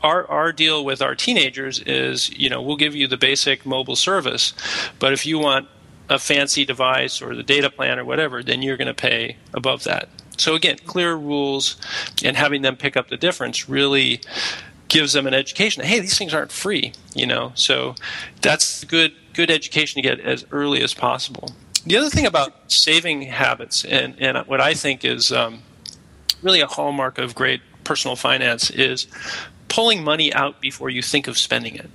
our 0.02 0.26
our 0.28 0.52
deal 0.52 0.84
with 0.84 1.02
our 1.02 1.14
teenagers 1.14 1.80
is, 1.80 2.30
you 2.30 2.48
know, 2.48 2.62
we'll 2.62 2.76
give 2.76 2.94
you 2.94 3.06
the 3.06 3.18
basic 3.18 3.66
mobile 3.66 3.96
service, 3.96 4.54
but 4.98 5.12
if 5.12 5.26
you 5.26 5.38
want 5.38 5.68
a 6.08 6.18
fancy 6.18 6.64
device 6.64 7.22
or 7.22 7.36
the 7.36 7.42
data 7.42 7.70
plan 7.70 7.98
or 7.98 8.04
whatever, 8.04 8.42
then 8.42 8.62
you're 8.62 8.76
going 8.76 8.88
to 8.88 8.94
pay 8.94 9.36
above 9.54 9.84
that. 9.84 10.08
So 10.38 10.54
again, 10.54 10.78
clear 10.86 11.14
rules 11.14 11.76
and 12.24 12.36
having 12.36 12.62
them 12.62 12.76
pick 12.76 12.96
up 12.96 13.08
the 13.08 13.16
difference 13.16 13.68
really 13.68 14.22
gives 14.90 15.14
them 15.14 15.26
an 15.26 15.32
education. 15.32 15.82
Hey, 15.82 16.00
these 16.00 16.18
things 16.18 16.34
aren't 16.34 16.52
free, 16.52 16.92
you 17.14 17.24
know. 17.26 17.52
So 17.54 17.94
that's 18.42 18.84
good 18.84 19.12
good 19.32 19.50
education 19.50 20.02
to 20.02 20.06
get 20.06 20.20
as 20.20 20.44
early 20.50 20.82
as 20.82 20.92
possible. 20.92 21.50
The 21.86 21.96
other 21.96 22.10
thing 22.10 22.26
about 22.26 22.70
saving 22.70 23.22
habits, 23.22 23.86
and, 23.86 24.14
and 24.20 24.36
what 24.46 24.60
I 24.60 24.74
think 24.74 25.02
is 25.04 25.32
um, 25.32 25.62
really 26.42 26.60
a 26.60 26.66
hallmark 26.66 27.16
of 27.16 27.34
great 27.34 27.62
personal 27.84 28.16
finance, 28.16 28.68
is 28.68 29.06
pulling 29.68 30.04
money 30.04 30.34
out 30.34 30.60
before 30.60 30.90
you 30.90 31.00
think 31.00 31.26
of 31.28 31.38
spending 31.38 31.76
it. 31.76 31.88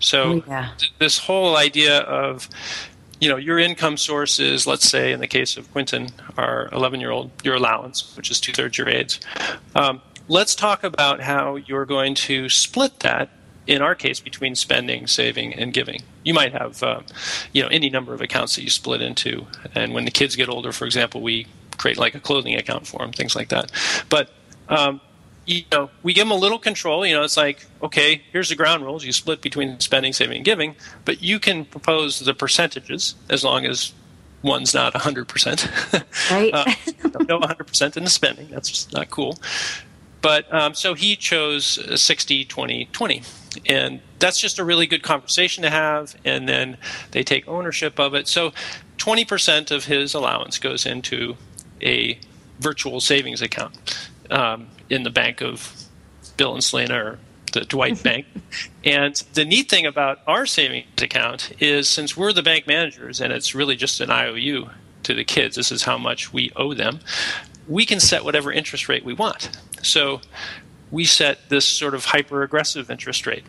So 0.00 0.22
Oh, 0.22 0.42
yeah. 0.48 0.70
th- 0.78 0.92
this 0.98 1.18
whole 1.18 1.56
idea 1.56 1.98
of 2.00 2.48
you 3.20 3.28
know 3.28 3.36
your 3.36 3.58
income 3.58 3.96
source 3.96 4.38
is 4.38 4.66
let's 4.66 4.88
say 4.88 5.12
in 5.12 5.18
the 5.20 5.26
case 5.26 5.56
of 5.56 5.70
Quentin 5.72 6.08
our 6.36 6.68
11 6.72 7.00
year 7.00 7.10
old 7.10 7.32
your 7.42 7.56
allowance 7.56 8.16
which 8.16 8.30
is 8.30 8.38
two-thirds 8.40 8.78
your 8.78 8.88
aids 8.88 9.18
um, 9.74 10.00
let's 10.28 10.54
talk 10.54 10.84
about 10.84 11.20
how 11.20 11.56
you're 11.56 11.86
going 11.86 12.14
to 12.14 12.48
split 12.48 13.00
that 13.00 13.28
in 13.66 13.82
our 13.82 13.94
case 13.94 14.20
between 14.20 14.54
spending 14.54 15.06
saving 15.06 15.52
and 15.54 15.72
giving 15.74 16.00
you 16.24 16.32
might 16.32 16.52
have 16.52 16.82
uh, 16.82 17.00
you 17.52 17.62
know 17.62 17.68
any 17.68 17.90
number 17.90 18.14
of 18.14 18.20
accounts 18.20 18.56
that 18.56 18.62
you 18.62 18.70
split 18.70 19.02
into 19.02 19.46
and 19.74 19.92
when 19.92 20.04
the 20.04 20.10
kids 20.10 20.36
get 20.36 20.48
older 20.48 20.72
for 20.72 20.84
example 20.84 21.20
we 21.20 21.46
create 21.76 21.98
like 21.98 22.14
a 22.14 22.20
clothing 22.20 22.54
account 22.54 22.86
for 22.86 22.98
them 22.98 23.12
things 23.12 23.36
like 23.36 23.48
that 23.48 23.70
but 24.08 24.30
um, 24.68 25.00
you 25.48 25.62
know, 25.72 25.88
we 26.02 26.12
give 26.12 26.26
them 26.26 26.30
a 26.30 26.38
little 26.38 26.58
control. 26.58 27.06
You 27.06 27.14
know, 27.14 27.22
it's 27.22 27.36
like, 27.38 27.64
okay, 27.82 28.22
here's 28.32 28.50
the 28.50 28.54
ground 28.54 28.84
rules. 28.84 29.02
You 29.04 29.12
split 29.12 29.40
between 29.40 29.80
spending, 29.80 30.12
saving, 30.12 30.36
and 30.36 30.44
giving, 30.44 30.76
but 31.06 31.22
you 31.22 31.40
can 31.40 31.64
propose 31.64 32.20
the 32.20 32.34
percentages 32.34 33.14
as 33.30 33.42
long 33.42 33.64
as 33.64 33.94
one's 34.42 34.74
not 34.74 34.92
100%. 34.92 36.04
Right. 36.30 36.52
uh, 36.52 36.64
no 37.26 37.40
100% 37.40 37.96
in 37.96 38.04
the 38.04 38.10
spending. 38.10 38.48
That's 38.50 38.68
just 38.68 38.92
not 38.92 39.08
cool. 39.08 39.38
But 40.20 40.52
um, 40.52 40.74
so 40.74 40.94
he 40.94 41.16
chose 41.16 41.78
uh, 41.78 41.96
60, 41.96 42.44
20, 42.44 42.86
20. 42.86 43.22
And 43.66 44.00
that's 44.18 44.40
just 44.40 44.58
a 44.58 44.64
really 44.64 44.86
good 44.86 45.02
conversation 45.02 45.62
to 45.62 45.70
have. 45.70 46.16
And 46.24 46.48
then 46.48 46.76
they 47.12 47.22
take 47.22 47.46
ownership 47.46 47.98
of 47.98 48.14
it. 48.14 48.28
So 48.28 48.52
20% 48.98 49.70
of 49.70 49.84
his 49.84 50.14
allowance 50.14 50.58
goes 50.58 50.86
into 50.86 51.36
a 51.80 52.18
virtual 52.58 53.00
savings 53.00 53.40
account 53.40 53.76
um, 54.30 54.68
in 54.90 55.04
the 55.04 55.10
bank 55.10 55.40
of 55.40 55.72
Bill 56.36 56.54
and 56.54 56.64
Selena 56.64 57.04
or 57.04 57.18
the 57.52 57.60
Dwight 57.60 58.02
Bank. 58.02 58.26
And 58.84 59.14
the 59.34 59.44
neat 59.44 59.68
thing 59.68 59.86
about 59.86 60.20
our 60.26 60.46
savings 60.46 61.02
account 61.02 61.52
is 61.60 61.88
since 61.88 62.16
we're 62.16 62.32
the 62.32 62.42
bank 62.42 62.66
managers 62.66 63.20
and 63.20 63.32
it's 63.32 63.54
really 63.54 63.76
just 63.76 64.00
an 64.00 64.10
IOU 64.10 64.70
to 65.04 65.14
the 65.14 65.24
kids, 65.24 65.56
this 65.56 65.72
is 65.72 65.84
how 65.84 65.96
much 65.96 66.32
we 66.32 66.50
owe 66.56 66.74
them, 66.74 67.00
we 67.68 67.84
can 67.86 68.00
set 68.00 68.24
whatever 68.24 68.50
interest 68.50 68.88
rate 68.88 69.04
we 69.04 69.14
want. 69.14 69.50
So 69.82 70.20
we 70.90 71.04
set 71.04 71.48
this 71.48 71.66
sort 71.66 71.94
of 71.94 72.06
hyper 72.06 72.42
aggressive 72.42 72.90
interest 72.90 73.26
rate. 73.26 73.44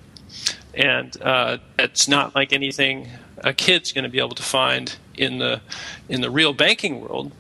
And 0.73 1.19
uh, 1.21 1.57
it's 1.77 2.07
not 2.07 2.35
like 2.35 2.53
anything 2.53 3.07
a 3.43 3.53
kid's 3.53 3.91
going 3.91 4.03
to 4.03 4.09
be 4.09 4.19
able 4.19 4.35
to 4.35 4.43
find 4.43 4.95
in 5.15 5.37
the 5.37 5.61
in 6.07 6.21
the 6.21 6.29
real 6.29 6.53
banking 6.53 7.01
world 7.01 7.31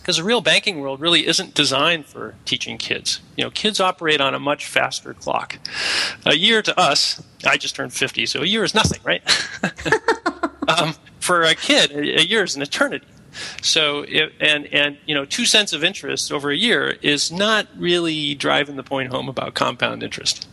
because 0.00 0.16
the 0.16 0.24
real 0.24 0.40
banking 0.40 0.80
world 0.80 1.00
really 1.00 1.26
isn't 1.26 1.54
designed 1.54 2.06
for 2.06 2.34
teaching 2.44 2.78
kids. 2.78 3.20
You 3.36 3.44
know, 3.44 3.50
kids 3.50 3.80
operate 3.80 4.20
on 4.20 4.34
a 4.34 4.40
much 4.40 4.66
faster 4.66 5.14
clock. 5.14 5.58
A 6.24 6.34
year 6.34 6.62
to 6.62 6.78
us, 6.78 7.22
I 7.44 7.56
just 7.58 7.76
turned 7.76 7.92
50, 7.92 8.26
so 8.26 8.40
a 8.40 8.46
year 8.46 8.64
is 8.64 8.74
nothing, 8.74 9.00
right? 9.04 9.22
um, 10.68 10.94
for 11.20 11.42
a 11.42 11.54
kid, 11.54 11.92
a 11.92 12.20
a 12.20 12.22
year 12.22 12.42
is 12.42 12.56
an 12.56 12.62
eternity. 12.62 13.06
So, 13.62 14.02
it, 14.08 14.32
and 14.40 14.66
and 14.72 14.98
you 15.06 15.14
know, 15.14 15.24
two 15.24 15.44
cents 15.46 15.72
of 15.72 15.84
interest 15.84 16.32
over 16.32 16.50
a 16.50 16.56
year 16.56 16.96
is 17.02 17.30
not 17.30 17.66
really 17.76 18.34
driving 18.34 18.76
the 18.76 18.82
point 18.82 19.10
home 19.10 19.28
about 19.28 19.54
compound 19.54 20.02
interest. 20.02 20.48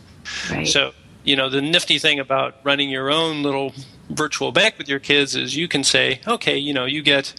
right. 0.50 0.66
So, 0.66 0.92
you 1.24 1.36
know, 1.36 1.48
the 1.50 1.60
nifty 1.60 1.98
thing 1.98 2.18
about 2.20 2.56
running 2.64 2.88
your 2.90 3.10
own 3.10 3.42
little 3.42 3.72
virtual 4.10 4.52
bank 4.52 4.76
with 4.78 4.88
your 4.88 4.98
kids 5.00 5.34
is 5.36 5.56
you 5.56 5.68
can 5.68 5.84
say, 5.84 6.20
okay, 6.26 6.56
you 6.56 6.72
know, 6.72 6.84
you 6.84 7.02
get, 7.02 7.34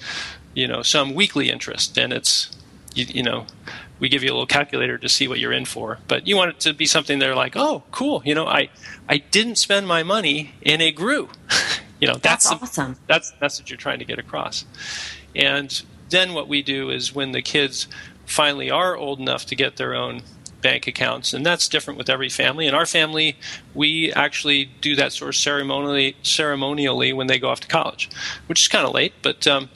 you 0.53 0.67
know, 0.67 0.81
some 0.83 1.13
weekly 1.15 1.49
interest, 1.49 1.97
and 1.97 2.11
it's, 2.13 2.51
you, 2.93 3.05
you 3.07 3.23
know, 3.23 3.45
we 3.99 4.07
give 4.09 4.21
you 4.23 4.29
a 4.29 4.33
little 4.33 4.45
calculator 4.45 4.97
to 4.97 5.09
see 5.09 5.27
what 5.27 5.39
you're 5.39 5.51
in 5.53 5.65
for. 5.65 5.97
But 6.07 6.27
you 6.27 6.35
want 6.37 6.51
it 6.51 6.59
to 6.61 6.73
be 6.73 6.85
something 6.85 7.19
they're 7.19 7.35
like, 7.35 7.55
oh, 7.57 7.83
cool, 7.91 8.21
you 8.25 8.35
know, 8.35 8.45
I, 8.47 8.69
I 9.09 9.17
didn't 9.17 9.55
spend 9.57 9.87
my 9.87 10.03
money 10.03 10.53
and 10.65 10.81
it 10.81 10.91
grew. 10.91 11.29
you 11.99 12.07
know, 12.07 12.13
that's, 12.13 12.49
That's 12.49 12.59
the- 12.75 12.81
awesome. 12.81 12.95
that's 13.07 13.31
the 13.31 13.37
message 13.41 13.69
you're 13.71 13.77
trying 13.77 13.99
to 13.99 14.05
get 14.05 14.17
across. 14.19 14.63
And 15.39 15.81
then 16.09 16.33
what 16.33 16.47
we 16.47 16.61
do 16.61 16.89
is 16.89 17.15
when 17.15 17.31
the 17.31 17.41
kids 17.41 17.87
finally 18.25 18.69
are 18.69 18.95
old 18.95 19.19
enough 19.19 19.45
to 19.47 19.55
get 19.55 19.77
their 19.77 19.95
own 19.95 20.21
bank 20.61 20.87
accounts, 20.87 21.33
and 21.33 21.45
that's 21.45 21.69
different 21.69 21.97
with 21.97 22.09
every 22.09 22.27
family. 22.27 22.67
In 22.67 22.75
our 22.75 22.85
family, 22.85 23.37
we 23.73 24.11
actually 24.11 24.65
do 24.81 24.95
that 24.97 25.13
sort 25.13 25.29
of 25.29 25.35
ceremonially, 25.35 26.17
ceremonially 26.21 27.13
when 27.13 27.27
they 27.27 27.39
go 27.39 27.49
off 27.49 27.61
to 27.61 27.67
college, 27.67 28.09
which 28.47 28.61
is 28.61 28.67
kind 28.67 28.85
of 28.85 28.93
late. 28.93 29.13
But 29.21 29.47
um, 29.47 29.69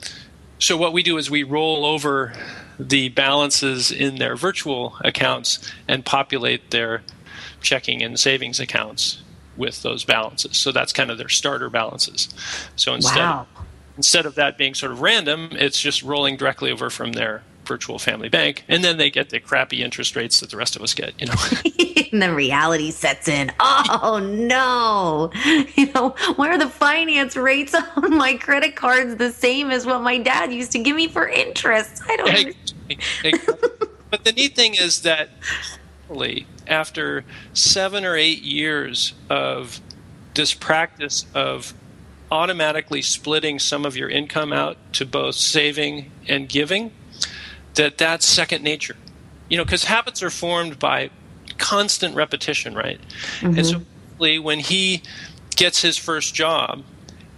so 0.60 0.76
what 0.76 0.92
we 0.92 1.02
do 1.02 1.18
is 1.18 1.32
we 1.32 1.44
roll 1.44 1.86
over 1.86 2.34
the 2.78 3.10
balances 3.10 3.92
in 3.92 4.16
their 4.18 4.36
virtual 4.36 4.98
accounts 5.02 5.72
and 5.88 6.04
populate 6.04 6.72
their 6.72 7.04
checking 7.62 8.02
and 8.02 8.20
savings 8.20 8.60
accounts 8.60 9.22
with 9.56 9.84
those 9.84 10.04
balances. 10.04 10.58
So 10.58 10.72
that's 10.72 10.92
kind 10.92 11.12
of 11.12 11.18
their 11.18 11.30
starter 11.30 11.70
balances. 11.70 12.34
So 12.76 12.94
instead 12.94 13.22
Wow. 13.22 13.48
Instead 13.98 14.26
of 14.26 14.36
that 14.36 14.58
being 14.58 14.74
sort 14.74 14.92
of 14.92 15.02
random, 15.02 15.50
it's 15.54 15.80
just 15.80 16.04
rolling 16.04 16.38
directly 16.38 16.72
over 16.72 16.90
from 16.90 17.14
their 17.14 17.44
virtual 17.66 17.98
family 17.98 18.30
bank, 18.30 18.64
and 18.68 18.84
then 18.84 18.98
they 18.98 19.10
get 19.10 19.30
the 19.30 19.40
crappy 19.40 19.84
interest 19.84 20.16
rates 20.16 20.40
that 20.40 20.50
the 20.50 20.58
rest 20.58 20.76
of 20.76 20.82
us 20.82 20.94
get. 20.94 21.20
You 21.20 21.28
know, 21.28 21.34
and 22.12 22.22
then 22.22 22.36
reality 22.36 22.92
sets 22.92 23.28
in. 23.28 23.52
Oh 23.60 24.20
no! 24.22 25.32
You 25.76 25.92
know, 25.94 26.10
why 26.36 26.50
are 26.50 26.58
the 26.58 26.70
finance 26.70 27.36
rates 27.36 27.74
on 27.74 28.18
my 28.18 28.36
credit 28.36 28.76
cards 28.76 29.16
the 29.16 29.32
same 29.32 29.72
as 29.72 29.86
what 29.86 30.02
my 30.02 30.18
dad 30.18 30.54
used 30.54 30.72
to 30.74 30.80
give 30.80 30.96
me 30.96 31.08
for 31.08 31.28
interest? 31.28 32.02
I 32.08 32.16
don't. 32.16 32.30
understand. 32.30 33.42
but 34.12 34.24
the 34.24 34.32
neat 34.32 34.56
thing 34.56 34.76
is 34.76 35.02
that 35.02 35.30
after 36.68 37.26
seven 37.54 38.06
or 38.06 38.16
eight 38.16 38.44
years 38.44 39.14
of 39.30 39.82
this 40.36 40.54
practice 40.54 41.26
of 41.34 41.74
automatically 42.34 43.04
splitting 43.04 43.60
some 43.60 43.86
of 43.86 43.96
your 43.96 44.10
income 44.10 44.52
out 44.52 44.76
to 44.94 45.06
both 45.06 45.36
saving 45.36 46.12
and 46.28 46.50
giving, 46.50 46.92
that 47.76 48.00
that's 48.00 48.26
second 48.26 48.64
nature. 48.64 48.96
You 49.50 49.58
know, 49.58 49.64
because 49.64 49.84
habits 49.84 50.24
are 50.24 50.32
formed 50.32 50.80
by 50.80 51.12
constant 51.60 52.16
repetition, 52.16 52.74
right? 52.74 53.00
Mm-hmm. 53.40 53.58
And 53.58 53.66
so 53.68 53.82
when 54.42 54.60
he 54.60 55.04
gets 55.56 55.84
his 55.84 55.96
first 55.98 56.34
job 56.34 56.84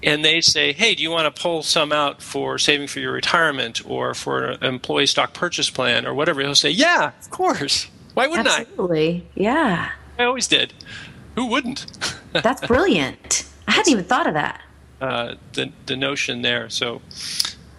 and 0.02 0.24
they 0.24 0.40
say, 0.40 0.72
hey, 0.72 0.96
do 0.96 1.04
you 1.04 1.12
want 1.12 1.36
to 1.36 1.42
pull 1.42 1.62
some 1.62 1.92
out 1.92 2.22
for 2.22 2.58
saving 2.58 2.88
for 2.88 3.02
your 3.02 3.12
retirement 3.12 3.82
or 3.90 4.14
for 4.14 4.46
an 4.46 4.64
employee 4.64 5.08
stock 5.08 5.34
purchase 5.34 5.70
plan 5.70 6.06
or 6.06 6.14
whatever, 6.14 6.42
he'll 6.42 6.56
say, 6.56 6.70
yeah, 6.70 7.12
of 7.20 7.30
course. 7.32 7.88
Why 8.14 8.28
wouldn't 8.28 8.48
Absolutely. 8.48 8.64
I? 8.64 9.12
Absolutely. 9.12 9.28
Yeah. 9.36 9.92
I 10.18 10.24
always 10.24 10.48
did. 10.48 10.74
Who 11.36 11.48
wouldn't? 11.48 11.86
That's 12.32 12.66
brilliant. 12.66 13.46
I 13.68 13.72
hadn't 13.72 13.92
even 13.92 14.06
thought 14.06 14.28
of 14.28 14.36
that. 14.36 14.62
Uh, 15.02 15.36
the 15.54 15.72
the 15.88 15.98
notion 15.98 16.42
there. 16.42 16.70
So, 16.70 17.02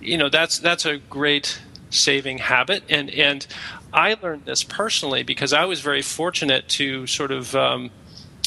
you 0.01 0.19
know, 0.19 0.29
that's 0.29 0.59
that's 0.59 0.85
a 0.85 0.99
great 0.99 1.61
saving 1.89 2.39
habit, 2.39 2.83
and 2.91 3.09
and 3.11 3.47
I 3.93 4.17
learned 4.23 4.45
this 4.45 4.62
personally 4.62 5.23
because 5.23 5.55
I 5.55 5.64
was 5.64 5.81
very 5.81 6.03
fortunate 6.03 6.69
to 6.71 7.07
sort 7.07 7.31
of. 7.31 7.55
Um, 7.55 7.91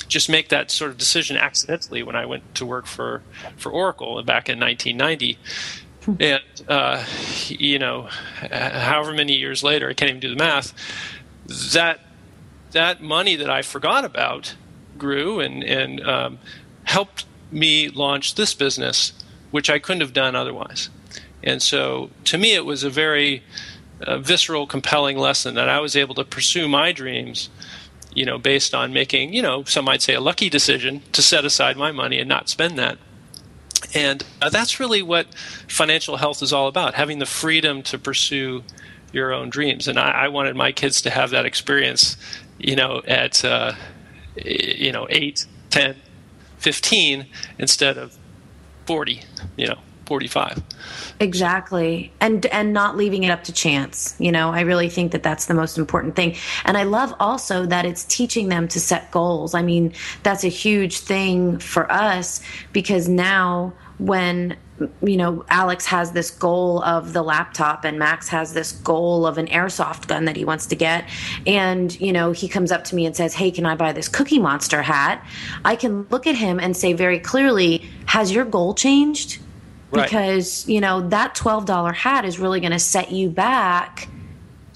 just 0.07 0.28
make 0.28 0.49
that 0.49 0.72
sort 0.72 0.89
of 0.89 0.97
decision 0.97 1.38
accidentally 1.38 2.01
when 2.01 2.15
I 2.15 2.26
went 2.26 2.55
to 2.55 2.65
work 2.65 2.88
for, 2.88 3.22
for 3.57 3.72
Oracle 3.72 4.22
back 4.24 4.49
in 4.49 4.59
1990. 4.59 5.38
and, 6.20 6.41
uh, 6.67 7.05
you 7.47 7.78
know, 7.78 8.03
however 8.51 9.13
many 9.13 9.36
years 9.36 9.61
later, 9.61 9.88
I 9.88 9.93
can't 9.93 10.09
even 10.09 10.20
do 10.20 10.30
the 10.30 10.36
math, 10.36 10.74
that, 11.74 11.99
that 12.72 13.03
money 13.03 13.36
that 13.36 13.51
I 13.51 13.61
forgot 13.61 14.03
about 14.03 14.55
grew 14.97 15.39
and, 15.39 15.63
and 15.63 16.01
um, 16.01 16.39
helped 16.86 17.26
me 17.51 17.89
launch 17.89 18.35
this 18.35 18.53
business, 18.53 19.13
which 19.51 19.69
I 19.69 19.79
couldn't 19.79 20.01
have 20.01 20.13
done 20.13 20.35
otherwise. 20.35 20.89
And 21.43 21.61
so 21.61 22.09
to 22.25 22.37
me, 22.37 22.53
it 22.53 22.65
was 22.65 22.83
a 22.83 22.89
very 22.89 23.43
uh, 24.01 24.17
visceral, 24.19 24.67
compelling 24.67 25.17
lesson 25.17 25.55
that 25.55 25.69
I 25.69 25.79
was 25.79 25.95
able 25.95 26.15
to 26.15 26.23
pursue 26.23 26.67
my 26.67 26.91
dreams, 26.91 27.49
you 28.13 28.25
know, 28.25 28.37
based 28.37 28.73
on 28.73 28.93
making, 28.93 29.33
you 29.33 29.41
know, 29.41 29.63
some 29.63 29.85
might 29.85 30.01
say 30.01 30.13
a 30.13 30.21
lucky 30.21 30.49
decision 30.49 31.01
to 31.11 31.21
set 31.21 31.45
aside 31.45 31.77
my 31.77 31.91
money 31.91 32.19
and 32.19 32.29
not 32.29 32.49
spend 32.49 32.77
that. 32.77 32.97
And 33.93 34.23
uh, 34.41 34.49
that's 34.49 34.79
really 34.79 35.01
what 35.01 35.33
financial 35.67 36.17
health 36.17 36.41
is 36.41 36.53
all 36.53 36.67
about 36.67 36.95
having 36.95 37.19
the 37.19 37.25
freedom 37.25 37.81
to 37.83 37.97
pursue 37.97 38.63
your 39.11 39.33
own 39.33 39.49
dreams. 39.49 39.87
And 39.87 39.97
I, 39.97 40.11
I 40.11 40.27
wanted 40.27 40.55
my 40.55 40.71
kids 40.71 41.01
to 41.03 41.09
have 41.09 41.31
that 41.31 41.45
experience, 41.45 42.17
you 42.57 42.75
know, 42.75 43.01
at, 43.07 43.43
uh, 43.43 43.73
you 44.35 44.91
know, 44.91 45.07
8, 45.09 45.45
10, 45.69 45.95
15 46.60 47.26
instead 47.57 47.97
of 47.97 48.18
40, 48.86 49.22
you 49.57 49.68
know, 49.68 49.80
45. 50.05 50.64
Exactly. 51.20 52.12
And 52.20 52.45
and 52.47 52.74
not 52.74 52.97
leaving 52.97 53.24
it 53.24 53.30
up 53.30 53.43
to 53.43 53.53
chance. 53.53 54.16
You 54.18 54.32
know, 54.32 54.49
I 54.49 54.62
really 54.62 54.89
think 54.89 55.12
that 55.12 55.22
that's 55.22 55.45
the 55.45 55.53
most 55.53 55.78
important 55.78 56.16
thing. 56.16 56.36
And 56.66 56.78
I 56.78 56.84
love 56.84 57.14
also 57.20 57.66
that 57.68 57.86
it's 57.86 58.05
teaching 58.05 58.49
them 58.49 58.68
to 58.70 58.80
set 58.80 59.12
goals. 59.12 59.53
I 59.53 59.62
mean, 59.62 59.93
that's 60.24 60.43
a 60.43 60.49
huge 60.49 60.99
thing 60.99 61.60
for 61.60 61.89
us 61.91 62.41
because 62.74 63.07
now 63.07 63.74
when 63.99 64.57
you 65.01 65.17
know, 65.17 65.43
Alex 65.49 65.85
has 65.87 66.13
this 66.13 66.31
goal 66.31 66.81
of 66.83 67.11
the 67.11 67.21
laptop 67.21 67.83
and 67.83 67.99
Max 67.99 68.29
has 68.29 68.53
this 68.53 68.71
goal 68.71 69.25
of 69.25 69.37
an 69.37 69.47
airsoft 69.47 70.07
gun 70.07 70.25
that 70.25 70.37
he 70.37 70.45
wants 70.45 70.67
to 70.67 70.75
get. 70.75 71.05
And, 71.45 71.99
you 71.99 72.13
know, 72.13 72.31
he 72.31 72.47
comes 72.47 72.71
up 72.71 72.85
to 72.85 72.95
me 72.95 73.05
and 73.05 73.15
says, 73.15 73.33
Hey, 73.33 73.51
can 73.51 73.65
I 73.65 73.75
buy 73.75 73.91
this 73.91 74.07
Cookie 74.07 74.39
Monster 74.39 74.81
hat? 74.81 75.25
I 75.65 75.75
can 75.75 76.03
look 76.03 76.27
at 76.27 76.35
him 76.35 76.59
and 76.59 76.75
say 76.77 76.93
very 76.93 77.19
clearly, 77.19 77.89
Has 78.05 78.31
your 78.31 78.45
goal 78.45 78.73
changed? 78.73 79.39
Right. 79.91 80.03
Because, 80.03 80.67
you 80.69 80.79
know, 80.79 81.09
that 81.09 81.35
$12 81.35 81.93
hat 81.93 82.23
is 82.23 82.39
really 82.39 82.59
going 82.59 82.71
to 82.71 82.79
set 82.79 83.11
you 83.11 83.29
back 83.29 84.07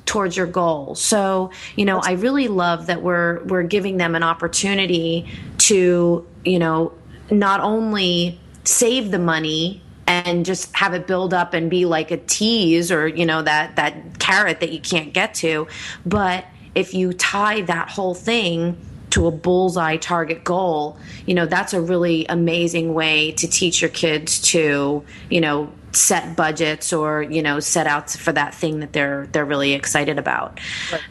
towards 0.05 0.35
your 0.35 0.47
goal. 0.47 0.95
So, 0.95 1.51
you 1.75 1.85
know, 1.85 1.99
I 1.99 2.13
really 2.13 2.47
love 2.47 2.87
that 2.87 3.01
we're 3.01 3.41
we're 3.43 3.63
giving 3.63 3.97
them 3.97 4.15
an 4.15 4.23
opportunity 4.23 5.27
to, 5.59 6.27
you 6.43 6.59
know, 6.59 6.93
not 7.31 7.61
only 7.61 8.39
save 8.63 9.11
the 9.11 9.19
money 9.19 9.81
and 10.07 10.45
just 10.45 10.75
have 10.75 10.93
it 10.93 11.07
build 11.07 11.33
up 11.33 11.53
and 11.53 11.69
be 11.69 11.85
like 11.85 12.11
a 12.11 12.17
tease 12.17 12.91
or 12.91 13.07
you 13.07 13.25
know 13.25 13.41
that 13.41 13.75
that 13.75 14.19
carrot 14.19 14.59
that 14.59 14.71
you 14.71 14.79
can't 14.79 15.13
get 15.13 15.33
to. 15.35 15.67
But 16.05 16.45
if 16.75 16.93
you 16.93 17.13
tie 17.13 17.61
that 17.61 17.89
whole 17.89 18.15
thing 18.15 18.77
to 19.11 19.27
a 19.27 19.31
bullseye 19.31 19.95
target 19.97 20.43
goal 20.43 20.97
you 21.27 21.35
know 21.35 21.45
that's 21.45 21.71
a 21.71 21.79
really 21.79 22.25
amazing 22.29 22.95
way 22.95 23.31
to 23.33 23.47
teach 23.47 23.79
your 23.79 23.91
kids 23.91 24.41
to 24.41 25.03
you 25.29 25.39
know 25.39 25.71
set 25.95 26.35
budgets 26.35 26.91
or 26.91 27.21
you 27.21 27.41
know 27.41 27.59
set 27.59 27.87
out 27.87 28.09
for 28.09 28.31
that 28.31 28.53
thing 28.53 28.79
that 28.79 28.93
they're 28.93 29.27
they're 29.27 29.45
really 29.45 29.73
excited 29.73 30.17
about 30.17 30.59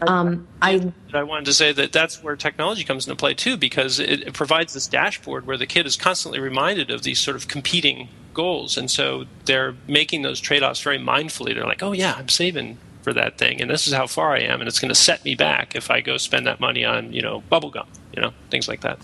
um, 0.07 0.47
I, 0.61 0.93
I 1.13 1.23
wanted 1.23 1.45
to 1.47 1.53
say 1.53 1.73
that 1.73 1.93
that's 1.93 2.23
where 2.23 2.37
technology 2.37 2.85
comes 2.85 3.07
into 3.07 3.17
play 3.17 3.35
too 3.35 3.57
because 3.57 3.99
it, 3.99 4.23
it 4.23 4.35
provides 4.35 4.73
this 4.75 4.87
dashboard 4.87 5.47
where 5.47 5.57
the 5.57 5.67
kid 5.67 5.87
is 5.87 5.97
constantly 5.97 6.41
reminded 6.41 6.91
of 6.91 7.03
these 7.03 7.19
sort 7.19 7.37
of 7.37 7.49
competing 7.49 8.09
goals. 8.35 8.77
And 8.77 8.91
so 8.91 9.25
they're 9.45 9.75
making 9.87 10.23
those 10.23 10.41
trade 10.41 10.63
offs 10.63 10.81
very 10.81 10.99
mindfully. 10.99 11.55
They're 11.55 11.67
like, 11.67 11.83
oh, 11.83 11.93
yeah, 11.93 12.15
I'm 12.17 12.29
saving 12.29 12.79
for 13.03 13.13
that 13.13 13.37
thing, 13.37 13.61
and 13.61 13.69
this 13.69 13.89
is 13.89 13.93
how 13.93 14.07
far 14.07 14.33
I 14.37 14.43
am, 14.43 14.61
and 14.61 14.69
it's 14.69 14.79
going 14.79 14.89
to 14.89 14.95
set 14.95 15.25
me 15.25 15.35
back 15.35 15.75
if 15.75 15.91
I 15.91 16.01
go 16.01 16.19
spend 16.19 16.47
that 16.47 16.61
money 16.61 16.85
on, 16.85 17.13
you 17.13 17.21
know, 17.21 17.43
bubblegum, 17.51 17.87
you 18.15 18.23
know, 18.23 18.33
things 18.49 18.69
like 18.69 18.83
that. 18.83 19.01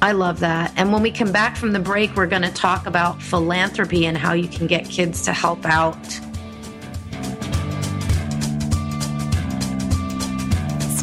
I 0.00 0.12
love 0.12 0.40
that. 0.40 0.72
And 0.76 0.92
when 0.92 1.02
we 1.02 1.10
come 1.10 1.32
back 1.32 1.56
from 1.56 1.72
the 1.72 1.80
break, 1.80 2.14
we're 2.14 2.26
going 2.26 2.42
to 2.42 2.52
talk 2.52 2.86
about 2.86 3.20
philanthropy 3.20 4.06
and 4.06 4.16
how 4.16 4.32
you 4.32 4.48
can 4.48 4.66
get 4.66 4.84
kids 4.88 5.22
to 5.22 5.32
help 5.32 5.64
out 5.64 5.96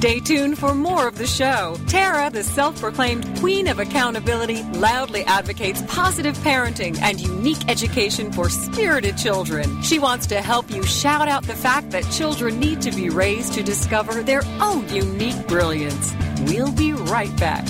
Stay 0.05 0.19
tuned 0.19 0.59
for 0.59 0.75
more 0.75 1.07
of 1.07 1.17
the 1.17 1.25
show. 1.25 1.77
Tara, 1.87 2.29
the 2.29 2.43
self 2.43 2.79
proclaimed 2.79 3.25
queen 3.39 3.67
of 3.67 3.79
accountability, 3.79 4.61
loudly 4.73 5.23
advocates 5.23 5.81
positive 5.87 6.37
parenting 6.39 6.95
and 7.01 7.19
unique 7.19 7.67
education 7.69 8.31
for 8.31 8.47
spirited 8.47 9.17
children. 9.17 9.81
She 9.81 9.97
wants 9.97 10.27
to 10.27 10.41
help 10.43 10.69
you 10.69 10.83
shout 10.83 11.27
out 11.27 11.43
the 11.45 11.55
fact 11.55 11.89
that 11.89 12.03
children 12.11 12.59
need 12.59 12.81
to 12.81 12.91
be 12.91 13.09
raised 13.09 13.53
to 13.53 13.63
discover 13.63 14.21
their 14.21 14.43
own 14.61 14.87
unique 14.89 15.47
brilliance. 15.47 16.13
We'll 16.41 16.73
be 16.73 16.93
right 16.93 17.35
back. 17.39 17.65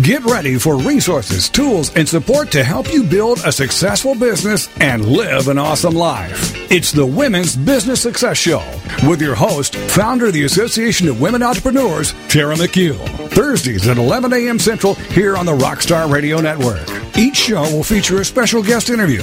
Get 0.00 0.24
ready 0.24 0.58
for 0.58 0.78
resources, 0.78 1.50
tools, 1.50 1.94
and 1.94 2.08
support 2.08 2.50
to 2.52 2.64
help 2.64 2.90
you 2.90 3.02
build 3.02 3.40
a 3.44 3.52
successful 3.52 4.14
business 4.14 4.70
and 4.80 5.04
live 5.04 5.48
an 5.48 5.58
awesome 5.58 5.94
life. 5.94 6.56
It's 6.72 6.92
the 6.92 7.04
Women's 7.04 7.54
Business 7.54 8.00
Success 8.00 8.38
Show 8.38 8.64
with 9.06 9.20
your 9.20 9.34
host, 9.34 9.76
founder 9.76 10.26
of 10.26 10.32
the 10.32 10.44
Association 10.44 11.08
of 11.08 11.20
Women 11.20 11.42
Entrepreneurs, 11.42 12.14
Tara 12.28 12.54
McHugh. 12.54 12.96
Thursdays 13.32 13.86
at 13.86 13.98
11 13.98 14.32
a.m. 14.32 14.58
Central 14.58 14.94
here 14.94 15.36
on 15.36 15.44
the 15.44 15.52
Rockstar 15.52 16.10
Radio 16.10 16.40
Network. 16.40 16.88
Each 17.18 17.36
show 17.36 17.62
will 17.64 17.84
feature 17.84 18.22
a 18.22 18.24
special 18.24 18.62
guest 18.62 18.88
interview. 18.88 19.22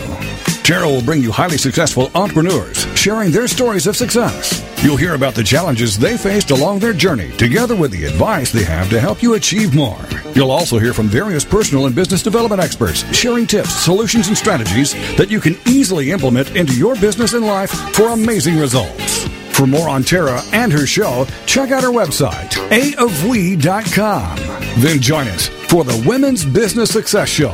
Tara 0.63 0.87
will 0.87 1.01
bring 1.01 1.23
you 1.23 1.31
highly 1.31 1.57
successful 1.57 2.11
entrepreneurs 2.13 2.85
sharing 2.95 3.31
their 3.31 3.47
stories 3.47 3.87
of 3.87 3.97
success. 3.97 4.68
You'll 4.81 4.95
hear 4.95 5.13
about 5.13 5.35
the 5.35 5.43
challenges 5.43 5.97
they 5.97 6.15
faced 6.15 6.51
along 6.51 6.79
their 6.79 6.93
journey, 6.93 7.31
together 7.31 7.75
with 7.75 7.91
the 7.91 8.05
advice 8.05 8.53
they 8.53 8.63
have 8.63 8.89
to 8.91 8.99
help 8.99 9.21
you 9.21 9.33
achieve 9.33 9.75
more. 9.75 9.99
You'll 10.33 10.51
also 10.51 10.79
hear 10.79 10.93
from 10.93 11.07
various 11.07 11.43
personal 11.43 11.85
and 11.85 11.93
business 11.93 12.23
development 12.23 12.61
experts, 12.61 13.03
sharing 13.13 13.45
tips, 13.45 13.75
solutions, 13.75 14.29
and 14.29 14.37
strategies 14.37 14.93
that 15.17 15.29
you 15.29 15.41
can 15.41 15.57
easily 15.67 16.11
implement 16.11 16.55
into 16.55 16.73
your 16.77 16.95
business 16.95 17.33
and 17.33 17.45
life 17.45 17.71
for 17.93 18.07
amazing 18.07 18.57
results. 18.57 19.28
For 19.59 19.67
more 19.67 19.89
on 19.89 20.03
Tara 20.03 20.41
and 20.53 20.71
her 20.71 20.87
show, 20.87 21.27
check 21.45 21.71
out 21.71 21.83
her 21.83 21.89
website, 21.89 22.51
aofwe.com. 22.69 24.37
Then 24.81 25.01
join 25.01 25.27
us 25.27 25.49
for 25.67 25.83
the 25.83 26.01
Women's 26.07 26.45
Business 26.45 26.89
Success 26.89 27.27
Show 27.27 27.53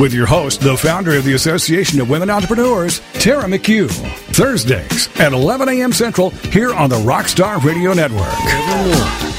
with 0.00 0.14
your 0.14 0.24
host, 0.24 0.62
the 0.62 0.78
founder 0.78 1.14
of 1.14 1.24
the 1.24 1.34
Association 1.34 2.00
of 2.00 2.08
Women 2.08 2.30
Entrepreneurs, 2.30 3.02
Tara 3.12 3.44
McHugh. 3.44 3.90
Thursdays 4.34 5.14
at 5.20 5.34
11 5.34 5.68
a.m. 5.68 5.92
Central 5.92 6.30
here 6.30 6.72
on 6.72 6.88
the 6.88 6.96
Rockstar 6.96 7.62
Radio 7.62 7.92
Network. 7.92 8.32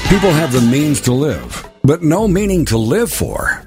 People 0.08 0.30
have 0.30 0.52
the 0.52 0.64
means 0.70 1.00
to 1.00 1.12
live, 1.12 1.68
but 1.82 2.04
no 2.04 2.28
meaning 2.28 2.64
to 2.66 2.78
live 2.78 3.10
for. 3.10 3.66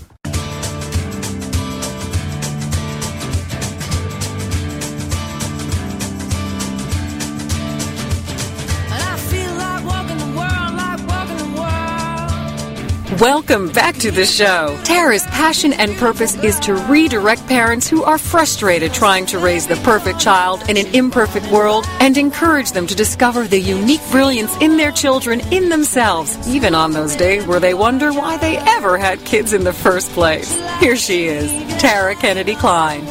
Welcome 13.21 13.69
back 13.69 13.97
to 13.97 14.09
the 14.09 14.25
show. 14.25 14.75
Tara's 14.83 15.27
passion 15.27 15.73
and 15.73 15.95
purpose 15.97 16.35
is 16.43 16.59
to 16.61 16.73
redirect 16.73 17.45
parents 17.45 17.87
who 17.87 18.01
are 18.01 18.17
frustrated 18.17 18.95
trying 18.95 19.27
to 19.27 19.37
raise 19.37 19.67
the 19.67 19.75
perfect 19.75 20.19
child 20.19 20.67
in 20.67 20.75
an 20.75 20.87
imperfect 20.87 21.45
world 21.51 21.85
and 21.99 22.17
encourage 22.17 22.71
them 22.71 22.87
to 22.87 22.95
discover 22.95 23.47
the 23.47 23.59
unique 23.59 24.01
brilliance 24.09 24.57
in 24.57 24.75
their 24.75 24.91
children 24.91 25.39
in 25.53 25.69
themselves, 25.69 26.35
even 26.47 26.73
on 26.73 26.93
those 26.93 27.15
days 27.15 27.45
where 27.45 27.59
they 27.59 27.75
wonder 27.75 28.11
why 28.11 28.37
they 28.37 28.57
ever 28.57 28.97
had 28.97 29.23
kids 29.23 29.53
in 29.53 29.65
the 29.65 29.71
first 29.71 30.09
place. 30.13 30.51
Here 30.79 30.95
she 30.95 31.27
is, 31.27 31.51
Tara 31.79 32.15
Kennedy 32.15 32.55
Kline. 32.55 33.05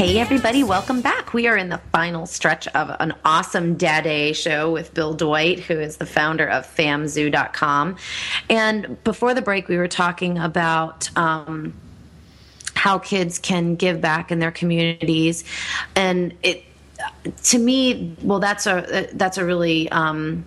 Hey, 0.00 0.18
everybody, 0.18 0.64
welcome 0.64 1.02
back. 1.02 1.34
We 1.34 1.46
are 1.46 1.58
in 1.58 1.68
the 1.68 1.76
final 1.92 2.24
stretch 2.24 2.66
of 2.68 2.96
an 3.00 3.12
awesome 3.22 3.76
Dad 3.76 4.34
show 4.34 4.72
with 4.72 4.94
Bill 4.94 5.12
Dwight, 5.12 5.60
who 5.60 5.78
is 5.78 5.98
the 5.98 6.06
founder 6.06 6.48
of 6.48 6.66
famzoo.com. 6.66 7.96
And 8.48 9.04
before 9.04 9.34
the 9.34 9.42
break, 9.42 9.68
we 9.68 9.76
were 9.76 9.88
talking 9.88 10.38
about. 10.38 11.14
Um, 11.18 11.74
how 12.74 12.98
kids 12.98 13.38
can 13.38 13.74
give 13.74 14.00
back 14.00 14.32
in 14.32 14.38
their 14.38 14.50
communities, 14.50 15.44
and 15.94 16.32
it 16.42 16.64
to 17.42 17.58
me, 17.58 18.16
well, 18.22 18.38
that's 18.38 18.66
a 18.66 19.10
that's 19.12 19.36
a 19.36 19.44
really 19.44 19.90
um, 19.90 20.46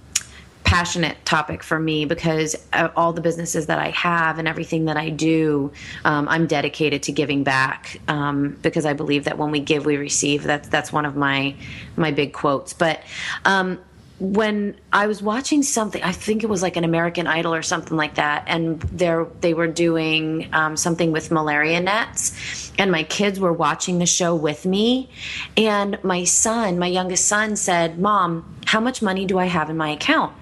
passionate 0.64 1.24
topic 1.26 1.64
for 1.64 1.80
me 1.80 2.06
because 2.06 2.56
all 2.96 3.14
the 3.14 3.22
businesses 3.22 3.68
that 3.68 3.80
I 3.80 3.90
have 3.90 4.40
and 4.40 4.48
everything 4.48 4.86
that 4.86 4.98
I 4.98 5.10
do, 5.10 5.72
um, 6.06 6.28
I'm 6.28 6.48
dedicated 6.48 7.04
to 7.04 7.12
giving 7.12 7.44
back 7.44 8.00
um, 8.08 8.58
because 8.62 8.86
I 8.86 8.94
believe 8.94 9.26
that 9.26 9.38
when 9.38 9.52
we 9.52 9.60
give, 9.60 9.86
we 9.86 9.98
receive. 9.98 10.44
That's 10.44 10.68
that's 10.68 10.92
one 10.92 11.06
of 11.06 11.16
my 11.16 11.56
my 11.96 12.12
big 12.12 12.34
quotes. 12.34 12.74
But 12.74 13.02
um, 13.46 13.80
when 14.20 14.78
I 14.92 15.08
was 15.08 15.22
watching 15.22 15.64
something, 15.64 16.02
I 16.02 16.12
think 16.12 16.44
it 16.44 16.48
was 16.48 16.62
like 16.62 16.78
an 16.78 16.84
American 16.84 17.28
Idol 17.28 17.54
or 17.54 17.62
something 17.62 17.98
like 17.98 18.16
that, 18.16 18.46
and 18.48 18.80
there 18.84 19.28
they 19.42 19.54
were 19.54 19.68
doing 19.68 20.50
um, 20.54 20.78
something 20.78 21.12
with 21.12 21.32
malaria 21.32 21.82
nets, 21.82 22.72
and 22.78 22.92
my 22.92 23.04
kids 23.04 23.40
were 23.40 23.52
watching 23.52 24.00
the 24.00 24.06
show 24.06 24.36
with 24.36 24.66
me, 24.66 25.10
and 25.58 26.02
my 26.04 26.24
son, 26.24 26.80
my 26.80 26.88
youngest 26.88 27.26
son, 27.26 27.56
said, 27.56 28.00
"Mom, 28.00 28.56
how 28.66 28.80
much 28.80 29.02
money 29.02 29.26
do 29.26 29.38
I 29.40 29.46
have 29.46 29.70
in 29.70 29.78
my 29.78 29.90
account?" 29.90 30.34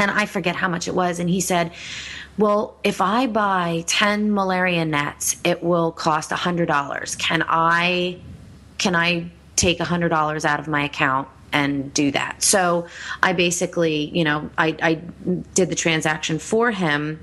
And 0.00 0.10
I 0.10 0.24
forget 0.24 0.56
how 0.56 0.66
much 0.66 0.88
it 0.88 0.94
was. 0.94 1.18
And 1.18 1.28
he 1.28 1.40
said, 1.40 1.72
well, 2.38 2.74
if 2.82 3.02
I 3.02 3.26
buy 3.26 3.84
10 3.86 4.32
malaria 4.32 4.86
nets, 4.86 5.36
it 5.44 5.62
will 5.62 5.92
cost 5.92 6.30
$100. 6.30 7.18
Can 7.18 7.44
I, 7.46 8.18
can 8.78 8.96
I 8.96 9.30
take 9.56 9.78
$100 9.78 10.44
out 10.46 10.58
of 10.58 10.68
my 10.68 10.84
account 10.84 11.28
and 11.52 11.92
do 11.92 12.10
that? 12.12 12.42
So 12.42 12.86
I 13.22 13.34
basically, 13.34 14.06
you 14.16 14.24
know, 14.24 14.48
I, 14.56 14.74
I 14.82 14.94
did 15.54 15.68
the 15.68 15.74
transaction 15.74 16.38
for 16.38 16.70
him. 16.70 17.22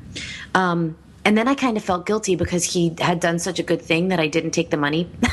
Um, 0.54 0.96
and 1.26 1.36
then 1.36 1.48
I 1.48 1.56
kind 1.56 1.78
of 1.78 1.84
felt 1.84 2.06
guilty 2.06 2.36
because 2.36 2.64
he 2.64 2.96
had 3.00 3.20
done 3.20 3.40
such 3.40 3.58
a 3.58 3.64
good 3.64 3.82
thing 3.82 4.10
that 4.10 4.20
I 4.20 4.28
didn't 4.28 4.52
take 4.52 4.70
the 4.70 4.78
money. 4.78 5.10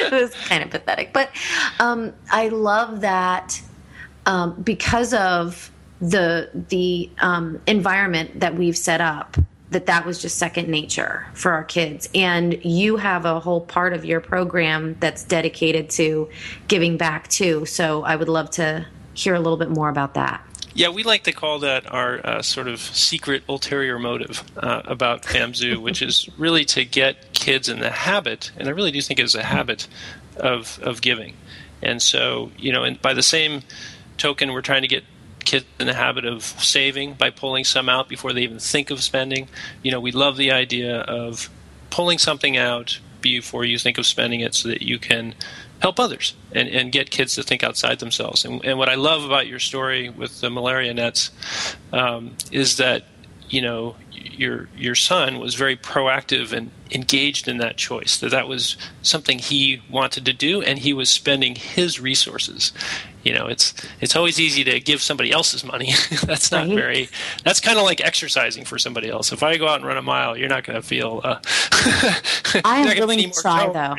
it 0.00 0.10
was 0.10 0.34
kind 0.48 0.64
of 0.64 0.70
pathetic. 0.70 1.12
But 1.12 1.30
um, 1.78 2.12
I 2.32 2.48
love 2.48 3.02
that 3.02 3.62
um, 4.26 4.60
because 4.62 5.14
of 5.14 5.70
the 6.00 6.50
the 6.68 7.10
um, 7.18 7.60
environment 7.66 8.40
that 8.40 8.54
we've 8.54 8.76
set 8.76 9.00
up 9.00 9.36
that 9.70 9.86
that 9.86 10.06
was 10.06 10.22
just 10.22 10.38
second 10.38 10.68
nature 10.68 11.26
for 11.34 11.52
our 11.52 11.64
kids. 11.64 12.08
And 12.14 12.64
you 12.64 12.96
have 12.96 13.24
a 13.24 13.40
whole 13.40 13.60
part 13.60 13.92
of 13.92 14.04
your 14.04 14.20
program 14.20 14.96
that's 15.00 15.24
dedicated 15.24 15.90
to 15.90 16.30
giving 16.68 16.96
back 16.96 17.28
too. 17.28 17.66
So 17.66 18.02
i 18.04 18.16
would 18.16 18.28
love 18.28 18.50
to 18.52 18.86
hear 19.14 19.34
a 19.34 19.40
little 19.40 19.56
bit 19.58 19.70
more 19.70 19.88
about 19.88 20.14
that. 20.14 20.42
Yeah, 20.76 20.88
we 20.88 21.04
like 21.04 21.22
to 21.24 21.32
call 21.32 21.60
that 21.60 21.92
our 21.92 22.24
uh, 22.26 22.42
sort 22.42 22.66
of 22.66 22.80
secret 22.80 23.44
ulterior 23.48 23.98
motive 23.98 24.42
uh, 24.56 24.82
about 24.84 25.22
FamZoo, 25.22 25.78
which 25.78 26.02
is 26.02 26.28
really 26.36 26.64
to 26.66 26.84
get 26.84 27.32
kids 27.32 27.68
in 27.68 27.78
the 27.78 27.90
habit, 27.90 28.50
and 28.56 28.66
I 28.66 28.72
really 28.72 28.90
do 28.90 29.00
think 29.00 29.20
it's 29.20 29.36
a 29.36 29.44
habit 29.44 29.86
of 30.36 30.80
of 30.82 31.00
giving. 31.00 31.36
And 31.80 32.02
so, 32.02 32.50
you 32.58 32.72
know, 32.72 32.82
and 32.82 33.00
by 33.00 33.14
the 33.14 33.22
same 33.22 33.62
token, 34.16 34.52
we're 34.52 34.62
trying 34.62 34.82
to 34.82 34.88
get 34.88 35.04
kids 35.44 35.66
in 35.78 35.86
the 35.86 35.94
habit 35.94 36.24
of 36.24 36.42
saving 36.42 37.14
by 37.14 37.30
pulling 37.30 37.64
some 37.64 37.88
out 37.88 38.08
before 38.08 38.32
they 38.32 38.42
even 38.42 38.58
think 38.58 38.90
of 38.90 39.02
spending. 39.02 39.48
You 39.82 39.90
know, 39.90 40.00
we 40.00 40.12
love 40.12 40.36
the 40.36 40.50
idea 40.50 41.00
of 41.00 41.50
pulling 41.90 42.18
something 42.18 42.56
out 42.56 42.98
before 43.20 43.64
you 43.64 43.78
think 43.78 43.98
of 43.98 44.06
spending 44.06 44.40
it 44.40 44.54
so 44.54 44.68
that 44.68 44.82
you 44.82 44.98
can 44.98 45.34
help 45.80 46.00
others 46.00 46.34
and, 46.52 46.68
and 46.68 46.92
get 46.92 47.10
kids 47.10 47.34
to 47.34 47.42
think 47.42 47.62
outside 47.62 47.98
themselves. 47.98 48.44
And, 48.44 48.64
and 48.64 48.78
what 48.78 48.88
I 48.88 48.94
love 48.94 49.24
about 49.24 49.46
your 49.46 49.58
story 49.58 50.08
with 50.08 50.40
the 50.40 50.50
malaria 50.50 50.94
nets 50.94 51.30
um, 51.92 52.36
is 52.50 52.76
that, 52.78 53.04
you 53.48 53.60
know, 53.60 53.96
your 54.10 54.68
your 54.76 54.94
son 54.94 55.38
was 55.38 55.54
very 55.54 55.76
proactive 55.76 56.52
and 56.52 56.70
engaged 56.90 57.48
in 57.48 57.58
that 57.58 57.76
choice 57.76 58.18
that 58.18 58.30
that 58.30 58.48
was 58.48 58.76
something 59.02 59.38
he 59.38 59.82
wanted 59.90 60.24
to 60.26 60.32
do 60.32 60.62
and 60.62 60.78
he 60.78 60.92
was 60.92 61.10
spending 61.10 61.54
his 61.54 62.00
resources. 62.00 62.72
You 63.22 63.34
know 63.34 63.46
it's 63.46 63.74
it's 64.00 64.16
always 64.16 64.38
easy 64.38 64.64
to 64.64 64.80
give 64.80 65.02
somebody 65.02 65.30
else's 65.30 65.64
money. 65.64 65.92
That's 66.24 66.50
not 66.52 66.66
right. 66.66 66.74
very 66.74 67.08
that's 67.42 67.60
kind 67.60 67.78
of 67.78 67.84
like 67.84 68.00
exercising 68.00 68.64
for 68.64 68.78
somebody 68.78 69.08
else. 69.08 69.32
If 69.32 69.42
i 69.42 69.56
go 69.56 69.68
out 69.68 69.76
and 69.76 69.86
run 69.86 69.96
a 69.96 70.02
mile 70.02 70.36
you're 70.36 70.48
not 70.48 70.64
going 70.64 70.80
to 70.80 70.86
feel 70.86 71.20
uh, 71.24 71.38
i 72.64 72.78
am 72.78 72.98
willing 72.98 73.18
to 73.18 73.40
try 73.40 73.66
though 73.72 73.96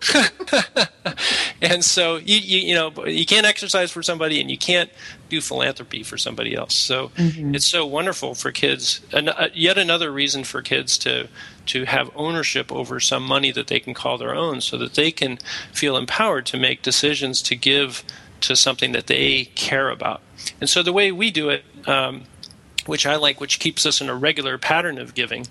and 1.62 1.84
so 1.84 2.16
you, 2.16 2.38
you 2.38 2.58
you 2.58 2.74
know 2.74 3.06
you 3.06 3.26
can't 3.26 3.46
exercise 3.46 3.90
for 3.90 4.02
somebody 4.02 4.40
and 4.40 4.50
you 4.50 4.58
can't 4.58 4.90
do 5.28 5.40
philanthropy 5.40 6.02
for 6.02 6.16
somebody 6.16 6.54
else 6.54 6.74
so 6.74 7.08
mm-hmm. 7.08 7.54
it's 7.54 7.66
so 7.66 7.86
wonderful 7.86 8.34
for 8.34 8.52
kids 8.52 9.00
and 9.12 9.28
uh, 9.28 9.48
yet 9.54 9.76
another 9.78 10.10
reason 10.10 10.44
for 10.44 10.62
kids 10.62 10.96
to 10.98 11.28
to 11.68 11.84
have 11.84 12.10
ownership 12.16 12.72
over 12.72 12.98
some 12.98 13.22
money 13.22 13.52
that 13.52 13.66
they 13.66 13.78
can 13.78 13.94
call 13.94 14.18
their 14.18 14.34
own 14.34 14.60
so 14.60 14.76
that 14.78 14.94
they 14.94 15.10
can 15.10 15.38
feel 15.72 15.96
empowered 15.96 16.46
to 16.46 16.58
make 16.58 16.82
decisions 16.82 17.42
to 17.42 17.54
give 17.54 18.02
to 18.40 18.56
something 18.56 18.92
that 18.92 19.06
they 19.06 19.44
care 19.54 19.90
about. 19.90 20.20
And 20.60 20.68
so 20.68 20.82
the 20.82 20.92
way 20.92 21.12
we 21.12 21.30
do 21.30 21.50
it, 21.50 21.64
um, 21.86 22.22
which 22.86 23.06
I 23.06 23.16
like, 23.16 23.40
which 23.40 23.58
keeps 23.58 23.84
us 23.84 24.00
in 24.00 24.08
a 24.08 24.14
regular 24.14 24.58
pattern 24.58 24.98
of 24.98 25.14
giving, 25.14 25.46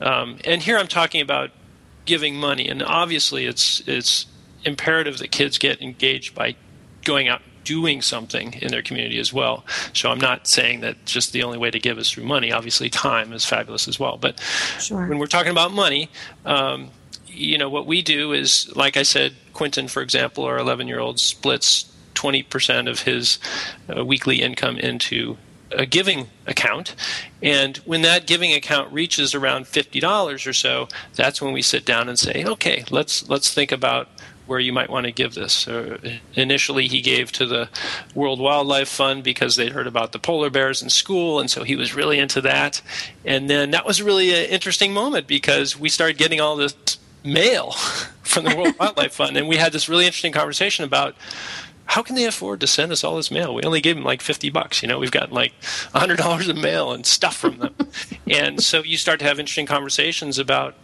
um, 0.00 0.38
and 0.44 0.62
here 0.62 0.76
I'm 0.76 0.88
talking 0.88 1.20
about 1.20 1.50
giving 2.04 2.36
money, 2.36 2.68
and 2.68 2.82
obviously 2.82 3.46
it's 3.46 3.80
it's 3.86 4.26
imperative 4.64 5.18
that 5.18 5.30
kids 5.30 5.58
get 5.58 5.80
engaged 5.80 6.34
by 6.34 6.54
going 7.04 7.28
out 7.28 7.42
doing 7.64 8.02
something 8.02 8.54
in 8.54 8.68
their 8.68 8.82
community 8.82 9.18
as 9.18 9.32
well. 9.32 9.64
So 9.92 10.10
I'm 10.10 10.18
not 10.18 10.46
saying 10.46 10.80
that 10.80 11.04
just 11.04 11.32
the 11.32 11.42
only 11.42 11.58
way 11.58 11.70
to 11.70 11.78
give 11.78 11.98
is 11.98 12.10
through 12.10 12.24
money. 12.24 12.52
Obviously, 12.52 12.90
time 12.90 13.32
is 13.32 13.44
fabulous 13.44 13.86
as 13.86 13.98
well. 13.98 14.16
But 14.16 14.40
sure. 14.78 15.06
when 15.06 15.18
we're 15.18 15.26
talking 15.26 15.52
about 15.52 15.72
money, 15.72 16.10
um, 16.44 16.90
you 17.26 17.58
know, 17.58 17.70
what 17.70 17.86
we 17.86 18.02
do 18.02 18.32
is, 18.32 18.74
like 18.74 18.96
I 18.96 19.02
said, 19.02 19.34
Quentin, 19.52 19.88
for 19.88 20.02
example, 20.02 20.44
our 20.44 20.58
11 20.58 20.88
year 20.88 21.00
old 21.00 21.20
splits 21.20 21.90
20% 22.14 22.90
of 22.90 23.02
his 23.02 23.38
uh, 23.94 24.04
weekly 24.04 24.42
income 24.42 24.76
into 24.76 25.38
a 25.72 25.86
giving 25.86 26.28
account. 26.46 26.94
And 27.42 27.76
when 27.78 28.02
that 28.02 28.26
giving 28.26 28.52
account 28.52 28.92
reaches 28.92 29.34
around 29.34 29.66
$50 29.66 30.46
or 30.46 30.52
so, 30.52 30.88
that's 31.14 31.40
when 31.40 31.52
we 31.52 31.62
sit 31.62 31.84
down 31.84 32.08
and 32.08 32.18
say, 32.18 32.44
okay, 32.44 32.84
let's, 32.90 33.28
let's 33.28 33.52
think 33.52 33.72
about 33.72 34.08
where 34.50 34.58
you 34.58 34.72
might 34.72 34.90
want 34.90 35.06
to 35.06 35.12
give 35.12 35.34
this. 35.34 35.68
Uh, 35.68 35.96
initially, 36.34 36.88
he 36.88 37.00
gave 37.00 37.30
to 37.30 37.46
the 37.46 37.68
World 38.16 38.40
Wildlife 38.40 38.88
Fund 38.88 39.22
because 39.22 39.54
they'd 39.54 39.70
heard 39.70 39.86
about 39.86 40.10
the 40.10 40.18
polar 40.18 40.50
bears 40.50 40.82
in 40.82 40.90
school, 40.90 41.38
and 41.38 41.48
so 41.48 41.62
he 41.62 41.76
was 41.76 41.94
really 41.94 42.18
into 42.18 42.40
that. 42.40 42.82
And 43.24 43.48
then 43.48 43.70
that 43.70 43.86
was 43.86 44.02
really 44.02 44.30
an 44.34 44.50
interesting 44.50 44.92
moment 44.92 45.28
because 45.28 45.78
we 45.78 45.88
started 45.88 46.18
getting 46.18 46.40
all 46.40 46.56
this 46.56 46.74
mail 47.22 47.70
from 48.22 48.44
the 48.44 48.56
World 48.56 48.74
Wildlife 48.80 49.12
Fund, 49.12 49.36
and 49.36 49.48
we 49.48 49.56
had 49.56 49.70
this 49.70 49.88
really 49.88 50.04
interesting 50.04 50.32
conversation 50.32 50.84
about 50.84 51.14
how 51.90 52.02
can 52.02 52.14
they 52.14 52.24
afford 52.24 52.60
to 52.60 52.68
send 52.68 52.92
us 52.92 53.02
all 53.02 53.16
this 53.16 53.32
mail? 53.32 53.52
We 53.52 53.64
only 53.64 53.80
gave 53.80 53.96
them 53.96 54.04
like 54.04 54.20
50 54.20 54.48
bucks. 54.50 54.80
You 54.80 54.88
know, 54.88 55.00
we've 55.00 55.10
gotten 55.10 55.34
like 55.34 55.52
$100 55.60 56.48
of 56.48 56.56
mail 56.56 56.92
and 56.92 57.04
stuff 57.04 57.36
from 57.36 57.58
them. 57.58 57.74
and 58.30 58.62
so 58.62 58.84
you 58.84 58.96
start 58.96 59.18
to 59.18 59.24
have 59.24 59.40
interesting 59.40 59.66
conversations 59.66 60.38
about 60.38 60.76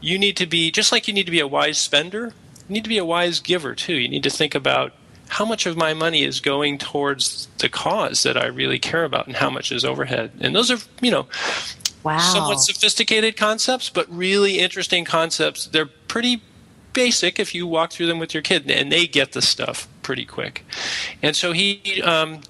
you 0.00 0.20
need 0.20 0.36
to 0.36 0.46
be, 0.46 0.70
just 0.70 0.92
like 0.92 1.08
you 1.08 1.14
need 1.14 1.26
to 1.26 1.32
be 1.32 1.40
a 1.40 1.48
wise 1.48 1.78
spender, 1.78 2.32
you 2.68 2.74
need 2.74 2.84
to 2.84 2.88
be 2.88 2.96
a 2.96 3.04
wise 3.04 3.40
giver 3.40 3.74
too. 3.74 3.94
You 3.94 4.08
need 4.08 4.22
to 4.22 4.30
think 4.30 4.54
about 4.54 4.92
how 5.26 5.44
much 5.44 5.66
of 5.66 5.76
my 5.76 5.94
money 5.94 6.22
is 6.22 6.38
going 6.38 6.78
towards 6.78 7.48
the 7.58 7.68
cause 7.68 8.22
that 8.22 8.36
I 8.36 8.46
really 8.46 8.78
care 8.78 9.02
about 9.02 9.26
and 9.26 9.34
how 9.34 9.50
much 9.50 9.72
is 9.72 9.84
overhead. 9.84 10.30
And 10.38 10.54
those 10.54 10.70
are, 10.70 10.78
you 11.00 11.10
know, 11.10 11.26
wow. 12.04 12.18
somewhat 12.18 12.60
sophisticated 12.60 13.36
concepts, 13.36 13.90
but 13.90 14.08
really 14.08 14.60
interesting 14.60 15.04
concepts. 15.04 15.66
They're 15.66 15.86
pretty 15.86 16.40
basic 16.92 17.40
if 17.40 17.52
you 17.52 17.66
walk 17.66 17.90
through 17.90 18.06
them 18.06 18.20
with 18.20 18.32
your 18.32 18.44
kid, 18.44 18.70
and 18.70 18.92
they 18.92 19.08
get 19.08 19.32
the 19.32 19.42
stuff 19.42 19.88
pretty 20.06 20.24
quick. 20.24 20.64
And 21.20 21.34
so 21.34 21.50
he, 21.50 22.00
um, 22.02 22.40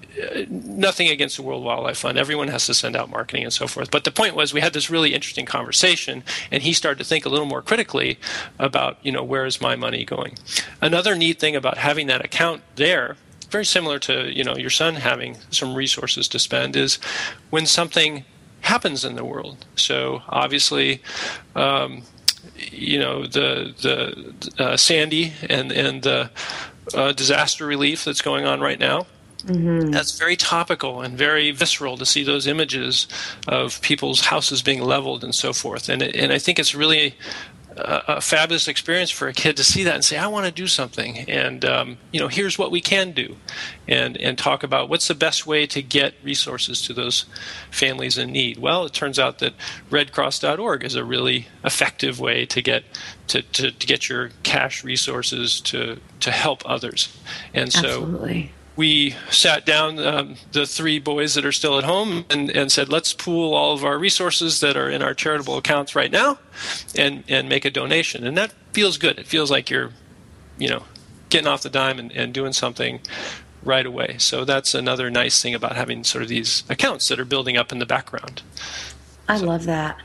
nothing 0.47 1.09
against 1.09 1.37
the 1.37 1.41
World 1.41 1.63
Wildlife 1.63 1.97
Fund. 1.97 2.15
Everyone 2.15 2.49
has 2.49 2.67
to 2.67 2.75
send 2.75 2.95
out 2.95 3.09
marketing 3.09 3.45
and 3.45 3.51
so 3.51 3.65
forth. 3.65 3.89
But 3.89 4.03
the 4.03 4.11
point 4.11 4.35
was, 4.35 4.53
we 4.53 4.61
had 4.61 4.73
this 4.73 4.91
really 4.91 5.15
interesting 5.15 5.47
conversation, 5.47 6.23
and 6.51 6.61
he 6.61 6.71
started 6.71 6.99
to 6.99 7.03
think 7.03 7.25
a 7.25 7.29
little 7.29 7.47
more 7.47 7.63
critically 7.63 8.19
about, 8.59 8.99
you 9.01 9.11
know, 9.11 9.23
where 9.23 9.43
is 9.43 9.59
my 9.59 9.75
money 9.75 10.05
going? 10.05 10.37
Another 10.83 11.15
neat 11.15 11.39
thing 11.39 11.55
about 11.55 11.79
having 11.79 12.05
that 12.07 12.23
account 12.23 12.61
there 12.75 13.17
very 13.49 13.65
similar 13.65 13.97
to 13.97 14.29
you 14.37 14.43
know 14.43 14.57
your 14.57 14.69
son 14.69 14.95
having 14.95 15.37
some 15.51 15.73
resources 15.73 16.27
to 16.27 16.37
spend 16.37 16.75
is 16.75 16.95
when 17.49 17.65
something 17.65 18.25
happens 18.59 19.05
in 19.05 19.15
the 19.15 19.23
world. 19.23 19.65
So 19.77 20.21
obviously, 20.27 21.01
um, 21.55 22.03
you 22.57 22.99
know 22.99 23.25
the 23.25 23.73
the 23.81 24.63
uh, 24.63 24.77
Sandy 24.77 25.33
and 25.49 25.71
and 25.71 26.03
the 26.03 26.19
uh, 26.19 26.27
disaster 27.15 27.65
relief 27.65 28.03
that's 28.05 28.21
going 28.21 28.45
on 28.45 28.61
right 28.61 28.79
now. 28.79 29.05
Mm-hmm. 29.45 29.91
That's 29.91 30.17
very 30.17 30.35
topical 30.35 31.01
and 31.01 31.17
very 31.17 31.51
visceral 31.51 31.97
to 31.97 32.05
see 32.05 32.23
those 32.23 32.47
images 32.47 33.07
of 33.47 33.79
people's 33.81 34.21
houses 34.21 34.61
being 34.61 34.81
leveled 34.81 35.23
and 35.23 35.33
so 35.33 35.53
forth. 35.53 35.89
And 35.89 36.01
and 36.01 36.33
I 36.33 36.39
think 36.39 36.59
it's 36.59 36.75
really 36.75 37.15
a, 37.77 38.21
fabulous 38.21 38.67
experience 38.67 39.11
for 39.11 39.27
a 39.27 39.33
kid 39.33 39.57
to 39.57 39.63
see 39.63 39.83
that 39.83 39.95
and 39.95 40.03
say, 40.03 40.17
I 40.17 40.27
want 40.27 40.45
to 40.45 40.51
do 40.51 40.67
something. 40.67 41.17
And, 41.29 41.63
um, 41.63 41.97
you 42.11 42.19
know, 42.19 42.27
here's 42.27 42.57
what 42.57 42.71
we 42.71 42.81
can 42.81 43.11
do. 43.11 43.37
And, 43.87 44.17
and 44.17 44.37
talk 44.37 44.63
about 44.63 44.89
what's 44.89 45.07
the 45.07 45.15
best 45.15 45.47
way 45.47 45.65
to 45.67 45.81
get 45.81 46.15
resources 46.23 46.81
to 46.83 46.93
those 46.93 47.25
families 47.71 48.17
in 48.17 48.31
need. 48.31 48.57
Well, 48.57 48.85
it 48.85 48.93
turns 48.93 49.17
out 49.19 49.39
that 49.39 49.53
redcross.org 49.89 50.83
is 50.83 50.95
a 50.95 51.03
really 51.03 51.47
effective 51.63 52.19
way 52.19 52.45
to 52.47 52.61
get 52.61 52.83
to, 53.27 53.41
to, 53.41 53.71
to 53.71 53.87
get 53.87 54.09
your 54.09 54.31
cash 54.43 54.83
resources 54.83 55.61
to, 55.61 55.99
to 56.21 56.31
help 56.31 56.63
others. 56.65 57.17
And 57.53 57.71
so 57.71 57.79
Absolutely 57.79 58.51
we 58.77 59.15
sat 59.31 59.65
down, 59.65 59.99
um, 59.99 60.35
the 60.51 60.65
three 60.65 60.99
boys 60.99 61.33
that 61.33 61.43
are 61.43 61.51
still 61.51 61.77
at 61.79 61.83
home, 61.83 62.25
and, 62.29 62.49
and 62.51 62.71
said, 62.71 62.89
let's 62.89 63.11
pool 63.11 63.55
all 63.55 63.73
of 63.73 63.83
our 63.83 63.97
resources 63.97 64.59
that 64.61 64.77
are 64.77 64.89
in 64.89 65.01
our 65.01 65.15
charitable 65.15 65.57
accounts 65.57 65.95
right 65.95 66.11
now 66.11 66.37
and, 66.95 67.23
and 67.27 67.49
make 67.49 67.65
a 67.65 67.71
donation. 67.71 68.25
And 68.25 68.37
that 68.37 68.53
feels 68.73 68.97
good. 68.97 69.17
It 69.17 69.25
feels 69.25 69.49
like 69.49 69.71
you're, 69.71 69.89
you 70.59 70.69
know, 70.69 70.83
getting 71.29 71.47
off 71.47 71.63
the 71.63 71.69
dime 71.69 71.97
and, 71.97 72.11
and 72.11 72.33
doing 72.33 72.53
something 72.53 73.01
right 73.63 73.85
away. 73.85 74.15
So 74.19 74.45
that's 74.45 74.75
another 74.75 75.09
nice 75.09 75.41
thing 75.41 75.55
about 75.55 75.75
having 75.75 76.03
sort 76.03 76.21
of 76.21 76.29
these 76.29 76.63
accounts 76.69 77.07
that 77.07 77.19
are 77.19 77.25
building 77.25 77.57
up 77.57 77.71
in 77.71 77.79
the 77.79 77.85
background. 77.85 78.43
I 79.27 79.37
so. 79.37 79.45
love 79.45 79.65
that. 79.65 79.97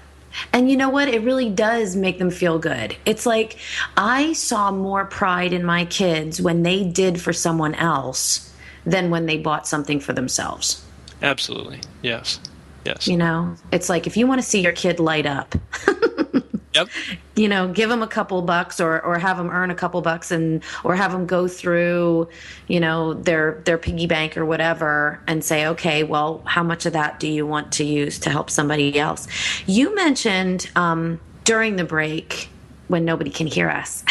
And 0.55 0.71
you 0.71 0.79
know 0.79 0.89
what? 0.89 1.09
It 1.09 1.23
really 1.23 1.51
does 1.51 1.95
make 1.95 2.19
them 2.19 2.31
feel 2.31 2.59
good. 2.59 2.97
It's 3.05 3.27
like 3.27 3.59
I 3.99 4.33
saw 4.33 4.71
more 4.71 5.05
pride 5.05 5.53
in 5.53 5.63
my 5.63 5.85
kids 5.85 6.41
when 6.41 6.63
they 6.63 6.85
did 6.85 7.21
for 7.21 7.35
someone 7.35 7.75
else 7.75 8.49
than 8.85 9.11
when 9.11 9.27
they 9.27 9.39
bought 9.39 9.67
something 9.67 10.01
for 10.01 10.13
themselves. 10.13 10.85
Absolutely. 11.23 11.81
Yes. 12.03 12.41
Yes. 12.85 13.07
You 13.07 13.17
know, 13.17 13.55
it's 13.71 13.89
like 13.89 14.07
if 14.07 14.17
you 14.17 14.27
want 14.27 14.41
to 14.41 14.47
see 14.47 14.61
your 14.61 14.73
kid 14.73 14.99
light 14.99 15.27
up. 15.27 15.55
yep. 16.75 16.89
You 17.37 17.49
know, 17.49 17.69
give 17.69 17.89
them 17.89 18.03
a 18.03 18.09
couple 18.09 18.43
bucks 18.43 18.81
or 18.81 19.01
or 19.05 19.19
have 19.19 19.37
them 19.37 19.51
earn 19.51 19.71
a 19.71 19.75
couple 19.75 20.01
bucks 20.03 20.33
and 20.33 20.63
or 20.83 20.97
have 20.97 21.13
them 21.13 21.27
go 21.27 21.47
through, 21.47 22.29
you 22.67 22.81
know, 22.81 23.15
their 23.15 23.63
their 23.65 23.79
piggy 23.79 24.07
bank 24.07 24.37
or 24.37 24.45
whatever 24.45 25.21
and 25.29 25.45
say, 25.45 25.67
"Okay, 25.69 26.03
well, 26.03 26.43
how 26.45 26.65
much 26.65 26.85
of 26.85 26.93
that 26.95 27.21
do 27.21 27.29
you 27.29 27.47
want 27.47 27.73
to 27.73 27.85
use 27.85 28.19
to 28.21 28.31
help 28.31 28.51
somebody 28.51 28.99
else?" 28.99 29.29
You 29.67 29.95
mentioned 29.95 30.69
um, 30.75 31.21
during 31.45 31.77
the 31.77 31.85
break 31.85 32.49
when 32.89 33.05
nobody 33.05 33.31
can 33.31 33.47
hear 33.47 33.71
us. 33.71 34.05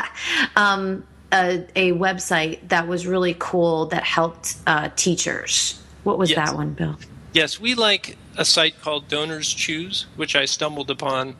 um, 0.56 1.06
a, 1.32 1.66
a 1.76 1.92
website 1.92 2.68
that 2.68 2.88
was 2.88 3.06
really 3.06 3.36
cool 3.38 3.86
that 3.86 4.04
helped 4.04 4.56
uh, 4.66 4.88
teachers. 4.96 5.80
What 6.04 6.18
was 6.18 6.30
yes. 6.30 6.36
that 6.48 6.56
one, 6.56 6.72
Bill? 6.72 6.96
Yes, 7.32 7.60
we 7.60 7.74
like 7.74 8.16
a 8.36 8.44
site 8.44 8.80
called 8.80 9.08
Donors 9.08 9.52
Choose, 9.52 10.06
which 10.16 10.34
I 10.34 10.44
stumbled 10.44 10.90
upon 10.90 11.36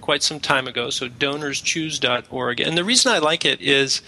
quite 0.00 0.22
some 0.22 0.38
time 0.38 0.66
ago. 0.68 0.90
So 0.90 1.08
donorschoose.org. 1.08 2.60
And 2.60 2.78
the 2.78 2.84
reason 2.84 3.12
I 3.12 3.18
like 3.18 3.44
it 3.44 3.60
is 3.60 4.02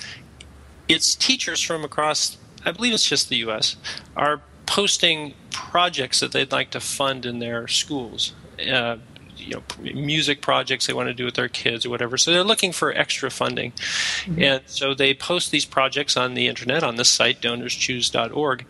it's 0.88 1.14
teachers 1.14 1.60
from 1.60 1.84
across, 1.84 2.36
I 2.64 2.72
believe 2.72 2.92
it's 2.92 3.08
just 3.08 3.28
the 3.28 3.36
U.S., 3.38 3.76
are 4.16 4.40
posting 4.66 5.34
projects 5.50 6.20
that 6.20 6.32
they'd 6.32 6.52
like 6.52 6.70
to 6.72 6.80
fund 6.80 7.26
in 7.26 7.38
their 7.38 7.66
schools. 7.66 8.32
Uh, 8.70 8.96
you 9.36 9.54
know 9.54 9.62
music 9.94 10.40
projects 10.40 10.86
they 10.86 10.92
want 10.92 11.08
to 11.08 11.14
do 11.14 11.24
with 11.24 11.34
their 11.34 11.48
kids 11.48 11.86
or 11.86 11.90
whatever. 11.90 12.16
So 12.16 12.32
they're 12.32 12.44
looking 12.44 12.72
for 12.72 12.92
extra 12.92 13.30
funding, 13.30 13.72
mm-hmm. 13.72 14.42
and 14.42 14.62
so 14.66 14.94
they 14.94 15.14
post 15.14 15.50
these 15.50 15.64
projects 15.64 16.16
on 16.16 16.34
the 16.34 16.48
internet 16.48 16.82
on 16.82 16.96
this 16.96 17.08
site 17.08 17.40
donorschoose.org, 17.40 18.64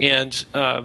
and 0.00 0.44
uh, 0.54 0.82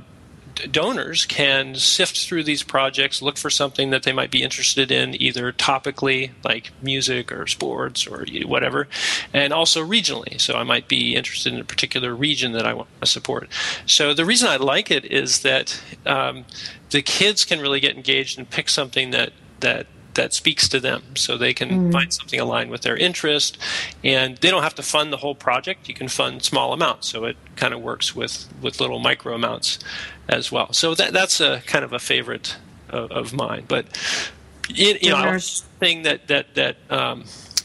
donors 0.72 1.26
can 1.26 1.76
sift 1.76 2.20
through 2.20 2.44
these 2.44 2.64
projects, 2.64 3.22
look 3.22 3.38
for 3.38 3.50
something 3.50 3.90
that 3.92 4.04
they 4.04 4.12
might 4.12 4.32
be 4.32 4.44
interested 4.44 4.92
in, 4.92 5.20
either 5.22 5.52
topically, 5.52 6.32
like 6.44 6.72
music 6.82 7.32
or 7.32 7.48
sports 7.48 8.08
or 8.08 8.26
whatever, 8.46 8.88
and 9.34 9.54
also 9.54 9.86
regionally. 9.86 10.40
So 10.40 10.56
I 10.56 10.64
might 10.64 10.88
be 10.88 11.16
interested 11.16 11.54
in 11.54 11.60
a 11.60 11.66
particular 11.66 12.16
region 12.16 12.52
that 12.54 12.66
I 12.66 12.74
want 12.74 12.88
to 13.02 13.08
support. 13.08 13.50
So 13.86 14.14
the 14.14 14.26
reason 14.26 14.50
I 14.50 14.58
like 14.58 14.92
it 14.92 15.06
is 15.06 15.42
that 15.42 15.82
um, 16.06 16.46
the 16.90 17.02
kids 17.02 17.46
can 17.46 17.60
really 17.60 17.80
get 17.80 17.96
engaged 17.96 18.38
and 18.38 18.50
pick 18.50 18.70
something 18.70 19.12
that 19.12 19.34
that 19.60 19.88
that 20.18 20.34
speaks 20.34 20.68
to 20.68 20.80
them 20.82 21.16
so 21.16 21.38
they 21.38 21.54
can 21.54 21.70
mm. 21.70 21.92
find 21.94 22.14
something 22.14 22.40
aligned 22.40 22.70
with 22.70 22.82
their 22.82 22.98
interest. 22.98 23.58
And 24.04 24.36
they 24.38 24.52
don't 24.52 24.64
have 24.64 24.76
to 24.76 24.84
fund 24.84 25.14
the 25.14 25.18
whole 25.18 25.36
project. 25.36 25.88
You 25.88 25.94
can 25.94 26.10
fund 26.10 26.44
small 26.44 26.74
amounts 26.74 27.08
so 27.08 27.24
it 27.24 27.38
kind 27.56 27.74
of 27.74 27.82
works 27.82 28.14
with 28.14 28.54
with 28.62 28.82
little 28.82 29.00
micro 29.00 29.34
amounts 29.34 29.80
as 30.28 30.52
well. 30.52 30.74
So 30.74 30.94
that 30.96 31.14
that's 31.14 31.40
a 31.40 31.62
kind 31.66 31.86
of 31.86 31.94
a 31.94 32.00
favorite 32.00 32.58
of, 32.90 33.12
of 33.12 33.34
mine. 33.34 33.64
But 33.68 33.86
it, 34.70 35.02
you 35.02 35.12
know 35.12 35.40
thing 35.80 36.04
that 36.04 36.28
that 36.28 36.56
that 36.56 36.76
um, 36.90 37.24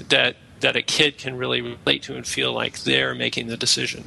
that 0.08 0.36
that 0.60 0.76
a 0.76 0.82
kid 0.82 1.18
can 1.18 1.36
really 1.36 1.60
relate 1.60 2.02
to 2.04 2.14
and 2.14 2.24
feel 2.24 2.52
like 2.52 2.84
they're 2.84 3.14
making 3.14 3.48
the 3.48 3.56
decision. 3.56 4.04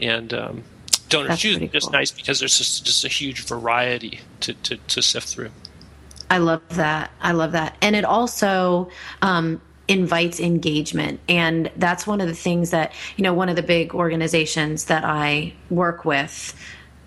And 0.00 0.34
um, 0.34 0.64
donors 1.08 1.38
choose 1.38 1.70
just 1.70 1.92
nice 1.92 2.10
because 2.10 2.40
there's 2.40 2.58
just, 2.58 2.84
just 2.84 3.04
a 3.04 3.08
huge 3.08 3.44
variety 3.44 4.20
to, 4.40 4.54
to, 4.54 4.76
to 4.76 5.00
sift 5.00 5.28
through 5.28 5.50
I 6.32 6.38
love 6.38 6.62
that. 6.76 7.10
I 7.20 7.32
love 7.32 7.52
that. 7.52 7.76
And 7.82 7.94
it 7.94 8.06
also 8.06 8.88
um, 9.20 9.60
invites 9.86 10.40
engagement. 10.40 11.20
And 11.28 11.70
that's 11.76 12.06
one 12.06 12.22
of 12.22 12.26
the 12.26 12.34
things 12.34 12.70
that, 12.70 12.94
you 13.18 13.22
know, 13.22 13.34
one 13.34 13.50
of 13.50 13.56
the 13.56 13.62
big 13.62 13.94
organizations 13.94 14.86
that 14.86 15.04
I 15.04 15.52
work 15.68 16.06
with. 16.06 16.58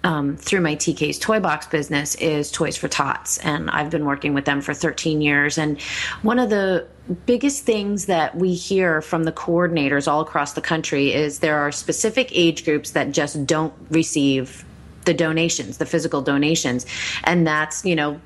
Um, 0.04 0.38
through 0.38 0.62
my 0.62 0.76
TK's 0.76 1.18
Toy 1.18 1.40
Box 1.40 1.66
business 1.66 2.14
is 2.14 2.52
Toys 2.52 2.78
for 2.78 2.88
Tots, 2.88 3.40
and 3.40 3.72
I've 3.72 3.90
been 3.90 4.06
working 4.06 4.36
with 4.36 4.46
them 4.46 4.62
for 4.62 4.72
13 4.72 5.20
years. 5.20 5.58
And 5.58 5.82
one 6.22 6.38
of 6.38 6.52
the 6.52 6.86
biggest 7.26 7.64
things 7.64 8.06
that 8.06 8.36
we 8.36 8.54
hear 8.54 9.02
from 9.02 9.24
the 9.24 9.32
coordinators 9.32 10.08
all 10.08 10.22
across 10.22 10.54
the 10.54 10.62
country 10.62 11.12
is 11.12 11.40
there 11.40 11.58
are 11.58 11.72
specific 11.72 12.30
age 12.34 12.66
groups 12.66 12.92
that 12.92 13.14
just 13.14 13.48
don't 13.48 13.74
receive 13.90 14.64
the 15.06 15.14
donations, 15.16 15.80
the 15.80 15.88
physical 15.88 16.22
donations, 16.22 16.86
and 17.24 17.48
that's 17.48 17.84
you 17.84 17.96
know 17.96 18.22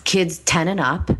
kids 0.00 0.38
10 0.38 0.68
and 0.68 0.80
up 0.80 1.10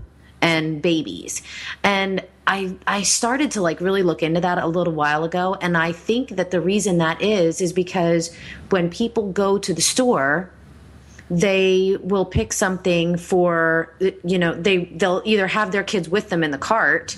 and 0.40 0.82
babies. 0.82 1.42
And 1.82 2.22
I 2.46 2.76
I 2.86 3.02
started 3.02 3.52
to 3.52 3.62
like 3.62 3.80
really 3.80 4.02
look 4.02 4.22
into 4.22 4.40
that 4.40 4.58
a 4.58 4.66
little 4.66 4.92
while 4.92 5.24
ago 5.24 5.56
and 5.60 5.76
I 5.76 5.92
think 5.92 6.30
that 6.30 6.50
the 6.50 6.60
reason 6.60 6.98
that 6.98 7.22
is 7.22 7.60
is 7.60 7.72
because 7.72 8.34
when 8.68 8.90
people 8.90 9.32
go 9.32 9.58
to 9.58 9.72
the 9.72 9.80
store 9.80 10.50
they 11.30 11.96
will 12.00 12.26
pick 12.26 12.52
something 12.52 13.16
for 13.16 13.94
you 14.24 14.38
know 14.38 14.54
they 14.54 14.84
they'll 14.84 15.22
either 15.24 15.46
have 15.46 15.72
their 15.72 15.82
kids 15.82 16.08
with 16.08 16.28
them 16.28 16.44
in 16.44 16.50
the 16.50 16.58
cart 16.58 17.16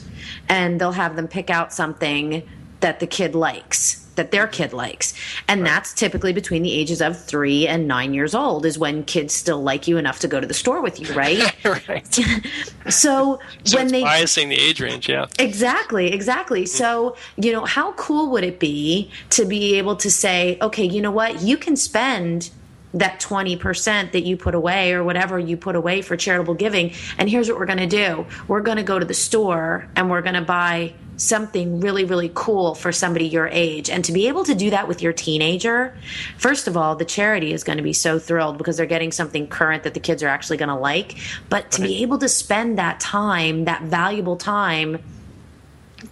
and 0.48 0.80
they'll 0.80 0.92
have 0.92 1.16
them 1.16 1.26
pick 1.26 1.50
out 1.50 1.72
something 1.72 2.48
that 2.80 3.00
the 3.00 3.06
kid 3.06 3.34
likes 3.34 4.05
that 4.16 4.30
their 4.30 4.46
kid 4.46 4.72
likes. 4.72 5.14
And 5.48 5.62
right. 5.62 5.68
that's 5.68 5.94
typically 5.94 6.32
between 6.32 6.62
the 6.62 6.72
ages 6.72 7.00
of 7.00 7.22
three 7.22 7.66
and 7.66 7.86
nine 7.86 8.12
years 8.14 8.34
old, 8.34 8.66
is 8.66 8.78
when 8.78 9.04
kids 9.04 9.34
still 9.34 9.62
like 9.62 9.86
you 9.86 9.96
enough 9.96 10.18
to 10.20 10.28
go 10.28 10.40
to 10.40 10.46
the 10.46 10.54
store 10.54 10.82
with 10.82 11.00
you, 11.00 11.14
right? 11.14 11.64
right. 11.88 12.14
so, 12.88 13.40
so 13.64 13.78
when 13.78 13.88
they. 13.88 14.02
biasing 14.02 14.48
the 14.48 14.58
age 14.58 14.80
range, 14.80 15.08
yeah. 15.08 15.26
Exactly, 15.38 16.12
exactly. 16.12 16.62
Mm-hmm. 16.62 16.76
So, 16.76 17.16
you 17.36 17.52
know, 17.52 17.64
how 17.64 17.92
cool 17.92 18.30
would 18.30 18.44
it 18.44 18.58
be 18.58 19.10
to 19.30 19.44
be 19.44 19.76
able 19.76 19.96
to 19.96 20.10
say, 20.10 20.58
okay, 20.60 20.84
you 20.84 21.00
know 21.00 21.10
what? 21.10 21.42
You 21.42 21.56
can 21.56 21.76
spend 21.76 22.50
that 22.94 23.20
20% 23.20 24.12
that 24.12 24.22
you 24.22 24.36
put 24.36 24.54
away 24.54 24.92
or 24.92 25.04
whatever 25.04 25.38
you 25.38 25.56
put 25.56 25.76
away 25.76 26.02
for 26.02 26.16
charitable 26.16 26.54
giving. 26.54 26.92
And 27.18 27.28
here's 27.28 27.48
what 27.48 27.58
we're 27.58 27.66
going 27.66 27.78
to 27.78 27.86
do 27.86 28.26
we're 28.48 28.60
going 28.60 28.78
to 28.78 28.82
go 28.82 28.98
to 28.98 29.04
the 29.04 29.14
store 29.14 29.88
and 29.96 30.10
we're 30.10 30.22
going 30.22 30.34
to 30.34 30.42
buy 30.42 30.94
something 31.16 31.80
really, 31.80 32.04
really 32.04 32.30
cool 32.34 32.74
for 32.74 32.92
somebody 32.92 33.26
your 33.26 33.48
age. 33.48 33.90
And 33.90 34.04
to 34.04 34.12
be 34.12 34.28
able 34.28 34.44
to 34.44 34.54
do 34.54 34.70
that 34.70 34.88
with 34.88 35.02
your 35.02 35.12
teenager, 35.12 35.96
first 36.38 36.68
of 36.68 36.76
all, 36.76 36.96
the 36.96 37.04
charity 37.04 37.52
is 37.52 37.64
going 37.64 37.78
to 37.78 37.82
be 37.82 37.92
so 37.92 38.18
thrilled 38.18 38.58
because 38.58 38.76
they're 38.76 38.86
getting 38.86 39.12
something 39.12 39.46
current 39.48 39.82
that 39.84 39.94
the 39.94 40.00
kids 40.00 40.22
are 40.22 40.28
actually 40.28 40.58
going 40.58 40.68
to 40.68 40.76
like. 40.76 41.16
But 41.48 41.70
to 41.72 41.82
be 41.82 42.02
able 42.02 42.18
to 42.18 42.28
spend 42.28 42.78
that 42.78 43.00
time, 43.00 43.64
that 43.64 43.82
valuable 43.82 44.36
time, 44.36 45.02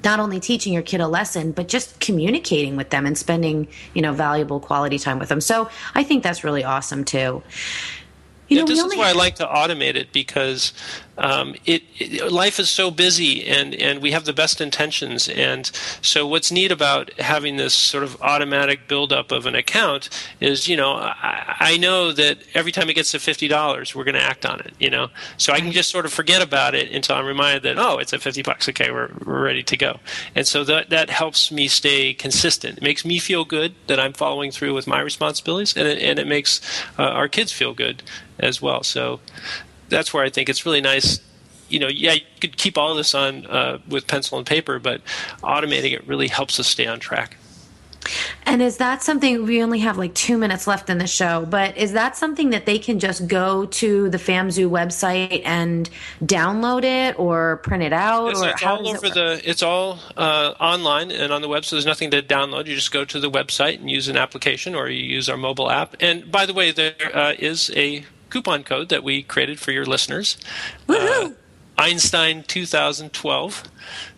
not 0.02 0.20
only 0.20 0.40
teaching 0.40 0.72
your 0.72 0.82
kid 0.82 1.00
a 1.00 1.06
lesson 1.06 1.52
but 1.52 1.68
just 1.68 2.00
communicating 2.00 2.74
with 2.74 2.90
them 2.90 3.06
and 3.06 3.16
spending 3.16 3.68
you 3.92 4.02
know 4.02 4.12
valuable 4.12 4.58
quality 4.58 4.98
time 4.98 5.18
with 5.18 5.28
them 5.28 5.40
so 5.40 5.68
i 5.94 6.02
think 6.02 6.22
that's 6.22 6.42
really 6.42 6.64
awesome 6.64 7.04
too 7.04 7.42
you 8.48 8.58
yeah, 8.58 8.62
know, 8.64 8.68
this 8.68 8.84
is 8.84 8.96
why 8.96 9.08
I 9.08 9.12
like 9.12 9.36
to 9.36 9.46
automate 9.46 9.94
it 9.94 10.12
because 10.12 10.74
um, 11.16 11.54
it, 11.64 11.82
it, 11.98 12.32
life 12.32 12.58
is 12.58 12.68
so 12.68 12.90
busy 12.90 13.46
and, 13.46 13.74
and 13.74 14.02
we 14.02 14.10
have 14.10 14.24
the 14.24 14.32
best 14.32 14.60
intentions. 14.60 15.28
And 15.28 15.70
so, 16.02 16.26
what's 16.26 16.50
neat 16.50 16.72
about 16.72 17.12
having 17.20 17.56
this 17.56 17.74
sort 17.74 18.02
of 18.02 18.20
automatic 18.20 18.88
buildup 18.88 19.30
of 19.30 19.46
an 19.46 19.54
account 19.54 20.08
is, 20.40 20.68
you 20.68 20.76
know, 20.76 20.94
I, 20.94 21.56
I 21.60 21.76
know 21.76 22.12
that 22.12 22.38
every 22.54 22.72
time 22.72 22.90
it 22.90 22.94
gets 22.94 23.12
to 23.12 23.20
fifty 23.20 23.48
dollars, 23.48 23.94
we're 23.94 24.04
going 24.04 24.16
to 24.16 24.22
act 24.22 24.44
on 24.44 24.60
it. 24.60 24.74
You 24.78 24.90
know, 24.90 25.08
so 25.36 25.52
I 25.52 25.60
can 25.60 25.72
just 25.72 25.90
sort 25.90 26.04
of 26.04 26.12
forget 26.12 26.42
about 26.42 26.74
it 26.74 26.90
until 26.90 27.16
I'm 27.16 27.26
reminded 27.26 27.62
that 27.62 27.78
oh, 27.78 27.98
it's 27.98 28.12
at 28.12 28.20
fifty 28.20 28.42
bucks. 28.42 28.68
Okay, 28.68 28.90
we're, 28.90 29.10
we're 29.24 29.42
ready 29.42 29.62
to 29.62 29.76
go. 29.76 30.00
And 30.34 30.46
so 30.46 30.64
that 30.64 30.90
that 30.90 31.10
helps 31.10 31.52
me 31.52 31.68
stay 31.68 32.12
consistent. 32.14 32.78
It 32.78 32.82
makes 32.82 33.04
me 33.04 33.18
feel 33.18 33.44
good 33.44 33.74
that 33.86 34.00
I'm 34.00 34.12
following 34.12 34.50
through 34.50 34.74
with 34.74 34.86
my 34.86 35.00
responsibilities, 35.00 35.76
and 35.76 35.86
it, 35.86 36.02
and 36.02 36.18
it 36.18 36.26
makes 36.26 36.60
uh, 36.98 37.02
our 37.02 37.28
kids 37.28 37.52
feel 37.52 37.72
good 37.72 38.02
as 38.38 38.60
well. 38.60 38.82
So 38.82 39.20
that's 39.88 40.12
where 40.12 40.24
I 40.24 40.30
think 40.30 40.48
it's 40.48 40.64
really 40.66 40.80
nice. 40.80 41.20
You 41.68 41.78
know, 41.78 41.88
yeah, 41.88 42.12
you 42.12 42.22
could 42.40 42.56
keep 42.56 42.76
all 42.76 42.94
this 42.94 43.14
on 43.14 43.46
uh, 43.46 43.78
with 43.88 44.06
pencil 44.06 44.38
and 44.38 44.46
paper, 44.46 44.78
but 44.78 45.00
automating 45.42 45.92
it 45.92 46.06
really 46.06 46.28
helps 46.28 46.60
us 46.60 46.66
stay 46.66 46.86
on 46.86 47.00
track. 47.00 47.36
And 48.46 48.60
is 48.60 48.76
that 48.76 49.02
something 49.02 49.44
we 49.44 49.62
only 49.62 49.80
have 49.80 49.96
like 49.96 50.14
two 50.14 50.36
minutes 50.36 50.66
left 50.66 50.90
in 50.90 50.98
the 50.98 51.06
show? 51.06 51.46
But 51.46 51.76
is 51.76 51.92
that 51.92 52.16
something 52.16 52.50
that 52.50 52.66
they 52.66 52.78
can 52.78 52.98
just 52.98 53.26
go 53.26 53.66
to 53.66 54.10
the 54.10 54.18
FAMZoo 54.18 54.68
website 54.68 55.42
and 55.44 55.88
download 56.22 56.84
it 56.84 57.18
or 57.18 57.56
print 57.58 57.82
it 57.82 57.92
out? 57.92 58.28
Yes, 58.28 58.42
or 58.42 58.48
it's 58.50 58.62
all 58.62 58.88
over 58.88 59.06
it 59.06 59.14
the. 59.14 59.40
It's 59.44 59.62
all 59.62 59.98
uh, 60.16 60.54
online 60.60 61.10
and 61.10 61.32
on 61.32 61.42
the 61.42 61.48
website. 61.48 61.70
There's 61.70 61.86
nothing 61.86 62.10
to 62.10 62.22
download. 62.22 62.66
You 62.66 62.74
just 62.74 62.92
go 62.92 63.04
to 63.04 63.18
the 63.18 63.30
website 63.30 63.80
and 63.80 63.90
use 63.90 64.08
an 64.08 64.16
application, 64.16 64.74
or 64.74 64.88
you 64.88 65.02
use 65.02 65.28
our 65.28 65.36
mobile 65.36 65.70
app. 65.70 65.96
And 66.00 66.30
by 66.30 66.46
the 66.46 66.54
way, 66.54 66.70
there 66.70 66.94
uh, 67.14 67.34
is 67.38 67.70
a 67.74 68.04
coupon 68.34 68.64
code 68.64 68.88
that 68.88 69.04
we 69.04 69.22
created 69.22 69.60
for 69.60 69.70
your 69.70 69.86
listeners. 69.86 70.36
Uh, 70.88 71.30
Einstein 71.78 72.42
2012. 72.42 73.62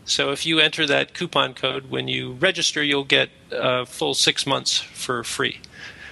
So 0.06 0.30
if 0.30 0.46
you 0.46 0.58
enter 0.58 0.86
that 0.86 1.12
coupon 1.12 1.52
code 1.52 1.90
when 1.90 2.08
you 2.08 2.32
register, 2.32 2.82
you'll 2.82 3.04
get 3.04 3.28
a 3.52 3.84
full 3.84 4.14
six 4.14 4.46
months 4.46 4.78
for 4.78 5.22
free. 5.22 5.60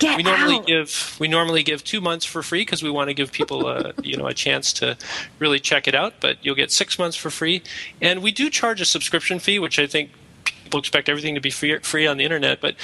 Get 0.01 0.19
we 0.19 0.23
normally 0.23 0.57
out. 0.57 0.67
give 0.67 1.17
we 1.19 1.29
normally 1.29 1.63
give 1.63 1.83
two 1.83 2.03
months 2.03 2.27
for 2.27 2.43
free 2.43 2.61
because 2.61 2.83
we 2.83 2.91
want 2.91 3.09
to 3.09 3.15
give 3.15 3.33
people 3.33 3.67
a 3.67 3.95
you 4.03 4.19
know 4.19 4.27
a 4.27 4.35
chance 4.35 4.71
to 4.75 4.99
really 5.39 5.59
check 5.59 5.89
it 5.89 5.95
out. 5.95 6.15
But 6.21 6.37
you'll 6.43 6.57
get 6.57 6.71
six 6.71 6.99
months 6.99 7.17
for 7.17 7.31
free, 7.31 7.63
and 8.03 8.23
we 8.23 8.33
do 8.33 8.51
charge 8.51 8.83
a 8.83 8.85
subscription 8.85 9.39
fee, 9.39 9.59
which 9.59 9.79
I 9.79 9.87
think 9.87 10.11
people 10.45 10.79
expect 10.79 11.09
everything 11.09 11.35
to 11.37 11.41
be 11.41 11.51
free, 11.51 11.79
free 11.79 12.07
on 12.07 12.19
the 12.19 12.25
internet. 12.25 12.61
But 12.61 12.75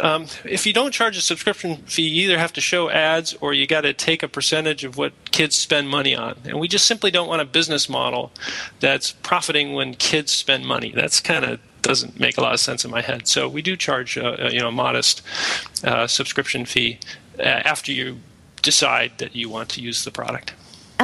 um, 0.00 0.26
if 0.44 0.66
you 0.66 0.72
don't 0.72 0.92
charge 0.92 1.16
a 1.16 1.20
subscription 1.20 1.76
fee, 1.86 2.02
you 2.02 2.24
either 2.24 2.38
have 2.38 2.52
to 2.54 2.60
show 2.60 2.90
ads 2.90 3.34
or 3.40 3.52
you 3.52 3.66
got 3.66 3.82
to 3.82 3.92
take 3.92 4.22
a 4.22 4.28
percentage 4.28 4.84
of 4.84 4.96
what 4.96 5.12
kids 5.30 5.56
spend 5.56 5.88
money 5.88 6.14
on. 6.14 6.36
And 6.44 6.58
we 6.58 6.68
just 6.68 6.86
simply 6.86 7.10
don't 7.10 7.28
want 7.28 7.42
a 7.42 7.44
business 7.44 7.88
model 7.88 8.32
that's 8.80 9.12
profiting 9.12 9.72
when 9.72 9.94
kids 9.94 10.32
spend 10.32 10.66
money. 10.66 10.92
That's 10.94 11.20
kind 11.20 11.44
of 11.44 11.60
doesn't 11.82 12.18
make 12.18 12.38
a 12.38 12.40
lot 12.40 12.54
of 12.54 12.60
sense 12.60 12.84
in 12.84 12.90
my 12.90 13.02
head. 13.02 13.28
So 13.28 13.48
we 13.48 13.60
do 13.60 13.76
charge 13.76 14.16
a, 14.16 14.46
a 14.46 14.52
you 14.52 14.60
know 14.60 14.70
modest 14.70 15.22
uh, 15.84 16.06
subscription 16.06 16.64
fee 16.64 16.98
uh, 17.38 17.42
after 17.42 17.92
you 17.92 18.20
decide 18.62 19.12
that 19.18 19.36
you 19.36 19.50
want 19.50 19.68
to 19.70 19.80
use 19.80 20.04
the 20.04 20.10
product 20.10 20.54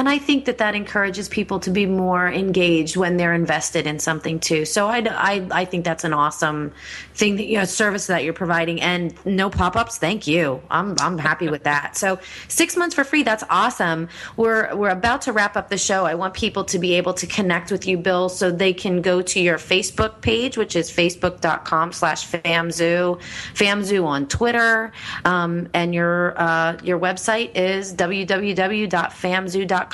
and 0.01 0.09
I 0.09 0.17
think 0.17 0.45
that 0.45 0.57
that 0.57 0.73
encourages 0.73 1.29
people 1.29 1.59
to 1.59 1.69
be 1.69 1.85
more 1.85 2.27
engaged 2.27 2.97
when 2.97 3.17
they're 3.17 3.35
invested 3.35 3.85
in 3.85 3.99
something 3.99 4.39
too. 4.39 4.65
So 4.65 4.87
I, 4.87 5.03
I, 5.07 5.47
I 5.51 5.65
think 5.65 5.85
that's 5.85 6.03
an 6.03 6.11
awesome 6.11 6.71
thing 7.13 7.35
that 7.35 7.45
you 7.45 7.59
know 7.59 7.65
service 7.65 8.07
that 8.07 8.23
you're 8.23 8.33
providing 8.33 8.81
and 8.81 9.13
no 9.27 9.51
pop-ups. 9.51 9.99
Thank 9.99 10.25
you. 10.25 10.59
I'm 10.71 10.95
I'm 10.99 11.19
happy 11.19 11.49
with 11.49 11.65
that. 11.65 11.95
So 11.97 12.17
six 12.47 12.75
months 12.75 12.95
for 12.95 13.03
free. 13.03 13.21
That's 13.21 13.43
awesome. 13.51 14.09
We're 14.37 14.75
we're 14.75 14.89
about 14.89 15.21
to 15.23 15.33
wrap 15.33 15.55
up 15.55 15.69
the 15.69 15.77
show. 15.77 16.07
I 16.07 16.15
want 16.15 16.33
people 16.33 16.63
to 16.63 16.79
be 16.79 16.95
able 16.95 17.13
to 17.13 17.27
connect 17.27 17.71
with 17.71 17.85
you, 17.87 17.99
Bill, 17.99 18.27
so 18.27 18.49
they 18.49 18.73
can 18.73 19.03
go 19.03 19.21
to 19.21 19.39
your 19.39 19.59
Facebook 19.59 20.21
page, 20.21 20.57
which 20.57 20.75
is 20.75 20.89
facebook.com/slash 20.89 22.27
famzoo, 22.27 23.21
famzoo 23.53 24.03
on 24.03 24.27
Twitter, 24.27 24.93
um, 25.25 25.69
and 25.75 25.93
your 25.93 26.33
uh, 26.41 26.75
your 26.81 26.97
website 26.97 27.55
is 27.55 27.93
www.famzoo.com 27.93 29.90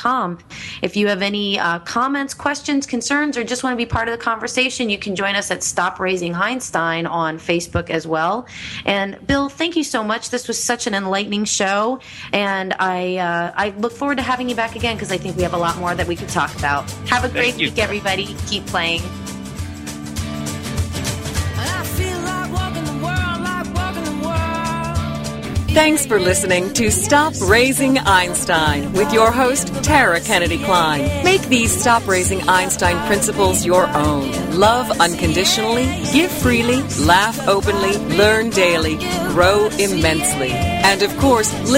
if 0.82 0.96
you 0.96 1.08
have 1.08 1.22
any 1.22 1.60
uh, 1.60 1.80
comments, 1.80 2.34
questions, 2.34 2.86
concerns, 2.86 3.38
or 3.38 3.44
just 3.44 3.64
want 3.64 3.74
to 3.74 3.78
be 3.78 3.86
part 3.86 4.08
of 4.08 4.18
the 4.18 4.24
conversation, 4.24 4.90
you 4.90 4.98
can 4.98 5.16
join 5.16 5.36
us 5.36 5.52
at 5.52 5.64
Stop 5.64 6.00
Raising 6.00 6.36
Einstein 6.36 7.06
on 7.06 7.38
Facebook 7.38 7.90
as 7.90 8.08
well. 8.08 8.48
And 8.86 9.26
Bill, 9.26 9.50
thank 9.50 9.76
you 9.76 9.84
so 9.84 10.04
much. 10.04 10.30
This 10.30 10.48
was 10.48 10.62
such 10.62 10.88
an 10.88 10.94
enlightening 10.94 11.46
show, 11.46 12.00
and 12.34 12.74
I 12.80 13.18
uh, 13.18 13.54
I 13.56 13.70
look 13.78 13.94
forward 13.94 14.18
to 14.18 14.24
having 14.24 14.50
you 14.50 14.56
back 14.56 14.76
again 14.76 14.96
because 14.96 15.12
I 15.12 15.18
think 15.18 15.36
we 15.38 15.44
have 15.44 15.54
a 15.54 15.58
lot 15.58 15.78
more 15.78 15.96
that 15.96 16.08
we 16.08 16.16
could 16.16 16.30
talk 16.30 16.56
about. 16.58 16.90
Have 17.08 17.24
a 17.24 17.30
great 17.30 17.56
week, 17.56 17.78
everybody. 17.78 18.36
Keep 18.48 18.66
playing. 18.68 19.02
Thanks 25.78 26.08
for 26.08 26.20
listening 26.20 26.74
to 26.74 26.90
Stop 26.90 27.36
Raising 27.40 28.00
Einstein 28.00 28.92
with 28.94 29.14
your 29.14 29.32
host, 29.32 29.68
Tara 29.84 30.20
Kennedy 30.20 30.58
Kline. 30.58 31.04
Make 31.24 31.44
these 31.50 31.72
Stop 31.72 32.08
Raising 32.08 32.42
Einstein 32.50 32.98
principles 33.06 33.64
your 33.64 33.86
own. 33.90 34.32
Love 34.58 34.90
unconditionally, 35.00 35.86
give 36.12 36.32
freely, 36.32 36.82
laugh 37.06 37.48
openly, 37.48 37.96
learn 38.18 38.50
daily, 38.50 38.96
grow 39.30 39.68
immensely. 39.78 40.50
And 40.50 41.04
of 41.04 41.16
course, 41.20 41.54